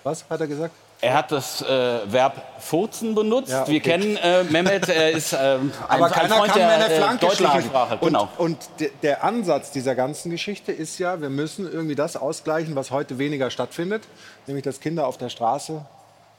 [0.04, 0.76] Was hat er gesagt?
[1.00, 3.50] Er hat das äh, Verb furzen benutzt.
[3.52, 3.72] Ja, okay.
[3.74, 6.98] Wir kennen äh, Mehmet, er ist ähm, ein, Aber ein keiner Freund kann der äh,
[6.98, 7.66] Flanke deutlichen schlagen.
[7.68, 7.94] Sprache.
[7.98, 8.30] Und, Genau.
[8.40, 12.90] und de- der Ansatz dieser ganzen Geschichte ist ja, wir müssen irgendwie das ausgleichen, was
[12.90, 14.04] heute weniger stattfindet,
[14.48, 15.86] nämlich dass Kinder auf der Straße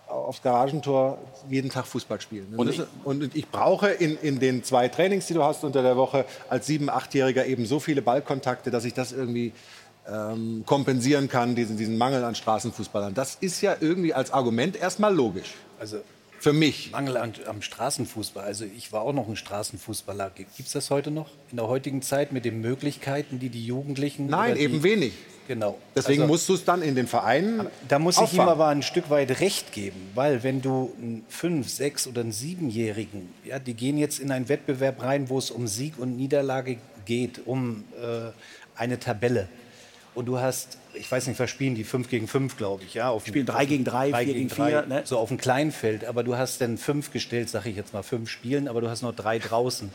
[0.08, 1.18] aufs Garagentor
[1.50, 2.54] jeden Tag Fußball spielen.
[2.56, 5.96] Und müssen- Und ich brauche in, in den zwei Trainings, die du hast unter der
[5.96, 9.52] Woche, als sieben-, achtjähriger eben so viele Ballkontakte, dass ich das irgendwie
[10.10, 13.14] ähm, kompensieren kann, diesen, diesen Mangel an Straßenfußballern.
[13.14, 15.54] Das ist ja irgendwie als Argument erstmal logisch.
[15.78, 15.98] Also
[16.38, 16.92] für mich.
[16.92, 18.44] Mangel an, am Straßenfußball.
[18.44, 20.30] Also ich war auch noch ein Straßenfußballer.
[20.34, 24.28] Gibt es das heute noch in der heutigen Zeit mit den Möglichkeiten, die die Jugendlichen?
[24.28, 25.12] Nein, die, eben wenig.
[25.48, 25.78] Genau.
[25.96, 27.66] Deswegen Also- musst du es dann in den Vereinen.
[27.88, 28.48] Da muss ich ihm auffangen.
[28.48, 33.30] aber ein Stück weit recht geben, weil wenn du einen fünf, sechs oder einen siebenjährigen,
[33.44, 36.76] ja, die gehen jetzt in einen Wettbewerb rein, wo es um Sieg und Niederlage
[37.06, 38.30] geht, um äh,
[38.76, 39.48] eine Tabelle.
[40.18, 41.84] Und du hast, ich weiß nicht, was spielen die?
[41.84, 42.94] Fünf gegen fünf, glaube ich.
[42.94, 45.02] Ja, auf dem- Spielen drei gegen drei, drei vier gegen gegen drei, vier, ne?
[45.04, 46.04] So auf dem Kleinfeld.
[46.04, 49.02] Aber du hast dann fünf gestellt, sage ich jetzt mal, fünf Spielen, aber du hast
[49.02, 49.90] noch drei draußen.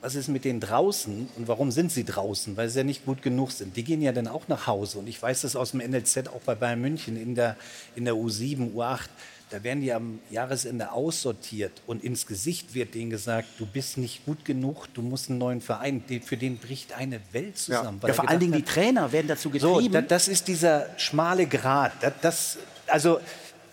[0.00, 2.56] Was ist mit denen draußen und warum sind sie draußen?
[2.56, 3.76] Weil sie ja nicht gut genug sind.
[3.76, 4.98] Die gehen ja dann auch nach Hause.
[4.98, 7.56] Und ich weiß das aus dem NLZ auch bei Bayern München in der,
[7.94, 9.08] in der U7, U8.
[9.52, 14.24] Da werden die am Jahresende aussortiert und ins Gesicht wird denen gesagt, du bist nicht
[14.24, 18.00] gut genug, du musst einen neuen Verein, für den bricht eine Welt zusammen.
[18.02, 19.92] Ja, er vor allen Dingen die hat, Trainer werden dazu so, getrieben.
[19.92, 21.92] da, das ist dieser schmale Grat.
[22.00, 23.20] Das, das, also,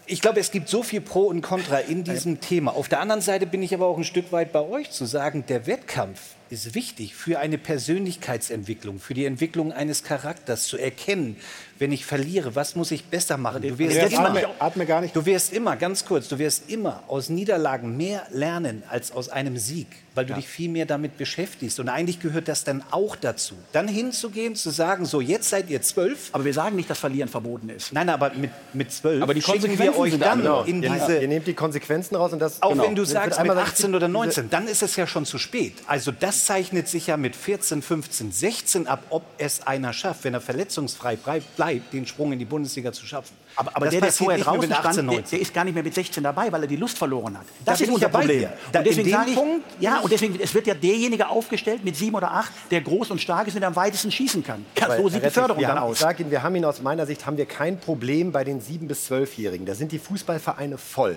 [0.06, 2.76] ich glaube, es gibt so viel Pro und Contra in diesem Thema.
[2.76, 5.46] Auf der anderen Seite bin ich aber auch ein Stück weit bei euch zu sagen,
[5.48, 6.20] der Wettkampf
[6.50, 11.38] ist wichtig für eine Persönlichkeitsentwicklung, für die Entwicklung eines Charakters, zu erkennen,
[11.80, 13.62] wenn ich verliere, was muss ich besser machen.
[13.62, 15.16] Du wirst, Jetzt immer, atme- atme gar nicht.
[15.16, 19.58] du wirst immer, ganz kurz, du wirst immer aus Niederlagen mehr lernen als aus einem
[19.58, 21.80] Sieg, weil du dich viel mehr damit beschäftigst.
[21.80, 23.56] Und eigentlich gehört das dann auch dazu.
[23.72, 26.30] Dann hinzugehen, zu sagen, so jetzt seid ihr zwölf.
[26.34, 27.94] Aber wir sagen nicht, dass Verlieren verboten ist.
[27.94, 30.68] Nein, aber mit, mit zwölf Aber die schicken wir Konsequenzen euch sind dann andere.
[30.70, 31.20] in Ja, diese...
[31.20, 32.62] ihr nehmt die Konsequenzen raus und das...
[32.62, 32.84] Auch genau.
[32.84, 35.38] wenn du sagst mit einmal 18 oder diese- 19, dann ist es ja schon zu
[35.38, 35.74] spät.
[35.88, 40.34] Also das zeichnet sich ja mit 14, 15, 16 ab, ob es einer schafft, wenn
[40.34, 43.34] er verletzungsfrei brei- bleibt, den Sprung in die Bundesliga zu schaffen.
[43.56, 45.30] Aber, aber Das der, der vorher draußen mit 18, stand, der, 19.
[45.32, 47.46] der ist gar nicht mehr mit 16 dabei, weil er die Lust verloren hat.
[47.66, 48.50] Da Das bin ist unser ja bei Problem.
[48.72, 51.96] Da- Und deswegen sage ich, Punkt ja, und deswegen, es wird ja derjenige aufgestellt mit
[51.96, 54.66] sieben oder acht, der groß und stark ist und am weitesten schießen kann.
[54.78, 55.98] Ja, so sieht die Förderung dann haben, aus.
[55.98, 58.62] Ich sage Ihnen, wir haben ihn aus meiner Sicht haben wir kein Problem bei den
[58.62, 59.66] sieben bis zwölfjährigen.
[59.66, 61.16] Da sind die Fußballvereine voll.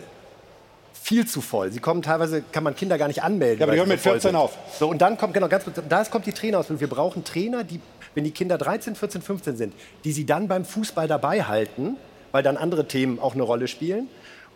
[1.05, 1.73] viel zu voll.
[1.73, 3.59] Sie kommen teilweise, kann man Kinder gar nicht anmelden.
[3.59, 4.37] Ja, aber die hören mit 14 sind.
[4.37, 4.57] auf.
[4.79, 6.81] So, und dann kommt, genau, ganz kurz, da kommt die Trainerausbildung.
[6.81, 7.81] Wir brauchen Trainer, die,
[8.15, 9.75] wenn die Kinder 13, 14, 15 sind,
[10.05, 11.97] die sie dann beim Fußball dabei halten,
[12.33, 14.09] weil dann andere Themen auch eine Rolle spielen.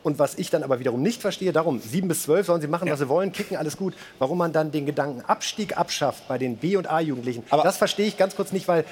[0.03, 2.89] Und was ich dann aber wiederum nicht verstehe, darum, 7 bis 12 sollen sie machen,
[2.91, 3.95] was sie wollen, kicken, alles gut.
[4.20, 8.16] Warum man dann den Gedanken Abstieg abschafft bei den B- und A-Jugendlichen, das verstehe ich
[8.16, 8.85] ganz kurz nicht, weil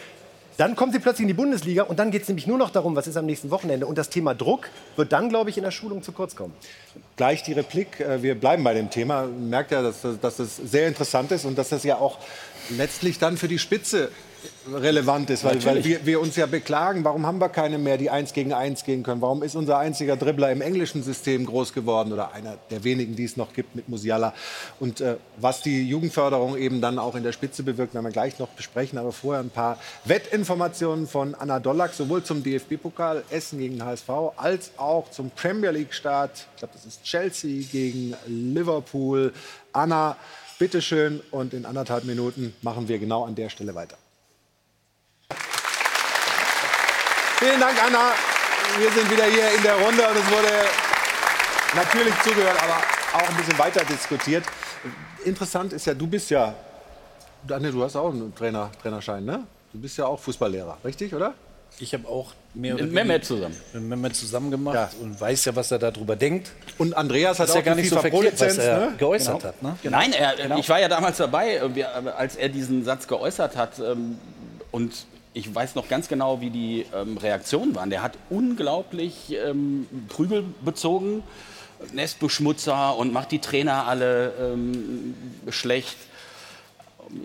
[0.56, 2.94] dann kommen sie plötzlich in die Bundesliga und dann geht es nämlich nur noch darum,
[2.96, 3.86] was ist am nächsten Wochenende.
[3.86, 6.52] Und das Thema Druck wird dann, glaube ich, in der Schulung zu kurz kommen.
[7.16, 7.98] Gleich die Replik.
[8.00, 9.22] äh, Wir bleiben bei dem Thema.
[9.22, 12.18] Man merkt ja, dass, das- dass das sehr interessant ist und dass das ja auch
[12.70, 14.10] letztlich dann für die Spitze
[14.72, 18.10] relevant ist, weil, weil wir, wir uns ja beklagen, warum haben wir keine mehr, die
[18.10, 19.20] eins gegen eins gehen können?
[19.20, 23.24] Warum ist unser einziger Dribbler im englischen System groß geworden oder einer der wenigen, die
[23.24, 24.34] es noch gibt mit Musiala?
[24.80, 28.38] Und äh, was die Jugendförderung eben dann auch in der Spitze bewirkt, werden wir gleich
[28.38, 28.98] noch besprechen.
[28.98, 34.70] Aber vorher ein paar Wettinformationen von Anna Dollack, sowohl zum DFB-Pokal Essen gegen HSV als
[34.76, 36.46] auch zum Premier League-Start.
[36.54, 39.32] Ich glaube, das ist Chelsea gegen Liverpool.
[39.72, 40.16] Anna,
[40.58, 41.20] bitteschön.
[41.30, 43.96] Und in anderthalb Minuten machen wir genau an der Stelle weiter.
[47.38, 48.12] Vielen Dank, Anna.
[48.78, 50.48] Wir sind wieder hier in der Runde und es wurde
[51.74, 52.76] natürlich zugehört, aber
[53.22, 54.44] auch ein bisschen weiter diskutiert.
[55.24, 56.54] Interessant ist ja, du bist ja,
[57.50, 59.44] Anne, du hast auch einen Trainer, Trainerschein, ne?
[59.72, 61.34] Du bist ja auch Fußballlehrer, richtig, oder?
[61.80, 63.56] Ich habe auch mehr oder Mit weniger Mehmet zusammen.
[63.72, 66.52] mit Mehmet zusammen gemacht und weiß ja, was er darüber denkt.
[66.78, 68.94] Und Andreas hat ja gar nicht so verkehrt, was er ne?
[68.96, 69.48] geäußert Genau.
[69.48, 69.62] hat.
[69.62, 69.76] Ne?
[69.90, 70.58] Nein, er, Genau.
[70.58, 71.84] ich war ja damals dabei, äh, äh,
[72.16, 73.80] als er diesen Satz geäußert hat.
[73.80, 74.18] Ähm,
[74.70, 74.92] und
[75.34, 77.90] ich weiß noch ganz genau, wie die ähm, Reaktionen waren.
[77.90, 81.24] Der hat unglaublich ähm, Prügel bezogen,
[81.92, 85.14] Nestbeschmutzer und macht die Trainer alle ähm,
[85.50, 85.96] schlecht.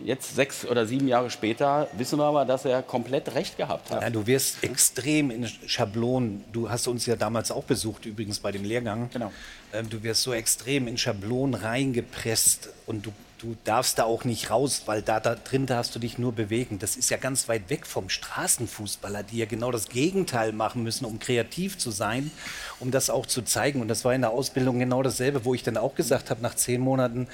[0.04, 4.02] Jetzt sechs oder sieben Jahre später wissen wir aber, dass er komplett recht gehabt hat.
[4.02, 6.44] Ja, du wirst extrem in Schablonen.
[6.52, 9.10] Du hast uns ja damals auch besucht, übrigens bei dem Lehrgang.
[9.14, 9.32] Genau.
[9.72, 14.52] Ähm, du wirst so extrem in Schablonen reingepresst und du, du darfst da auch nicht
[14.52, 16.78] raus, weil da, da drin darfst du dich nur bewegen.
[16.78, 21.06] Das ist ja ganz weit weg vom Straßenfußballer, die ja genau das Gegenteil machen müssen,
[21.06, 22.32] um kreativ zu sein,
[22.80, 23.82] um das auch zu zeigen.
[23.82, 26.56] Und das war in der Ausbildung genau dasselbe, wo ich dann auch gesagt habe, nach
[26.56, 27.28] zehn Monaten,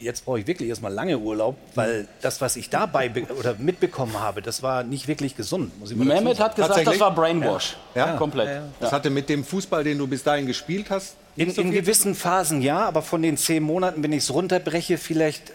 [0.00, 4.18] jetzt brauche ich wirklich erstmal lange Urlaub, weil das, was ich dabei be- oder mitbekommen
[4.18, 5.78] habe, das war nicht wirklich gesund.
[5.78, 7.76] Muss ich mal Mehmet hat gesagt, das war Brainwash.
[7.94, 8.16] Ja?
[8.16, 8.48] komplett.
[8.48, 8.62] Ja, ja.
[8.80, 12.14] Das hatte mit dem Fußball, den du bis dahin gespielt hast, In, so in gewissen
[12.14, 15.52] Phasen ja, aber von den zehn Monaten, wenn ich es runterbreche, vielleicht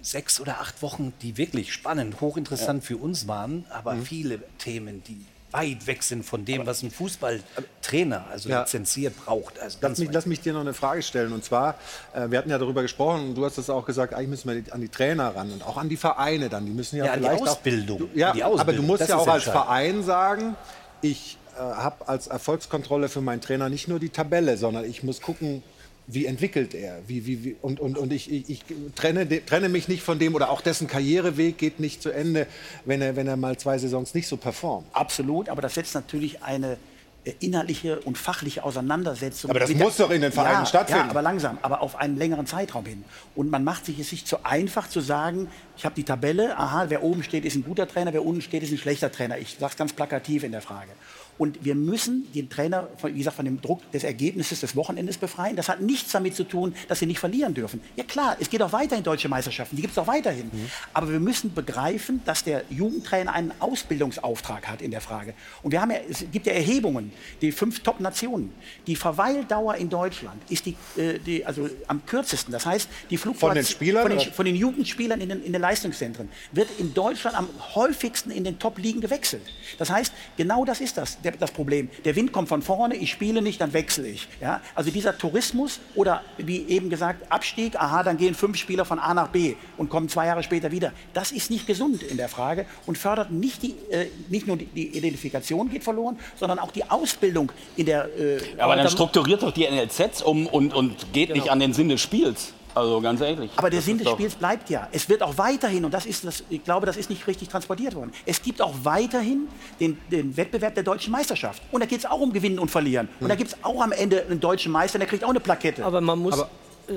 [0.00, 4.02] sechs oder acht Wochen, die wirklich spannend, hochinteressant für uns waren, aber Mhm.
[4.04, 8.60] viele Themen, die weit weg sind von dem, was ein Fußballtrainer, also Ja.
[8.60, 9.58] lizenziert, braucht.
[9.60, 11.32] Also Lass mich, lass mich dir noch eine Frage stellen.
[11.32, 11.76] Und zwar,
[12.14, 14.74] äh, wir hatten ja darüber gesprochen und du hast es auch gesagt, eigentlich müssen wir
[14.74, 16.64] an die Trainer ran und auch an die Vereine dann.
[16.66, 17.96] Die müssen ja, Ja, an die vielleicht Ausbildung.
[18.02, 19.44] Auch, du, ja, Die aber du Ausbildung, musst das ja auch als.
[19.44, 20.56] Verein sagen,
[21.02, 25.20] ich äh, habe als Erfolgskontrolle für meinen Trainer nicht nur die Tabelle, sondern ich muss
[25.20, 25.62] gucken,
[26.06, 26.98] wie entwickelt er?
[27.06, 28.64] Wie, wie, wie, und und, und ich, ich, ich
[28.94, 32.46] trenne, de- trenne mich nicht von dem oder auch dessen Karriereweg geht nicht zu Ende,
[32.84, 34.86] wenn er, wenn er mal zwei Saisons nicht so performt.
[34.92, 36.76] Absolut, aber das setzt natürlich eine
[37.24, 39.50] äh, inhaltliche und fachliche Auseinandersetzung.
[39.50, 41.04] Aber das muss doch in den Vereinen ja, stattfinden.
[41.04, 43.04] Ja, aber langsam, aber auf einen längeren Zeitraum hin.
[43.36, 46.86] Und man macht sich es sich zu einfach zu sagen, ich habe die Tabelle, aha,
[46.88, 49.38] wer oben steht, ist ein guter Trainer, wer unten steht, ist ein schlechter Trainer.
[49.38, 50.90] Ich sage es ganz plakativ in der Frage.
[51.38, 55.18] Und wir müssen den Trainer, von, wie gesagt, von dem Druck des Ergebnisses des Wochenendes
[55.18, 55.56] befreien.
[55.56, 57.80] Das hat nichts damit zu tun, dass sie nicht verlieren dürfen.
[57.96, 60.50] Ja klar, es geht auch weiterhin deutsche Meisterschaften, die gibt es auch weiterhin.
[60.92, 65.34] Aber wir müssen begreifen, dass der Jugendtrainer einen Ausbildungsauftrag hat in der Frage.
[65.62, 68.52] Und wir haben ja, es gibt ja Erhebungen, die fünf Top-Nationen.
[68.86, 72.52] Die Verweildauer in Deutschland ist die, äh, die, also am kürzesten.
[72.52, 75.62] Das heißt, die Fluktuation den Spielern, von den, von den Jugendspielern in den, in den
[75.62, 79.42] Leistungszentren wird in Deutschland am häufigsten in den Top-Ligen gewechselt.
[79.78, 81.88] Das heißt, genau das ist das, der, das Problem.
[82.04, 84.28] Der Wind kommt von vorne, ich spiele nicht, dann wechsle ich.
[84.40, 84.60] Ja?
[84.74, 89.14] Also dieser Tourismus oder wie eben gesagt, Abstieg, aha, dann gehen fünf Spieler von A
[89.14, 90.92] nach B und kommen zwei Jahre später wieder.
[91.14, 94.66] Das ist nicht gesund in der Frage und fördert nicht, die, äh, nicht nur die,
[94.66, 98.04] die Identifikation geht verloren, sondern auch die Ausbildung in der...
[98.18, 101.72] Äh, Aber dann da- strukturiert doch die NLZs um und, und geht nicht an den
[101.72, 102.52] Sinn des Spiels.
[102.74, 103.50] Also ganz ehrlich.
[103.56, 104.88] Aber der Sinn des Spiels bleibt ja.
[104.92, 107.94] Es wird auch weiterhin, und das ist das, ich glaube, das ist nicht richtig transportiert
[107.94, 108.12] worden.
[108.26, 109.48] Es gibt auch weiterhin
[109.80, 111.62] den, den Wettbewerb der deutschen Meisterschaft.
[111.70, 113.08] Und da geht es auch um Gewinnen und Verlieren.
[113.20, 115.84] Und da gibt es auch am Ende einen deutschen Meister, der kriegt auch eine Plakette.
[115.84, 116.42] Aber man muss.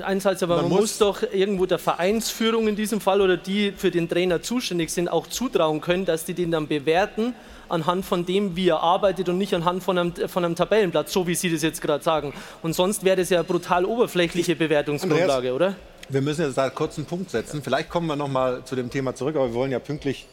[0.02, 3.92] Einsatz, aber man, man muss, doch irgendwo der Vereinsführung in diesem Fall oder die für
[3.92, 7.34] den Trainer zuständig sind, auch zutrauen können, dass die den dann bewerten
[7.68, 11.26] anhand von dem, wie er arbeitet und nicht anhand von einem, von einem Tabellenblatt, so
[11.26, 12.32] wie Sie das jetzt gerade sagen.
[12.62, 15.74] Und sonst wäre das ja eine brutal oberflächliche Bewertungsgrundlage, oder?
[16.08, 17.62] Wir müssen jetzt da kurz einen Punkt setzen.
[17.62, 20.26] Vielleicht kommen wir noch mal zu dem Thema zurück, aber wir wollen ja pünktlich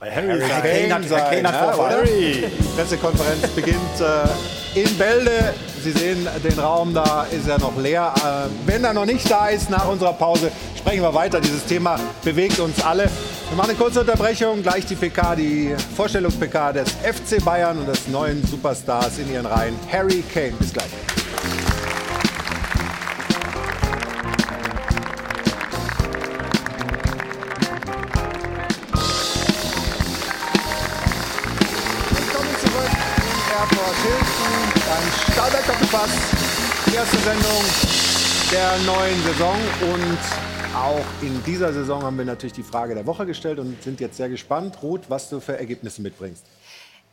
[0.00, 2.44] Bei Harry, Harry Kane, Kane, sein, Kane hat ja, Harry.
[2.76, 5.52] Pressekonferenz beginnt äh, in Bälde.
[5.82, 8.14] Sie sehen den Raum, da ist er noch leer.
[8.16, 11.40] Äh, wenn er noch nicht da ist, nach unserer Pause sprechen wir weiter.
[11.40, 13.10] Dieses Thema bewegt uns alle.
[13.48, 18.06] Wir machen eine kurze Unterbrechung, gleich die PK, die Vorstellungs-PK des FC Bayern und des
[18.06, 20.52] neuen Superstars in ihren Reihen, Harry Kane.
[20.60, 21.27] Bis gleich.
[35.88, 37.64] Die erste Sendung
[38.52, 40.18] der neuen Saison und
[40.76, 44.18] auch in dieser Saison haben wir natürlich die Frage der Woche gestellt und sind jetzt
[44.18, 46.44] sehr gespannt, Ruth, was du für Ergebnisse mitbringst.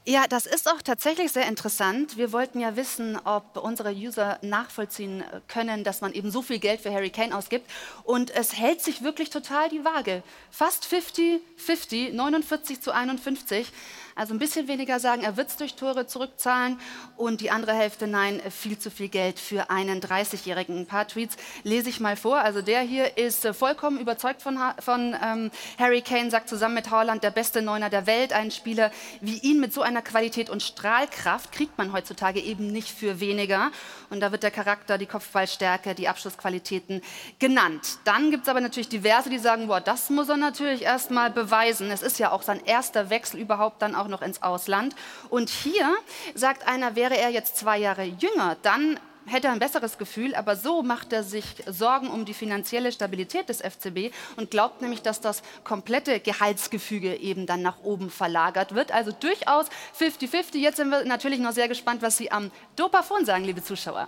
[0.07, 2.15] Ja, das ist auch tatsächlich sehr interessant.
[2.18, 6.81] Wir wollten ja wissen, ob unsere User nachvollziehen können, dass man eben so viel Geld
[6.81, 7.68] für Harry Kane ausgibt.
[8.03, 10.22] Und es hält sich wirklich total die Waage.
[10.52, 13.72] Fast 50-50, 49 zu 51.
[14.18, 16.80] Also ein bisschen weniger sagen, er wird es durch Tore zurückzahlen
[17.18, 20.80] und die andere Hälfte nein, viel zu viel Geld für einen 30-Jährigen.
[20.80, 22.38] Ein paar Tweets lese ich mal vor.
[22.38, 26.92] Also der hier ist äh, vollkommen überzeugt von, von ähm, Harry Kane, sagt zusammen mit
[26.92, 28.32] Haaland der beste Neuner der Welt.
[28.32, 28.90] Ein Spieler
[29.20, 33.70] wie ihn mit so einer Qualität und Strahlkraft kriegt man heutzutage eben nicht für weniger.
[34.16, 37.02] Und da wird der Charakter, die Kopfballstärke, die Abschlussqualitäten
[37.38, 37.98] genannt.
[38.06, 41.30] Dann gibt es aber natürlich diverse, die sagen, boah, das muss er natürlich erst mal
[41.30, 41.92] beweisen.
[41.92, 44.96] Es ist ja auch sein erster Wechsel überhaupt dann auch noch ins Ausland.
[45.30, 45.94] Und hier
[46.34, 50.56] sagt einer, wäre er jetzt zwei Jahre jünger, dann hätte er ein besseres Gefühl, aber
[50.56, 55.22] so macht er sich Sorgen um die finanzielle Stabilität des FCB und glaubt nämlich, dass
[55.22, 58.93] das komplette Gehaltsgefüge eben dann nach oben verlagert wird.
[58.93, 59.69] Also durchaus
[59.99, 60.57] 50-50.
[60.57, 64.07] Jetzt sind wir natürlich noch sehr gespannt, was Sie am Dopafon sagen, liebe Zuschauer.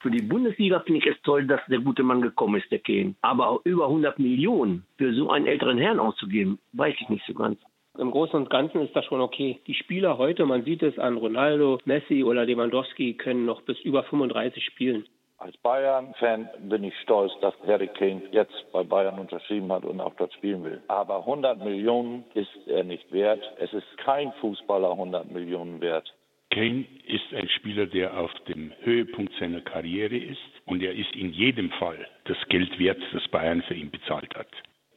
[0.00, 3.14] Für die Bundesliga finde ich es toll, dass der gute Mann gekommen ist, der Kane.
[3.22, 7.58] Aber über 100 Millionen für so einen älteren Herrn auszugeben, weiß ich nicht so ganz.
[7.96, 9.60] Im Großen und Ganzen ist das schon okay.
[9.68, 14.02] Die Spieler heute, man sieht es an Ronaldo, Messi oder Lewandowski, können noch bis über
[14.02, 15.06] 35 spielen.
[15.38, 20.14] Als Bayern-Fan bin ich stolz, dass Harry Kane jetzt bei Bayern unterschrieben hat und auch
[20.16, 20.82] dort spielen will.
[20.88, 23.42] Aber 100 Millionen ist er nicht wert.
[23.58, 26.12] Es ist kein Fußballer 100 Millionen wert.
[26.50, 31.32] Kane ist ein Spieler, der auf dem Höhepunkt seiner Karriere ist und er ist in
[31.32, 34.48] jedem Fall das Geld wert, das Bayern für ihn bezahlt hat.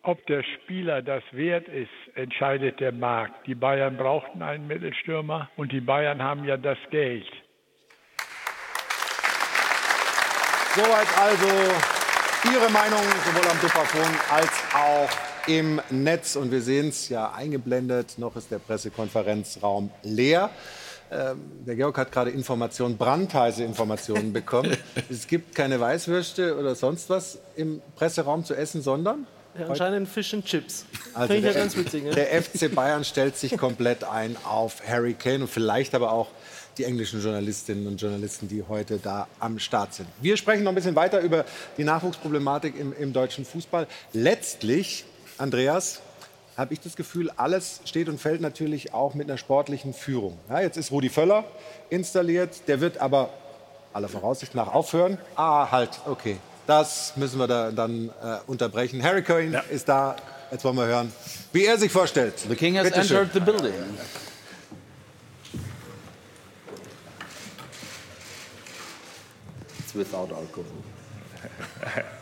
[0.04, 3.46] Ob der Spieler das wert ist, entscheidet der Markt.
[3.48, 7.28] Die Bayern brauchten einen Mittelstürmer und die Bayern haben ja das Geld.
[10.76, 11.48] Soweit also
[12.46, 15.10] Ihre Meinung sowohl am Dupafon als auch
[15.48, 16.36] im Netz.
[16.36, 18.18] Und wir sehen es ja eingeblendet.
[18.18, 20.52] Noch ist der Pressekonferenzraum leer.
[21.10, 24.76] Ähm, der Georg hat gerade Informationen, brandheiße Informationen bekommen.
[25.10, 29.26] es gibt keine Weißwürste oder sonst was im Presseraum zu essen, sondern
[29.68, 30.86] anscheinend Fish and Chips.
[31.14, 32.04] Also Finde ich ja ganz witzig.
[32.04, 32.12] Ne?
[32.12, 36.28] Der FC Bayern stellt sich komplett ein auf Harry Kane und vielleicht aber auch
[36.78, 40.08] die englischen Journalistinnen und Journalisten, die heute da am Start sind.
[40.22, 41.46] Wir sprechen noch ein bisschen weiter über
[41.78, 43.88] die Nachwuchsproblematik im, im deutschen Fußball.
[44.14, 45.06] Letztlich,
[45.38, 46.02] Andreas,
[46.56, 50.38] habe ich das Gefühl, alles steht und fällt natürlich auch mit einer sportlichen Führung.
[50.50, 51.44] Ja, jetzt ist Rudi Völler
[51.90, 53.30] installiert, der wird aber
[53.94, 55.18] aller Voraussicht nach aufhören.
[55.36, 56.38] Ah, halt, okay.
[56.68, 59.02] Das müssen wir da, dann äh, unterbrechen.
[59.02, 59.60] Harry Kane ja.
[59.62, 60.18] ist da.
[60.52, 61.12] Jetzt wollen wir hören,
[61.54, 62.34] wie er sich vorstellt.
[62.48, 63.46] The King has Bitte entered schön.
[63.46, 63.74] the building.
[69.80, 70.66] It's without alcohol.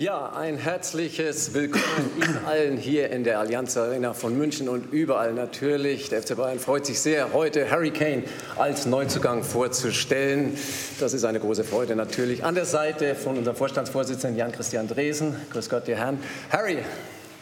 [0.00, 5.32] Ja, ein herzliches Willkommen Ihnen allen hier in der Allianz Arena von München und überall
[5.32, 6.08] natürlich.
[6.08, 8.22] Der FC Bayern freut sich sehr, heute Harry Kane
[8.54, 10.56] als Neuzugang vorzustellen.
[11.00, 12.44] Das ist eine große Freude natürlich.
[12.44, 15.34] An der Seite von unserem Vorstandsvorsitzenden Jan-Christian Dresen.
[15.50, 16.20] Grüß Gott, ihr Herren.
[16.52, 16.78] Harry,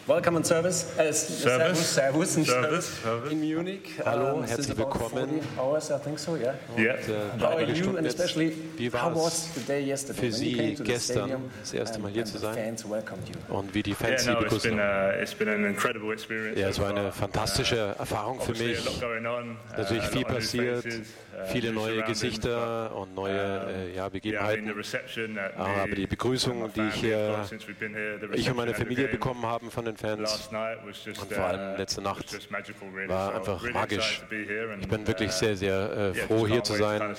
[0.06, 0.86] Welcome on Service.
[0.96, 1.94] Äh, Servus.
[1.94, 2.34] Servus.
[2.34, 2.46] Servus.
[2.46, 3.02] Service.
[3.02, 3.32] Service.
[3.32, 3.98] In Munich.
[4.04, 5.40] Hallo, um, herzlich willkommen.
[5.58, 6.54] Hours, I think so, yeah.
[6.78, 6.94] Yeah.
[6.94, 9.48] Und, äh, how are you and especially wie war es
[10.14, 12.76] für Sie gestern das erste Mal hier zu sein
[13.48, 15.26] und wie die Fans Sie begrüßen haben?
[16.56, 18.78] Ja, es war eine fantastische Erfahrung für mich.
[19.76, 20.84] Natürlich viel passiert,
[21.44, 24.72] viele neue Gesichter und neue äh, ja, Begebenheiten.
[25.56, 27.44] Aber die Begrüßung, die ich hier,
[28.32, 30.48] ich und meine Familie bekommen haben von den Fans
[31.06, 32.38] und vor allem uh, letzte Nacht
[33.06, 34.22] war einfach magisch.
[34.80, 37.14] Ich bin wirklich uh, sehr, sehr äh, froh, hier zu sein.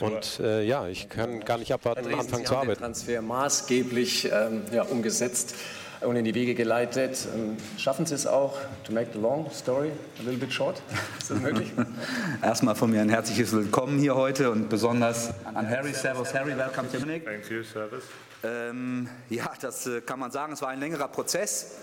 [0.00, 2.80] Und äh, ja, ich kann gar nicht abwarten, anfangen zu arbeiten.
[2.80, 5.54] Transfer maßgeblich ähm, ja, umgesetzt.
[6.00, 7.26] Und in die Wege geleitet.
[7.34, 10.80] Ähm, schaffen Sie es auch, to make the long story a little bit short?
[11.18, 11.72] Ist das möglich?
[12.42, 15.92] Erstmal von mir ein herzliches Willkommen hier heute und besonders an Harry.
[15.92, 17.24] Servus Harry, welcome to Munich.
[17.24, 18.04] Thank you, Servus.
[18.44, 20.52] Ähm, ja, das äh, kann man sagen.
[20.52, 21.76] Es war ein längerer Prozess.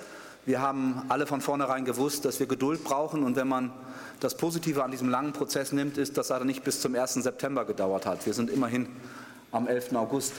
[0.45, 3.23] Wir haben alle von vornherein gewusst, dass wir Geduld brauchen.
[3.23, 3.71] Und wenn man
[4.19, 7.15] das Positive an diesem langen Prozess nimmt, ist, dass er nicht bis zum 1.
[7.15, 8.25] September gedauert hat.
[8.25, 8.87] Wir sind immerhin
[9.51, 9.93] am 11.
[9.93, 10.33] August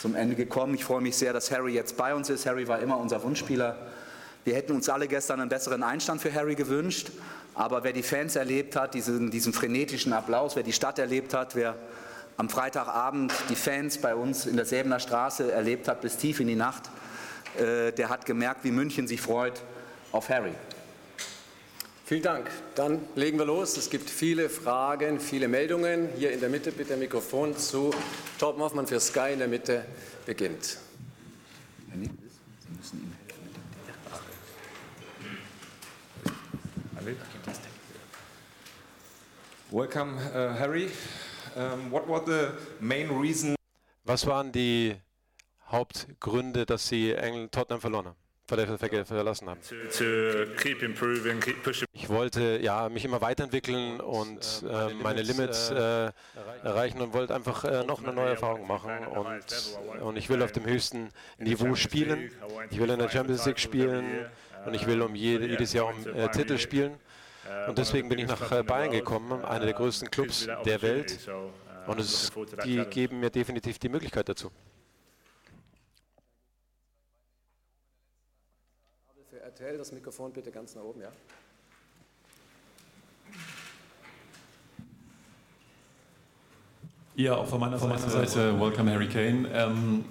[0.00, 0.74] zum Ende gekommen.
[0.74, 2.46] Ich freue mich sehr, dass Harry jetzt bei uns ist.
[2.46, 3.76] Harry war immer unser Wunschspieler.
[4.44, 7.10] Wir hätten uns alle gestern einen besseren Einstand für Harry gewünscht.
[7.54, 11.54] Aber wer die Fans erlebt hat, diesen, diesen frenetischen Applaus, wer die Stadt erlebt hat,
[11.54, 11.76] wer
[12.38, 16.46] am Freitagabend die Fans bei uns in der Säbener Straße erlebt hat bis tief in
[16.46, 16.84] die Nacht,
[17.58, 19.60] äh, der hat gemerkt, wie München sich freut
[20.12, 20.54] auf Harry.
[22.10, 22.50] Vielen Dank.
[22.74, 23.76] Dann legen wir los.
[23.76, 26.08] Es gibt viele Fragen, viele Meldungen.
[26.18, 27.92] Hier in der Mitte bitte Mikrofon zu
[28.36, 29.84] Torben Hoffmann für Sky in der Mitte
[30.26, 30.78] beginnt.
[39.70, 40.90] Welcome, uh, Harry.
[41.54, 43.54] Um, what were the main reason?
[44.02, 44.96] Was waren die
[45.68, 48.29] Hauptgründe, dass Sie England Tottenham verloren haben?
[49.04, 49.60] Verlassen haben.
[51.92, 56.10] Ich wollte ja, mich immer weiterentwickeln und äh, meine Limits äh,
[56.62, 58.90] erreichen und wollte einfach äh, noch eine neue Erfahrung machen.
[59.06, 61.08] Und, und ich will auf dem höchsten
[61.38, 62.30] Niveau spielen.
[62.70, 64.26] Ich will in der Champions League spielen
[64.66, 66.94] und ich will um jede, jedes Jahr um äh, Titel spielen.
[67.66, 71.18] Und deswegen bin ich nach äh, Bayern gekommen, einer der größten Clubs der Welt.
[71.86, 72.30] Und es,
[72.64, 74.50] die geben mir definitiv die Möglichkeit dazu.
[79.50, 81.08] RTL das Mikrofon bitte ganz nach oben, ja.
[87.16, 89.48] Ja, auch von meiner, von meiner Seite, welcome Harry Kane.
[89.52, 90.04] Ähm,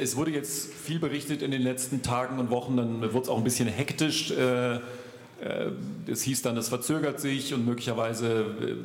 [0.00, 3.36] es wurde jetzt viel berichtet in den letzten Tagen und Wochen, dann wurde es auch
[3.36, 4.30] ein bisschen hektisch.
[4.30, 4.80] Äh, äh,
[6.06, 8.76] es hieß dann, es verzögert sich und möglicherweise äh,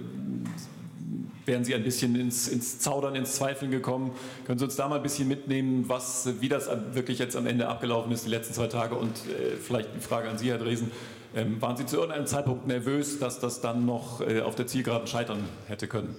[1.46, 4.16] wären Sie ein bisschen ins, ins, Zaudern, ins Zweifeln gekommen.
[4.46, 7.68] Können Sie uns da mal ein bisschen mitnehmen, was, wie das wirklich jetzt am Ende
[7.68, 8.96] abgelaufen ist, die letzten zwei Tage?
[8.96, 10.92] Und äh, vielleicht die Frage an Sie, Herr Dresen.
[11.34, 15.08] Ähm, waren Sie zu irgendeinem Zeitpunkt nervös, dass das dann noch äh, auf der Zielgeraden
[15.08, 16.16] scheitern hätte können?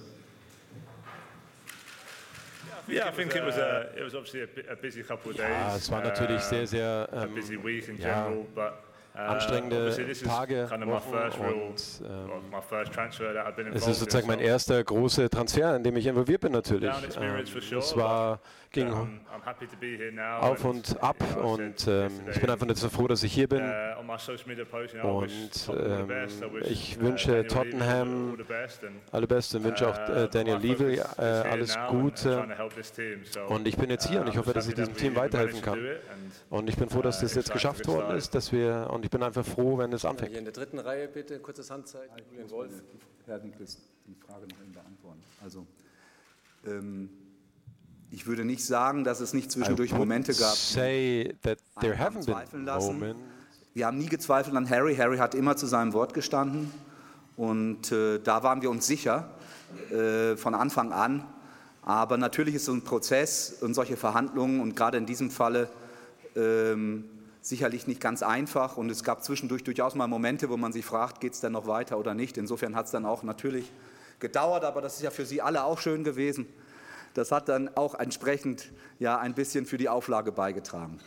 [5.37, 8.45] Ja, es war natürlich sehr, sehr ähm, ja, Uh,
[9.13, 11.13] anstrengende Tage, Wochen
[11.43, 16.91] und ähm, es ist sozusagen mein erster großer Transfer, in dem ich involviert bin natürlich.
[17.19, 17.43] Ähm,
[17.77, 18.39] es war,
[18.71, 18.91] ging
[20.39, 23.61] auf und ab und ähm, ich bin einfach nicht so froh, dass ich hier bin.
[23.61, 26.11] Uh, und ähm,
[26.63, 28.37] ich wünsche Tottenham
[29.11, 32.47] alle Beste und wünsche auch äh, Daniel Levy äh, alles Gute.
[33.47, 35.79] und ich bin jetzt hier und ich uh, hoffe, dass ich diesem Team weiterhelfen kann.
[36.49, 39.21] und ich bin froh, dass das jetzt geschafft worden ist, dass wir und ich bin
[39.21, 40.29] einfach froh, wenn es anfängt.
[40.29, 42.71] Hier in der dritten Reihe bitte, kurzes Handzeichen, Julian Wolf.
[43.25, 45.21] Herr Dinklist, die Frage noch eben beantworten.
[45.43, 45.67] Also,
[46.65, 47.09] ähm,
[48.11, 52.63] ich würde nicht sagen, dass es nicht zwischendurch Momente gab, say that there haven't been
[52.63, 53.15] lassen.
[53.73, 54.95] Wir haben nie gezweifelt an Harry.
[54.95, 56.71] Harry hat immer zu seinem Wort gestanden.
[57.35, 59.31] Und äh, da waren wir uns sicher
[59.91, 61.25] äh, von Anfang an.
[61.81, 65.67] Aber natürlich ist so ein Prozess und solche Verhandlungen und gerade in diesem Falle
[66.37, 67.03] ähm,
[67.43, 71.19] sicherlich nicht ganz einfach und es gab zwischendurch durchaus mal Momente, wo man sich fragt,
[71.19, 72.37] geht es denn noch weiter oder nicht.
[72.37, 73.69] Insofern hat es dann auch natürlich
[74.19, 76.47] gedauert, aber das ist ja für Sie alle auch schön gewesen.
[77.13, 80.99] Das hat dann auch entsprechend ja ein bisschen für die Auflage beigetragen.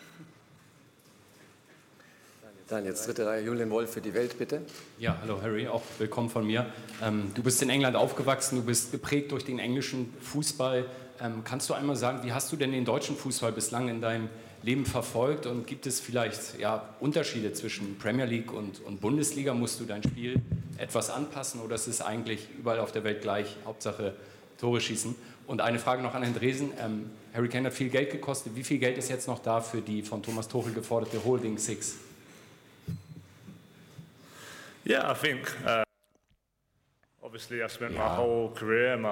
[2.68, 4.60] Dann jetzt dritte Reihe, Julian Wolf für die Welt, bitte.
[4.98, 6.66] Ja, hallo Harry, auch willkommen von mir.
[7.02, 10.84] Ähm, du bist in England aufgewachsen, du bist geprägt durch den englischen Fußball.
[11.20, 14.28] Ähm, kannst du einmal sagen, wie hast du denn den deutschen Fußball bislang in deinem
[14.66, 19.55] Leben verfolgt und gibt es vielleicht ja, Unterschiede zwischen Premier League und, und Bundesliga?
[19.55, 20.40] Musst du dein Spiel
[20.76, 23.55] etwas anpassen oder ist es eigentlich überall auf der Welt gleich?
[23.64, 24.14] Hauptsache
[24.59, 25.14] Tore schießen.
[25.47, 26.72] Und eine Frage noch an Herrn Dresen.
[26.80, 28.56] Ähm, Harry Kane hat viel Geld gekostet.
[28.56, 31.94] Wie viel Geld ist jetzt noch da für die von Thomas Tuchel geforderte Holding Six?
[34.84, 35.85] Yeah, I think uh,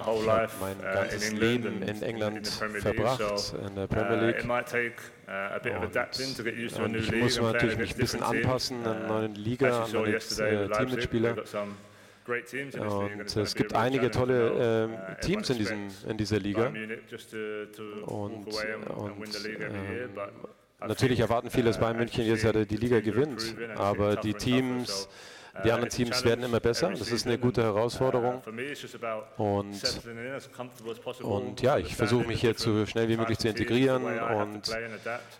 [0.06, 4.36] whole life mein ganzes uh, in Leben in England verbracht, in der Premier League.
[4.36, 4.94] Uh, it might take
[5.28, 7.14] uh, a bit of adapting to get used to a new league.
[7.14, 11.36] Ich muss natürlich mich ein bisschen anpassen an eine neue Liga, an neue äh, Teammitspieler.
[12.26, 16.68] Und es gibt einige tolle äh, Teams in, diesem, in dieser Liga.
[18.06, 20.10] Und, und ähm,
[20.80, 23.54] natürlich erwarten viele, dass Bayern München jetzt die Liga gewinnt.
[23.76, 25.08] Aber die Teams
[25.62, 26.90] Die anderen Teams werden immer besser.
[26.90, 28.42] Das ist eine gute Herausforderung.
[29.36, 29.80] Und,
[31.22, 34.76] und ja, ich versuche mich hier so schnell wie möglich zu integrieren und,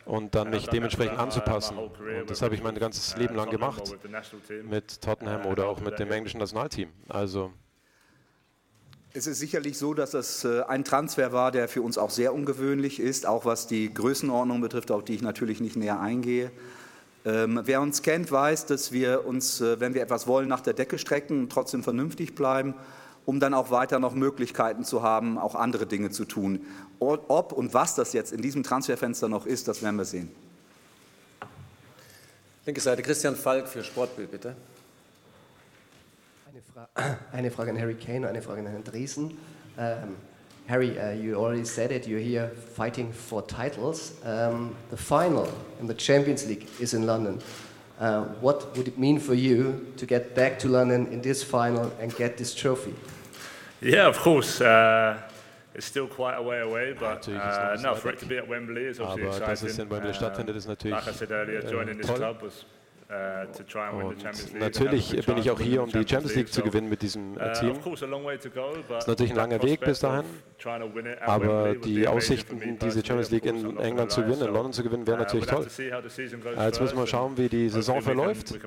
[0.04, 1.78] und dann mich dementsprechend anzupassen.
[1.78, 3.96] Und das habe ich mein ganzes Leben lang gemacht
[4.62, 6.90] mit Tottenham oder auch mit dem englischen Nationalteam.
[7.08, 7.52] Also
[9.16, 12.34] es ist sicherlich so, dass es äh, ein Transfer war, der für uns auch sehr
[12.34, 16.50] ungewöhnlich ist, auch was die Größenordnung betrifft, auf die ich natürlich nicht näher eingehe.
[17.26, 20.74] Ähm, wer uns kennt, weiß, dass wir uns, äh, wenn wir etwas wollen, nach der
[20.74, 22.74] Decke strecken und trotzdem vernünftig bleiben,
[23.24, 26.60] um dann auch weiter noch Möglichkeiten zu haben, auch andere Dinge zu tun.
[26.98, 30.30] Ob und was das jetzt in diesem Transferfenster noch ist, das werden wir sehen.
[32.66, 34.56] Linke Seite, Christian Falk für Sportbild, bitte.
[37.32, 39.36] eine Frage an Harry Kane, eine Frage an Herrn Dresen.
[39.76, 40.16] Um,
[40.66, 44.14] Harry, uh, you already said it, you're here fighting for titles.
[44.24, 45.46] Um, the final
[45.80, 47.40] in the Champions League is in London.
[48.00, 51.92] Uh, what would it mean for you to get back to London in this final
[52.00, 52.94] and get this trophy?
[53.80, 54.60] Yeah, of course.
[54.60, 55.20] Uh,
[55.74, 58.84] it's still quite a way away, but uh, no, for it to be at Wembley
[58.84, 59.46] is obviously Aber exciting.
[59.46, 62.64] dass es in Wembley stattfindet, ist natürlich like I said earlier, joining this club was
[63.10, 64.60] uh, to try and win the Champions League.
[64.60, 67.72] Natürlich bin ich auch hier, um die Champions League zu gewinnen mit diesem äh, Team.
[67.72, 68.02] Es
[68.98, 70.24] ist natürlich ein langer Weg bis dahin,
[71.20, 75.18] aber die Aussichten, diese Champions League in England zu gewinnen, in London zu gewinnen, wären
[75.18, 75.66] natürlich toll.
[75.66, 78.58] Jetzt müssen wir schauen, wie die Saison verläuft,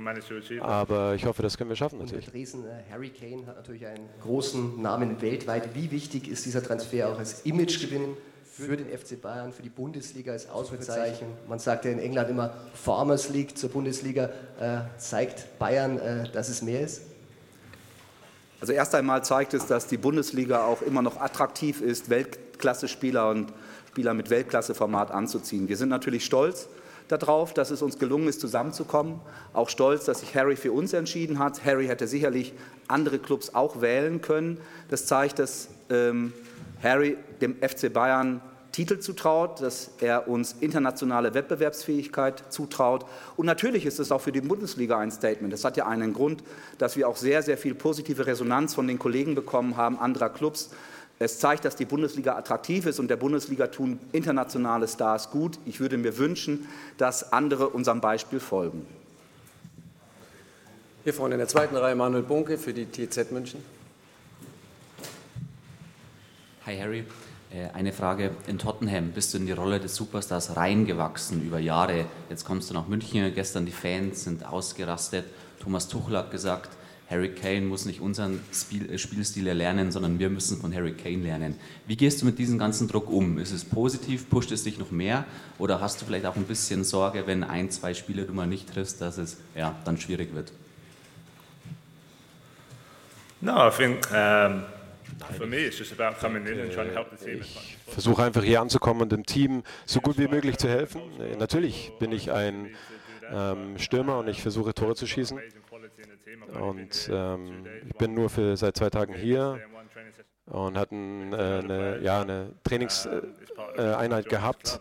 [0.59, 2.27] aber ich hoffe, das können wir schaffen natürlich.
[2.27, 5.75] Äh, Harry Kane hat natürlich einen großen Namen weltweit.
[5.75, 8.17] Wie wichtig ist dieser Transfer auch als Imagegewinn
[8.57, 11.27] für den FC Bayern, für die Bundesliga als Ausrufezeichen.
[11.47, 14.29] Man sagt ja in England immer Farmers League zur Bundesliga.
[14.59, 17.03] Äh, zeigt Bayern, äh, dass es mehr ist?
[18.59, 23.53] Also erst einmal zeigt es, dass die Bundesliga auch immer noch attraktiv ist, Weltklasse-Spieler und
[23.89, 25.69] Spieler mit Weltklasse-Format anzuziehen.
[25.69, 26.67] Wir sind natürlich stolz
[27.07, 29.21] darauf, dass es uns gelungen ist, zusammenzukommen.
[29.53, 31.63] Auch stolz, dass sich Harry für uns entschieden hat.
[31.63, 32.53] Harry hätte sicherlich
[32.87, 34.59] andere Clubs auch wählen können.
[34.89, 36.33] Das zeigt, dass ähm,
[36.81, 38.41] Harry dem FC Bayern
[38.71, 43.05] Titel zutraut, dass er uns internationale Wettbewerbsfähigkeit zutraut.
[43.35, 45.51] Und natürlich ist es auch für die Bundesliga ein Statement.
[45.51, 46.43] Das hat ja einen Grund,
[46.77, 50.69] dass wir auch sehr, sehr viel positive Resonanz von den Kollegen bekommen haben, anderer Clubs.
[51.17, 55.57] Es zeigt, dass die Bundesliga attraktiv ist und der Bundesliga tun internationale Stars gut.
[55.65, 56.67] Ich würde mir wünschen,
[56.99, 58.85] dass andere unserem Beispiel folgen.
[61.03, 63.76] Hier vorne in der zweiten Reihe Manuel Bunke für die TZ München.
[66.67, 67.05] Hi Harry,
[67.49, 68.31] Äh, eine Frage.
[68.45, 72.07] In Tottenham bist du in die Rolle des Superstars reingewachsen über Jahre.
[72.29, 73.33] Jetzt kommst du nach München.
[73.33, 75.23] Gestern die Fans sind ausgerastet.
[75.61, 76.71] Thomas Tuchel hat gesagt,
[77.09, 81.23] Harry Kane muss nicht unseren Spiel, äh, Spielstil erlernen, sondern wir müssen von Harry Kane
[81.23, 81.55] lernen.
[81.85, 83.37] Wie gehst du mit diesem ganzen Druck um?
[83.37, 84.29] Ist es positiv?
[84.29, 85.23] Pusht es dich noch mehr?
[85.59, 88.73] Oder hast du vielleicht auch ein bisschen Sorge, wenn ein, zwei Spiele du mal nicht
[88.73, 90.51] triffst, dass es ja, dann schwierig wird?
[93.39, 94.76] No, I think um
[97.41, 101.01] Ich versuche einfach hier anzukommen und dem Team so gut wie möglich zu helfen.
[101.19, 102.75] Äh, Natürlich bin ich ein
[103.31, 105.39] ähm, Stürmer und ich versuche Tore zu schießen.
[106.59, 109.59] Und ähm, ich bin nur für seit zwei Tagen hier
[110.45, 114.79] und hatten äh, eine, ja, eine Trainingseinheit äh, gehabt.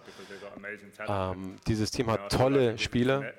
[1.08, 3.32] Ähm, dieses Team hat tolle Spieler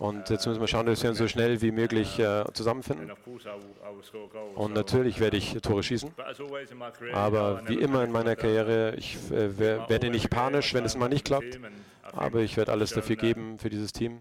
[0.00, 3.10] und jetzt müssen wir schauen, dass wir uns so schnell wie möglich äh, zusammenfinden.
[4.54, 6.10] Und natürlich werde ich Tore schießen.
[7.12, 11.26] Aber wie immer in meiner Karriere, ich äh, werde nicht panisch, wenn es mal nicht
[11.26, 11.60] klappt.
[12.12, 14.20] Aber ich werde alles dafür geben für dieses Team.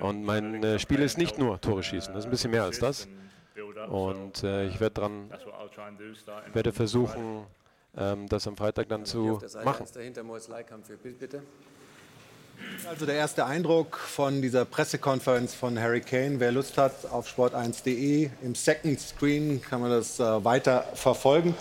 [0.00, 2.78] Und mein äh, Spiel ist nicht nur Tore schießen, das ist ein bisschen mehr als
[2.78, 3.08] das.
[3.88, 5.30] Und äh, ich werde dran,
[6.52, 7.46] werde versuchen,
[7.96, 9.86] ähm, das am Freitag dann zu machen.
[12.88, 16.40] Also der erste Eindruck von dieser Pressekonferenz von Harry Kane.
[16.40, 21.54] Wer Lust hat, auf sport1.de im Second Screen kann man das äh, weiter verfolgen.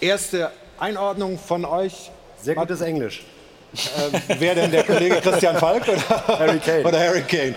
[0.00, 2.10] Erste Einordnung von euch.
[2.40, 3.26] Sehr gutes Englisch.
[3.74, 6.84] Äh, wer denn der Kollege Christian Falk oder Harry Kane?
[6.84, 7.54] Oder Harry Kane?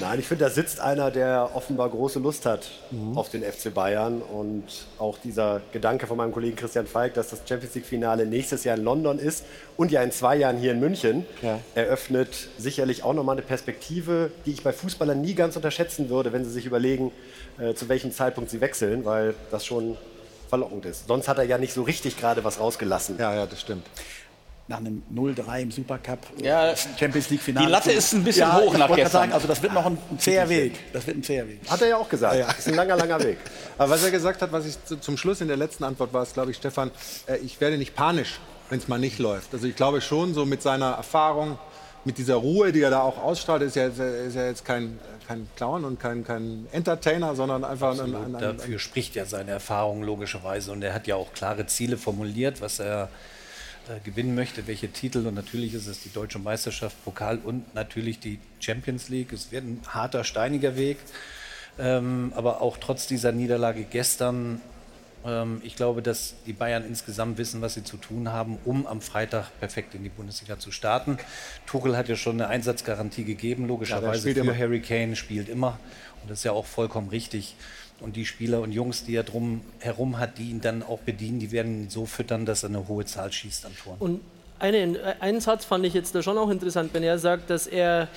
[0.00, 3.16] Nein, ich finde, da sitzt einer, der offenbar große Lust hat mhm.
[3.16, 4.20] auf den FC Bayern.
[4.20, 4.64] Und
[4.98, 8.84] auch dieser Gedanke von meinem Kollegen Christian Falk, dass das Champions League-Finale nächstes Jahr in
[8.84, 9.44] London ist
[9.76, 11.58] und ja in zwei Jahren hier in München, ja.
[11.74, 16.44] eröffnet sicherlich auch nochmal eine Perspektive, die ich bei Fußballern nie ganz unterschätzen würde, wenn
[16.44, 17.10] sie sich überlegen,
[17.58, 19.96] äh, zu welchem Zeitpunkt sie wechseln, weil das schon
[20.48, 21.08] verlockend ist.
[21.08, 23.16] Sonst hat er ja nicht so richtig gerade was rausgelassen.
[23.18, 23.84] Ja, ja, das stimmt
[24.68, 27.66] nach einem 0-3 im Supercup, ja, Champions League Finale.
[27.66, 29.10] Die Latte ist ein bisschen ja, hoch nach gestern.
[29.10, 30.92] Sagen, also das wird noch ein, ein zäher Weg.
[30.92, 31.60] Das wird ein zäher Weg.
[31.68, 32.34] Hat er ja auch gesagt.
[32.34, 32.46] Ja, ja.
[32.48, 33.38] Das ist ein langer, langer Weg.
[33.78, 36.34] Aber was er gesagt hat, was ich zum Schluss in der letzten Antwort war, ist,
[36.34, 36.90] glaube ich, Stefan,
[37.26, 39.54] äh, ich werde nicht panisch, wenn es mal nicht läuft.
[39.54, 41.58] Also ich glaube schon, so mit seiner Erfahrung,
[42.04, 45.48] mit dieser Ruhe, die er da auch ausstrahlt, ist ja, ist ja jetzt kein, kein
[45.56, 50.02] Clown und kein, kein Entertainer, sondern einfach ein, ein, ein, Dafür spricht ja seine Erfahrung
[50.02, 53.08] logischerweise und er hat ja auch klare Ziele formuliert, was er
[53.88, 55.26] äh, gewinnen möchte, welche Titel.
[55.26, 59.32] Und natürlich ist es die deutsche Meisterschaft, Pokal und natürlich die Champions League.
[59.32, 60.98] Es wird ein harter, steiniger Weg.
[61.78, 64.60] Ähm, aber auch trotz dieser Niederlage gestern,
[65.24, 69.00] ähm, ich glaube, dass die Bayern insgesamt wissen, was sie zu tun haben, um am
[69.00, 71.18] Freitag perfekt in die Bundesliga zu starten.
[71.66, 74.58] Tuchel hat ja schon eine Einsatzgarantie gegeben, logischerweise ja, für immer.
[74.58, 75.78] Harry Kane, spielt immer.
[76.22, 77.54] Und das ist ja auch vollkommen richtig.
[78.00, 81.40] Und die Spieler und Jungs, die er drum herum hat, die ihn dann auch bedienen,
[81.40, 83.96] die werden ihn so füttern, dass er eine hohe Zahl schießt an Toren.
[83.98, 84.20] Und
[84.60, 88.08] eine, einen Satz fand ich jetzt da schon auch interessant, wenn er sagt, dass er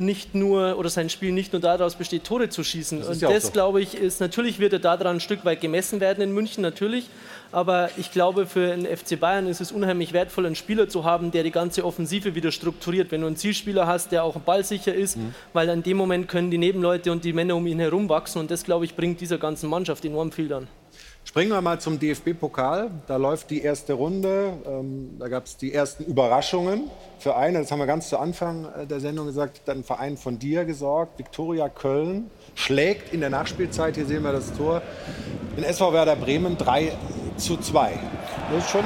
[0.00, 3.00] nicht nur oder sein Spiel nicht nur daraus besteht, Tore zu schießen.
[3.00, 3.50] Das und das, so.
[3.50, 7.08] glaube ich, ist natürlich wird er daran ein Stück weit gemessen werden in München, natürlich.
[7.52, 11.32] Aber ich glaube, für den FC Bayern ist es unheimlich wertvoll, einen Spieler zu haben,
[11.32, 13.10] der die ganze Offensive wieder strukturiert.
[13.10, 15.34] Wenn du einen Zielspieler hast, der auch ballsicher ist, mhm.
[15.52, 18.38] weil in dem Moment können die Nebenleute und die Männer um ihn herum wachsen.
[18.38, 20.68] Und das, glaube ich, bringt dieser ganzen Mannschaft enorm viel dann.
[21.24, 22.90] Springen wir mal zum DFB-Pokal.
[23.06, 24.52] Da läuft die erste Runde.
[24.66, 26.90] Ähm, da gab es die ersten Überraschungen
[27.20, 27.60] für eine.
[27.60, 29.62] Das haben wir ganz zu Anfang äh, der Sendung gesagt.
[29.66, 31.18] Dann ein Verein von dir gesorgt.
[31.18, 33.94] Viktoria Köln schlägt in der Nachspielzeit.
[33.94, 34.82] Hier sehen wir das Tor.
[35.56, 36.92] Den SV Werder Bremen 3
[37.36, 37.98] zu 2.
[38.50, 38.84] Das ist schon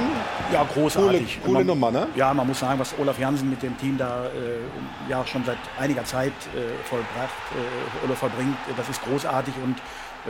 [0.53, 1.39] ja, großartig.
[1.41, 2.07] Coole, coole man, Nummer, ne?
[2.15, 5.57] Ja, man muss sagen, was Olaf Jansen mit dem Team da äh, ja schon seit
[5.79, 9.77] einiger Zeit äh, vollbracht äh, oder vollbringt, das ist großartig und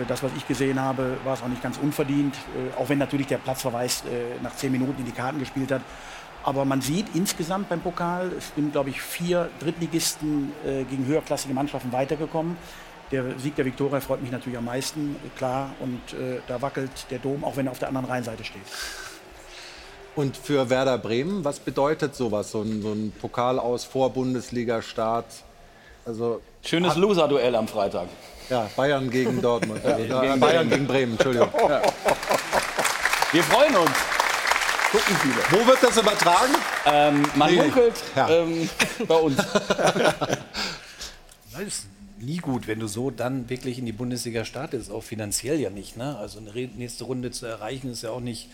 [0.08, 3.28] das, was ich gesehen habe, war es auch nicht ganz unverdient, äh, auch wenn natürlich
[3.28, 5.82] der Platzverweis äh, nach zehn Minuten in die Karten gespielt hat.
[6.44, 11.92] Aber man sieht insgesamt beim Pokal, es sind, glaube ich, vier Drittligisten gegen höherklassige Mannschaften
[11.92, 12.56] weitergekommen.
[13.12, 15.72] Der Sieg der Viktoria freut mich natürlich am meisten, klar.
[15.80, 18.62] Und äh, da wackelt der Dom, auch wenn er auf der anderen Rheinseite steht.
[20.16, 25.26] Und für Werder Bremen, was bedeutet sowas, so ein, so ein Pokal aus Vor-Bundesliga-Start?
[26.06, 28.08] Also, Schönes Loser-Duell am Freitag.
[28.50, 29.82] Ja, Bayern gegen Dortmund.
[29.84, 30.70] ja, gegen Bayern Bremen.
[30.70, 31.50] gegen Bremen, Entschuldigung.
[31.70, 31.82] Ja.
[33.32, 33.92] Wir freuen uns.
[34.92, 35.62] Gucken viele.
[35.62, 36.56] Wo wird das übertragen?
[36.86, 37.62] Ähm, man nee.
[37.62, 38.30] munkelt ja.
[38.30, 38.70] ähm,
[39.08, 39.38] bei uns.
[41.58, 41.86] Das ist
[42.20, 45.96] nie gut, wenn du so dann wirklich in die Bundesliga startest, auch finanziell ja nicht.
[45.96, 46.18] Ne?
[46.18, 48.50] Also eine nächste Runde zu erreichen ist ja auch nicht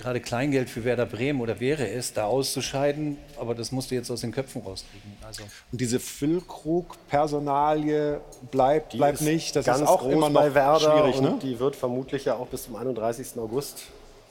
[0.00, 4.10] gerade Kleingeld für Werder Bremen oder wäre es, da auszuscheiden, aber das musst du jetzt
[4.10, 5.12] aus den Köpfen rauskriegen.
[5.26, 8.20] Also und diese Füllkrug-Personalie
[8.50, 9.54] bleibt, bleibt nicht.
[9.56, 11.20] Das ist auch immer noch bei Werder schwierig.
[11.20, 11.38] Ne?
[11.42, 13.38] Die wird vermutlich ja auch bis zum 31.
[13.38, 13.84] August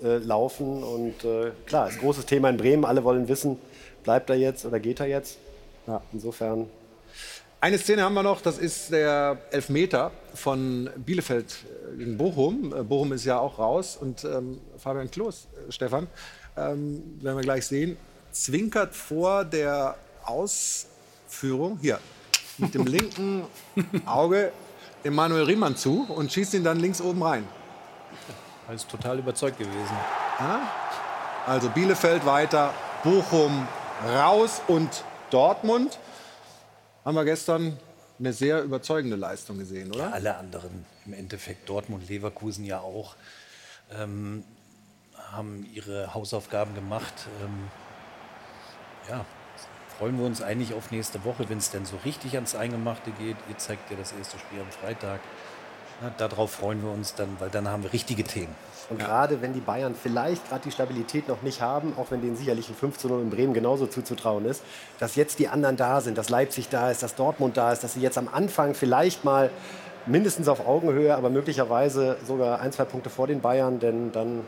[0.04, 0.84] äh, laufen.
[0.84, 2.84] Und äh, klar, ist ein großes Thema in Bremen.
[2.86, 3.58] Alle wollen wissen,
[4.04, 5.40] bleibt er jetzt oder geht er jetzt?
[5.88, 6.68] Ja, insofern
[7.62, 11.58] eine Szene haben wir noch, das ist der Elfmeter von Bielefeld
[11.98, 12.74] gegen Bochum.
[12.74, 16.08] Äh, Bochum ist ja auch raus und ähm, Fabian Klos, äh, Stefan,
[16.56, 17.98] ähm, werden wir gleich sehen,
[18.32, 22.00] zwinkert vor der Ausführung, hier,
[22.58, 23.44] mit dem linken
[24.06, 24.52] Auge
[25.04, 27.46] Emanuel Riemann zu und schießt ihn dann links oben rein.
[28.68, 29.98] Er ist total überzeugt gewesen.
[30.40, 30.62] Ja?
[31.46, 32.74] Also Bielefeld weiter,
[33.04, 33.68] Bochum
[34.06, 35.98] raus und Dortmund
[37.10, 37.76] haben wir gestern
[38.20, 40.10] eine sehr überzeugende Leistung gesehen, oder?
[40.10, 43.16] Ja, alle anderen im Endeffekt, Dortmund, Leverkusen ja auch,
[43.92, 44.44] ähm,
[45.32, 47.16] haben ihre Hausaufgaben gemacht.
[47.44, 47.72] Ähm,
[49.10, 49.26] ja,
[49.98, 53.38] freuen wir uns eigentlich auf nächste Woche, wenn es denn so richtig ans Eingemachte geht.
[53.50, 55.20] Ihr zeigt ja das erste Spiel am Freitag.
[56.02, 58.56] Ja, darauf freuen wir uns dann, weil dann haben wir richtige Themen.
[58.90, 59.06] Und ja.
[59.06, 62.70] gerade wenn die Bayern vielleicht gerade die Stabilität noch nicht haben, auch wenn denen sicherlich
[62.70, 64.64] ein 15 0 in Bremen genauso zuzutrauen ist,
[64.98, 67.94] dass jetzt die anderen da sind, dass Leipzig da ist, dass Dortmund da ist, dass
[67.94, 69.52] sie jetzt am Anfang vielleicht mal
[70.06, 74.42] mindestens auf Augenhöhe, aber möglicherweise sogar ein, zwei Punkte vor den Bayern, denn dann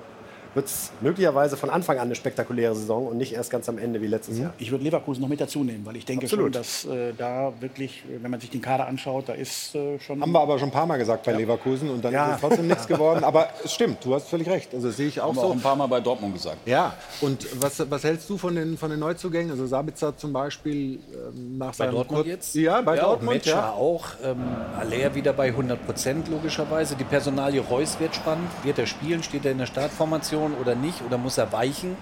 [0.54, 4.02] wird es möglicherweise von Anfang an eine spektakuläre Saison und nicht erst ganz am Ende
[4.02, 4.44] wie letztes mhm.
[4.44, 4.54] Jahr.
[4.58, 6.46] Ich würde Leverkusen noch mit dazu nehmen, weil ich denke Absolut.
[6.46, 10.22] schon, dass äh, da wirklich, wenn man sich den Kader anschaut, da ist äh, schon.
[10.22, 11.38] Haben wir aber schon ein paar Mal gesagt bei ja.
[11.38, 12.30] Leverkusen und dann ja.
[12.30, 13.24] ist es trotzdem nichts geworden.
[13.24, 14.74] Aber es stimmt, du hast völlig recht.
[14.74, 15.42] Also das sehe ich auch Haben so.
[15.42, 16.68] Wir auch ein paar Mal bei Dortmund gesagt.
[16.68, 19.52] Ja, und was, was hältst du von den, von den Neuzugängen?
[19.52, 22.56] Also Sabitzer zum Beispiel ähm, nach bei Dortmund jetzt?
[22.56, 23.36] Ja, bei ja, Dortmund.
[23.36, 23.72] Metscher ja.
[23.72, 24.08] auch.
[24.24, 24.38] Ähm,
[24.78, 26.96] Aller wieder bei 100 Prozent logischerweise.
[26.96, 28.50] Die Personalie Reus wird spannend.
[28.64, 29.24] Wird er spielen?
[29.24, 31.02] Steht er in der Startformation oder nicht?
[31.06, 31.96] Oder muss er weichen.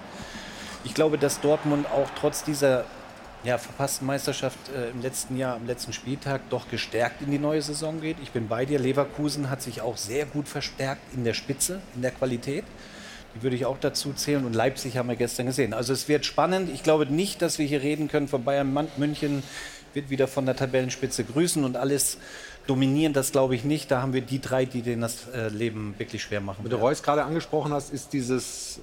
[0.84, 2.84] Ich glaube, dass Dortmund auch trotz dieser
[3.44, 7.62] ja, verpassten Meisterschaft äh, im letzten Jahr, am letzten Spieltag, doch gestärkt in die neue
[7.62, 8.16] Saison geht.
[8.22, 8.78] Ich bin bei dir.
[8.78, 12.64] Leverkusen hat sich auch sehr gut verstärkt in der Spitze, in der Qualität.
[13.34, 14.44] Die würde ich auch dazu zählen.
[14.44, 15.72] Und Leipzig haben wir gestern gesehen.
[15.72, 16.70] Also es wird spannend.
[16.72, 19.42] Ich glaube nicht, dass wir hier reden können von Bayern München
[19.94, 22.18] wird wieder von der Tabellenspitze grüßen und alles
[22.66, 23.12] dominieren.
[23.12, 23.90] Das glaube ich nicht.
[23.90, 26.64] Da haben wir die drei, die denen das äh, Leben wirklich schwer machen.
[26.64, 28.80] Wie du Reus gerade angesprochen hast, ist dieses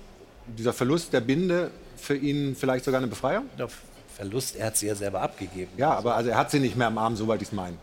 [0.55, 3.45] dieser Verlust der Binde für ihn vielleicht sogar eine Befreiung?
[3.57, 3.67] Ja,
[4.15, 4.55] Verlust.
[4.55, 5.71] Er hat sie ja selber abgegeben.
[5.77, 7.77] Ja, aber also er hat sie nicht mehr am Arm, soweit ich es meine.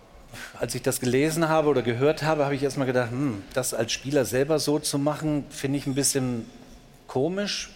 [0.58, 3.72] Als ich das gelesen habe oder gehört habe, habe ich erst mal gedacht, hm, das
[3.72, 6.46] als Spieler selber so zu machen, finde ich ein bisschen
[7.06, 7.70] komisch.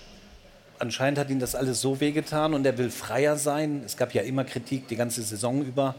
[0.81, 3.83] Anscheinend hat ihm das alles so wehgetan und er will freier sein.
[3.85, 5.95] Es gab ja immer Kritik die ganze Saison über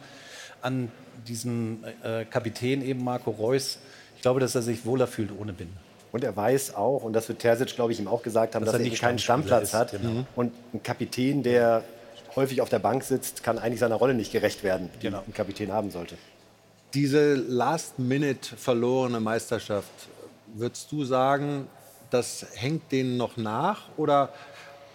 [0.61, 0.91] an
[1.27, 3.79] diesem äh, Kapitän eben Marco Reus.
[4.15, 5.73] Ich glaube, dass er sich wohler fühlt ohne Binde.
[6.11, 8.73] Und er weiß auch, und das wird Terzic, glaube ich, ihm auch gesagt haben, dass,
[8.73, 9.91] dass er, nicht keinen Stammplatz ist, hat.
[9.91, 10.25] Genau.
[10.35, 11.83] Und ein Kapitän, der
[12.35, 15.23] häufig auf der Bank sitzt, kann eigentlich seiner Rolle nicht gerecht werden, die genau.
[15.25, 16.15] ein Kapitän haben sollte.
[16.93, 19.91] Diese Last-Minute verlorene Meisterschaft,
[20.55, 21.67] würdest du sagen,
[22.09, 23.89] das hängt denen noch nach?
[23.97, 24.29] Oder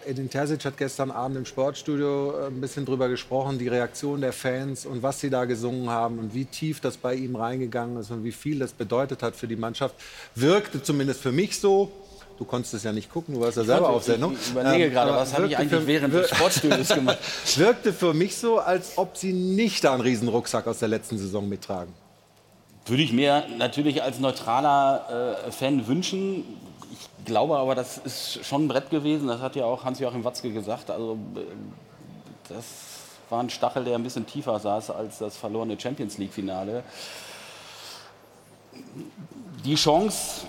[0.07, 4.33] Edin Terzic hat gestern Abend im Sportstudio äh, ein bisschen drüber gesprochen, die Reaktion der
[4.33, 8.11] Fans und was sie da gesungen haben und wie tief das bei ihm reingegangen ist
[8.11, 9.95] und wie viel das bedeutet hat für die Mannschaft.
[10.35, 11.91] Wirkte zumindest für mich so.
[12.37, 14.35] Du konntest es ja nicht gucken, du warst ja selber auf Sendung.
[14.39, 17.17] Ich überlege ähm, gerade, was habe ich eigentlich für, während des Sportstudios gemacht?
[17.55, 21.17] wirkte für mich so, als ob sie nicht da einen riesen Rucksack aus der letzten
[21.17, 21.93] Saison mittragen.
[22.85, 26.43] Würde ich mir natürlich als neutraler äh, Fan wünschen
[27.25, 29.27] glaube aber, das ist schon ein Brett gewesen.
[29.27, 30.89] Das hat ja auch Hans-Joachim Watzke gesagt.
[30.89, 31.39] Also, äh,
[32.47, 32.65] das
[33.29, 36.83] war ein Stachel, der ein bisschen tiefer saß als das verlorene Champions League-Finale.
[39.65, 40.45] Die Chance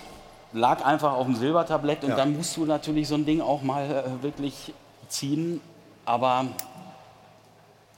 [0.53, 2.17] lag einfach auf dem Silbertablett und ja.
[2.17, 4.75] dann musst du natürlich so ein Ding auch mal äh, wirklich
[5.09, 5.61] ziehen.
[6.05, 6.47] Aber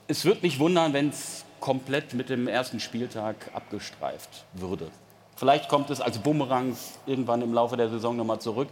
[0.07, 4.87] es würde mich wundern, wenn es komplett mit dem ersten Spieltag abgestreift würde.
[5.35, 6.75] Vielleicht kommt es als Bumerang
[7.05, 8.67] irgendwann im Laufe der Saison nochmal zurück.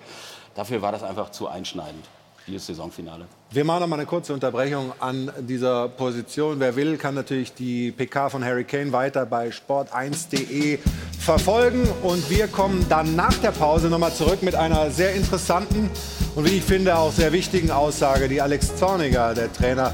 [0.55, 2.03] Dafür war das einfach zu einschneidend,
[2.45, 3.25] dieses Saisonfinale.
[3.51, 6.59] Wir machen noch mal eine kurze Unterbrechung an dieser Position.
[6.59, 10.79] Wer will, kann natürlich die PK von Harry Kane weiter bei sport1.de
[11.19, 11.87] verfolgen.
[12.03, 15.89] Und wir kommen dann nach der Pause noch mal zurück mit einer sehr interessanten
[16.37, 19.91] und wie ich finde auch sehr wichtigen Aussage, die Alex Zorniger, der Trainer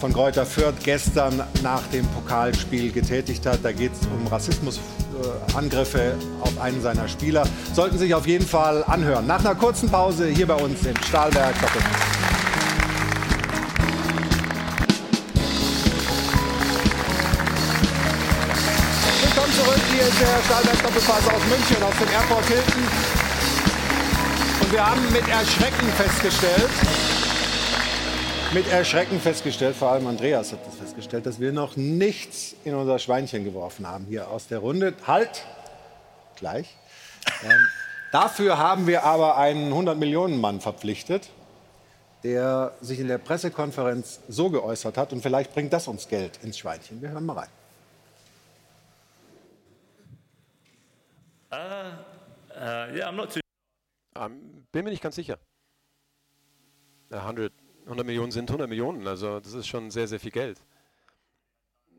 [0.00, 3.58] von Kräuter Fürth, gestern nach dem Pokalspiel getätigt hat.
[3.62, 7.46] Da geht es um Rassismus äh, Angriffe auf einen seiner Spieler.
[7.74, 9.26] Sollten Sie sich auf jeden Fall anhören.
[9.26, 10.94] Nach einer kurzen Pause hier bei uns im.
[19.22, 19.80] Willkommen zurück.
[19.92, 22.82] Hier ist der Stahlberg Doppelpass aus München, aus dem Airport Hilton.
[24.62, 26.70] Und wir haben mit Erschrecken festgestellt,
[28.52, 32.98] mit Erschrecken festgestellt, vor allem Andreas hat das festgestellt, dass wir noch nichts in unser
[32.98, 34.94] Schweinchen geworfen haben hier aus der Runde.
[35.06, 35.46] Halt,
[36.36, 36.76] gleich.
[37.44, 37.68] Ähm,
[38.10, 41.30] dafür haben wir aber einen 100-Millionen-Mann verpflichtet,
[42.24, 45.12] der sich in der Pressekonferenz so geäußert hat.
[45.12, 47.00] Und vielleicht bringt das uns Geld ins Schweinchen.
[47.00, 47.48] Wir hören mal rein.
[51.52, 51.56] Uh,
[52.56, 53.40] uh, yeah, I'm not too
[54.16, 55.38] um, ähm, bin mir nicht ganz sicher.
[57.10, 57.52] 100
[57.90, 60.60] 100 Millionen sind 100 Millionen, also das ist schon sehr, sehr viel Geld.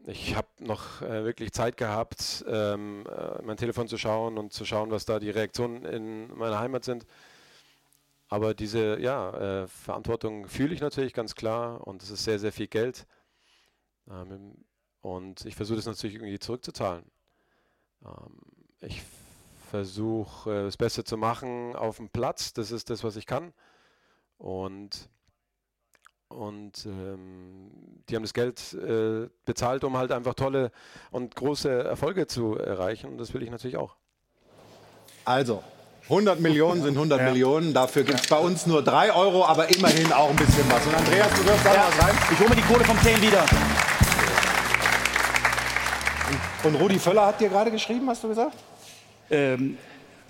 [0.07, 4.63] Ich habe noch äh, wirklich Zeit gehabt, ähm, äh, mein Telefon zu schauen und zu
[4.63, 7.05] schauen, was da die Reaktionen in meiner Heimat sind.
[8.29, 12.53] Aber diese ja, äh, Verantwortung fühle ich natürlich ganz klar und es ist sehr, sehr
[12.53, 13.05] viel Geld.
[14.09, 14.63] Ähm,
[15.01, 17.03] und ich versuche das natürlich irgendwie zurückzuzahlen.
[18.05, 18.39] Ähm,
[18.79, 19.03] ich
[19.69, 23.53] versuche äh, das Beste zu machen auf dem Platz, das ist das, was ich kann.
[24.37, 25.09] Und
[26.31, 27.71] und ähm,
[28.09, 30.71] die haben das Geld äh, bezahlt, um halt einfach tolle
[31.11, 33.07] und große Erfolge zu erreichen.
[33.11, 33.95] Und das will ich natürlich auch.
[35.25, 35.63] Also,
[36.03, 37.25] 100 Millionen sind 100 ja.
[37.25, 37.73] Millionen.
[37.73, 40.85] Dafür gibt es bei uns nur 3 Euro, aber immerhin auch ein bisschen was.
[40.85, 41.87] Und Andreas, du wirst da ja.
[41.87, 42.15] was rein.
[42.31, 43.45] Ich hole mir die Kohle vom Kane wieder.
[46.63, 48.55] Und Rudi Völler hat dir gerade geschrieben, hast du gesagt?
[49.29, 49.77] Ähm,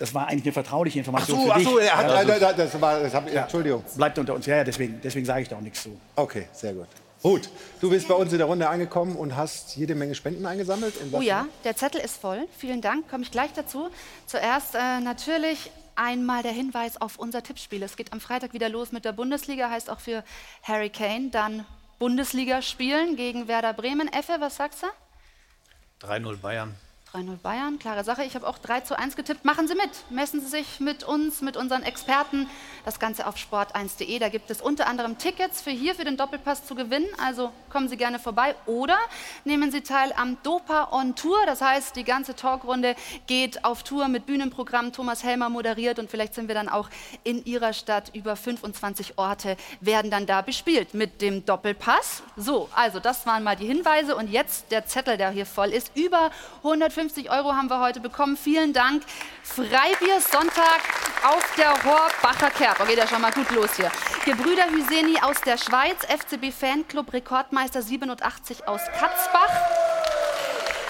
[0.02, 1.68] das war eigentlich eine vertrauliche Information ach so, für dich.
[1.68, 3.84] Ach so, er hat, ja, das, das war, das hab, ja, Entschuldigung.
[3.94, 4.46] Bleibt unter uns.
[4.46, 5.96] Ja, ja deswegen, deswegen sage ich da auch nichts zu.
[6.16, 6.88] Okay, sehr gut.
[7.22, 7.48] Gut,
[7.80, 10.94] du bist bei uns in der Runde angekommen und hast jede Menge Spenden eingesammelt.
[11.12, 12.48] Oh ja, der Zettel ist voll.
[12.58, 13.90] Vielen Dank, komme ich gleich dazu.
[14.26, 17.80] Zuerst äh, natürlich einmal der Hinweis auf unser Tippspiel.
[17.84, 20.24] Es geht am Freitag wieder los mit der Bundesliga, heißt auch für
[20.64, 21.64] Harry Kane dann
[22.00, 24.12] Bundesliga spielen gegen Werder Bremen.
[24.12, 26.08] Effe, was sagst du?
[26.08, 26.74] 3-0 Bayern.
[27.12, 28.24] 3-0 Bayern, klare Sache.
[28.24, 29.44] Ich habe auch 3 zu 1 getippt.
[29.44, 29.90] Machen Sie mit.
[30.08, 32.48] Messen Sie sich mit uns, mit unseren Experten.
[32.86, 34.18] Das Ganze auf sport1.de.
[34.18, 37.08] Da gibt es unter anderem Tickets für hier, für den Doppelpass zu gewinnen.
[37.22, 38.54] Also kommen Sie gerne vorbei.
[38.64, 38.96] Oder
[39.44, 41.36] nehmen Sie teil am Dopa on Tour.
[41.44, 42.94] Das heißt, die ganze Talkrunde
[43.26, 44.94] geht auf Tour mit Bühnenprogramm.
[44.94, 46.88] Thomas Helmer moderiert und vielleicht sind wir dann auch
[47.24, 48.10] in Ihrer Stadt.
[48.14, 52.22] Über 25 Orte werden dann da bespielt mit dem Doppelpass.
[52.38, 54.16] So, also das waren mal die Hinweise.
[54.16, 55.94] Und jetzt der Zettel, der hier voll ist.
[55.94, 56.30] Über
[56.64, 58.36] 150 250 Euro haben wir heute bekommen.
[58.36, 59.02] Vielen Dank.
[59.42, 60.80] Freibier Sonntag
[61.24, 62.86] auf der Horbacher Kerb.
[62.86, 63.90] Geht ja schon mal gut los hier.
[64.24, 69.50] Gebrüder Hüseni aus der Schweiz, FCB Fanclub Rekordmeister 87 aus Katzbach.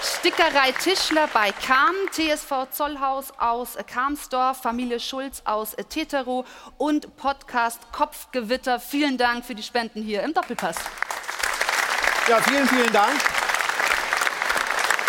[0.03, 6.45] Stickerei Tischler bei Kam, TSV Zollhaus aus Kamsdorf, Familie Schulz aus Teterow
[6.77, 8.79] und Podcast Kopfgewitter.
[8.79, 10.75] Vielen Dank für die Spenden hier im Doppelpass.
[12.27, 13.13] Ja, vielen, vielen Dank.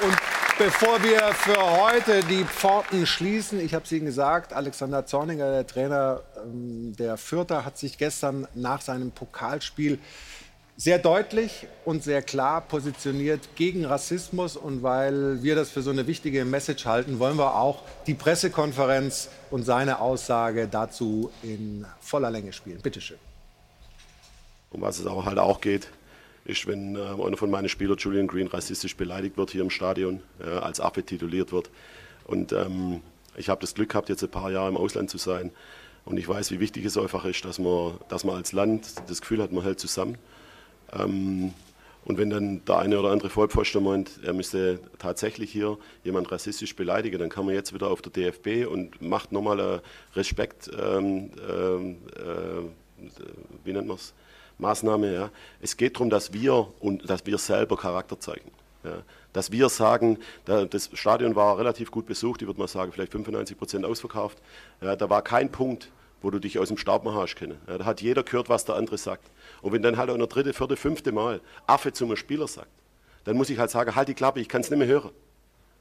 [0.03, 5.51] Und bevor wir für heute die Pforten schließen, ich habe es Ihnen gesagt, Alexander Zorninger,
[5.51, 9.99] der Trainer ähm, der Fürther, hat sich gestern nach seinem Pokalspiel
[10.77, 14.57] sehr deutlich und sehr klar positioniert gegen Rassismus.
[14.57, 19.29] Und weil wir das für so eine wichtige Message halten, wollen wir auch die Pressekonferenz
[19.51, 22.81] und seine Aussage dazu in voller Länge spielen.
[22.83, 23.19] Bitte schön.
[24.71, 25.89] Um was es auch halt auch geht,
[26.45, 30.23] ist, wenn äh, einer von meinen Spielern, Julian Green, rassistisch beleidigt wird hier im Stadion,
[30.41, 31.71] äh, als Affe tituliert wird.
[32.25, 33.01] Und ähm,
[33.37, 35.51] ich habe das Glück gehabt, jetzt ein paar Jahre im Ausland zu sein.
[36.05, 39.21] Und ich weiß, wie wichtig es einfach ist, dass man, dass man als Land das
[39.21, 40.19] Gefühl hat, man hält zusammen.
[40.93, 41.55] Ähm,
[42.05, 46.77] und wenn dann der eine oder andere Vollpfosten meint, er müsste tatsächlich hier jemand rassistisch
[46.77, 49.83] beleidigen, dann kann man jetzt wieder auf der DFB und macht nochmal eine
[50.15, 53.09] Respekt, ähm, ähm, äh,
[53.65, 54.13] wie nennt man es,
[54.59, 55.13] Maßnahme.
[55.13, 55.31] Ja.
[55.61, 58.51] Es geht darum, dass wir und dass wir selber Charakter zeigen.
[58.85, 58.99] Ja.
[59.33, 63.59] Dass wir sagen, das Stadion war relativ gut besucht, ich würde mal sagen, vielleicht 95
[63.59, 64.39] Prozent ausverkauft.
[64.81, 65.91] Ja, da war kein Punkt,
[66.23, 67.59] wo du dich aus dem Staub machen hast können.
[67.67, 69.31] Da hat jeder gehört, was der andere sagt.
[69.61, 72.69] Und wenn dann halt auch noch dritte, vierte, fünfte Mal Affe zum Spieler sagt,
[73.25, 75.11] dann muss ich halt sagen, halt die Klappe, ich kann es nicht mehr hören.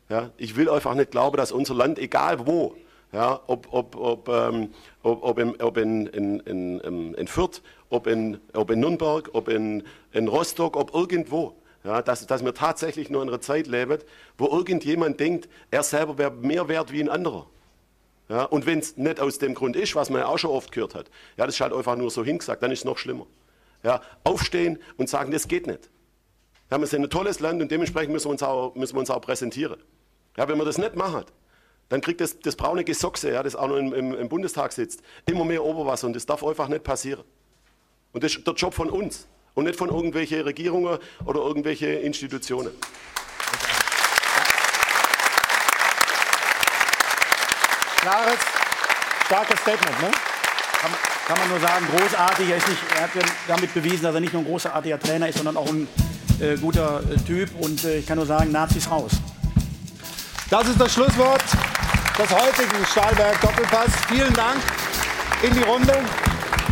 [0.10, 2.76] Ja, ich will einfach nicht glauben, dass unser Land, egal wo,
[3.14, 4.74] ja, ob, ob, ob, ähm,
[5.04, 7.62] ob, ob, in, ob in, in, in, in Fürth,
[7.94, 12.54] ob in, ob in Nürnberg, ob in, in Rostock, ob irgendwo, ja, dass, dass wir
[12.54, 14.00] tatsächlich nur in einer Zeit leben,
[14.38, 17.46] wo irgendjemand denkt, er selber wäre mehr wert wie ein anderer.
[18.30, 20.72] Ja, und wenn es nicht aus dem Grund ist, was man ja auch schon oft
[20.72, 23.28] gehört hat, ja, das ist halt einfach nur so hingesagt, dann ist es noch schlimmer.
[23.84, 25.90] Ja, aufstehen und sagen, das geht nicht.
[26.72, 29.12] Ja, wir sind ein tolles Land und dementsprechend müssen wir uns auch, müssen wir uns
[29.12, 29.78] auch präsentieren.
[30.38, 31.32] Ja, wenn man das nicht macht,
[31.90, 35.04] dann kriegt das, das braune Gesochse, ja, das auch noch im, im, im Bundestag sitzt,
[35.28, 37.24] immer mehr Oberwasser und das darf einfach nicht passieren.
[38.14, 42.72] Und das ist der Job von uns und nicht von irgendwelchen Regierungen oder irgendwelche Institutionen.
[47.98, 48.40] Klares,
[49.26, 50.12] starkes Statement, ne?
[50.82, 50.92] Kann,
[51.28, 52.50] kann, man nur sagen, großartig.
[52.50, 53.10] Er, ist nicht, er hat
[53.48, 55.88] damit bewiesen, dass er nicht nur ein großartiger Trainer ist, sondern auch ein
[56.42, 57.50] äh, guter äh, Typ.
[57.62, 59.14] Und äh, ich kann nur sagen, Nazis raus.
[60.50, 61.44] Das ist das Schlusswort
[62.20, 63.92] des heutigen Stahlberg Doppelpass.
[64.10, 64.60] Vielen Dank
[65.42, 65.94] in die Runde.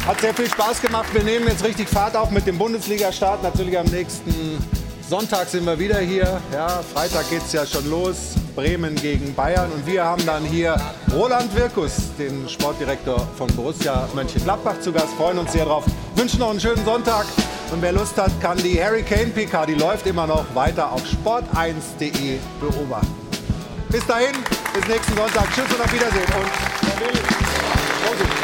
[0.05, 1.13] Hat sehr viel Spaß gemacht.
[1.13, 3.43] Wir nehmen jetzt richtig Fahrt auf mit dem Bundesliga-Start.
[3.43, 4.57] Natürlich am nächsten
[5.07, 6.41] Sonntag sind wir wieder hier.
[6.51, 8.33] Ja, Freitag geht es ja schon los.
[8.55, 9.71] Bremen gegen Bayern.
[9.71, 10.75] Und wir haben dann hier
[11.13, 15.13] Roland Wirkus, den Sportdirektor von Borussia Mönchengladbach, zu Gast.
[15.17, 15.85] Freuen uns sehr drauf.
[16.15, 17.27] Wünschen noch einen schönen Sonntag.
[17.71, 21.03] Und wer Lust hat, kann die Harry Kane PK, die läuft immer noch weiter auf
[21.03, 23.15] sport1.de beobachten.
[23.89, 24.33] Bis dahin,
[24.73, 25.47] bis nächsten Sonntag.
[25.53, 26.25] Tschüss und auf Wiedersehen.
[26.33, 28.40] Und